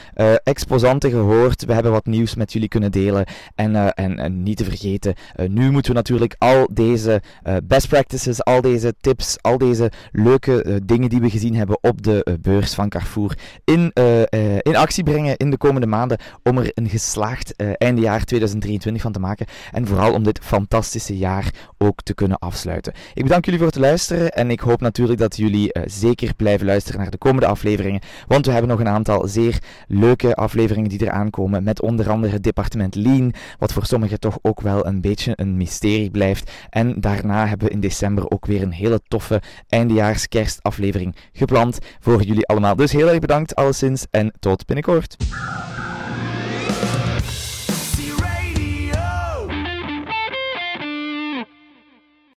exposanten 0.44 1.10
gehoord. 1.10 1.66
We 1.66 1.74
hebben 1.74 1.92
wat 1.92 2.06
nieuws 2.06 2.36
met 2.36 2.54
jullie 2.54 2.68
kunnen 2.68 2.92
delen. 2.92 3.26
En, 3.56 3.94
en, 3.94 4.20
en 4.20 4.44
niet 4.44 4.58
te 4.58 4.64
vergeten, 4.64 5.14
nu 5.48 5.72
moeten 5.72 5.92
we 5.92 5.98
natuurlijk 5.98 6.36
al 6.38 6.70
deze 6.74 7.22
best 7.64 7.88
practices, 7.88 8.44
al 8.44 8.62
deze 8.62 8.94
tips, 9.02 9.38
al 9.42 9.58
deze 9.58 9.92
leuke 10.12 10.82
dingen 10.86 11.10
die 11.10 11.20
we 11.20 11.30
gezien 11.30 11.56
hebben 11.56 11.78
op 11.82 12.04
de 12.06 12.38
beurs 12.42 12.74
van 12.74 12.90
Carrefour 12.90 13.38
in, 13.64 13.92
uh, 13.94 14.20
uh, 14.20 14.56
in 14.62 14.76
actie 14.76 15.04
brengen 15.04 15.38
in 15.38 15.50
de 15.50 15.58
komende 15.58 15.88
maanden 15.88 16.18
om 16.44 16.58
er 16.58 16.72
een 16.74 16.90
geslaagd 16.90 17.56
eindejaar 17.56 18.24
2023 18.24 19.02
van 19.02 19.12
te 19.12 19.20
maken 19.20 19.46
en 19.72 19.88
vooral 19.88 20.14
om 20.14 20.24
dit 20.24 20.40
fantastische 20.44 21.18
jaar 21.18 21.54
ook 21.78 22.02
te 22.02 22.14
kunnen 22.14 22.38
afsluiten. 22.38 22.94
Ik 23.14 23.24
bedank 23.24 23.46
jullie 23.46 23.60
voor 23.60 23.70
het 23.70 23.80
luisteren 23.80 24.32
en 24.32 24.52
ik 24.52 24.60
hoop 24.60 24.82
natuurlijk 24.82 25.20
dat 25.20 25.38
jullie 25.38 25.76
zeker 25.86 26.34
blijven 26.36 26.66
luisteren 26.66 27.00
naar 27.02 27.12
de 27.12 27.18
komende 27.18 27.48
afleveringen, 27.48 28.02
want 28.28 28.46
we 28.46 28.52
hebben 28.52 28.70
nog 28.70 28.80
een 28.80 28.88
aantal 28.88 29.28
zeer 29.28 29.60
leuke 29.88 30.36
afleveringen 30.36 30.90
die 30.90 31.02
eraan 31.02 31.30
komen 31.30 31.64
met 31.64 31.82
onder 31.82 32.10
andere 32.10 32.34
het 32.34 32.44
departement 32.44 32.96
Lean, 32.96 33.34
wat 33.60 33.74
voor 33.74 33.86
sommigen 33.86 34.20
toch 34.20 34.38
ook 34.42 34.62
wel 34.62 34.86
een 34.86 35.02
beetje 35.02 35.34
een 35.36 35.58
mysterie 35.58 36.12
blijft. 36.12 36.52
En 36.70 37.02
daarna 37.02 37.48
hebben 37.48 37.68
we 37.68 37.74
in 37.74 37.80
december 37.80 38.30
ook 38.30 38.46
weer 38.46 38.62
een 38.62 38.72
hele 38.72 39.02
toffe 39.08 39.42
eindejaars 39.70 40.28
kerstaflevering 40.28 41.16
gepland 41.34 41.80
voor 42.00 42.22
jullie 42.22 42.48
allemaal. 42.48 42.76
Dus 42.76 42.92
heel 42.92 43.10
erg 43.10 43.20
bedankt 43.20 43.56
alleszins 43.56 44.06
en 44.12 44.32
tot 44.40 44.66
binnenkort. 44.66 45.18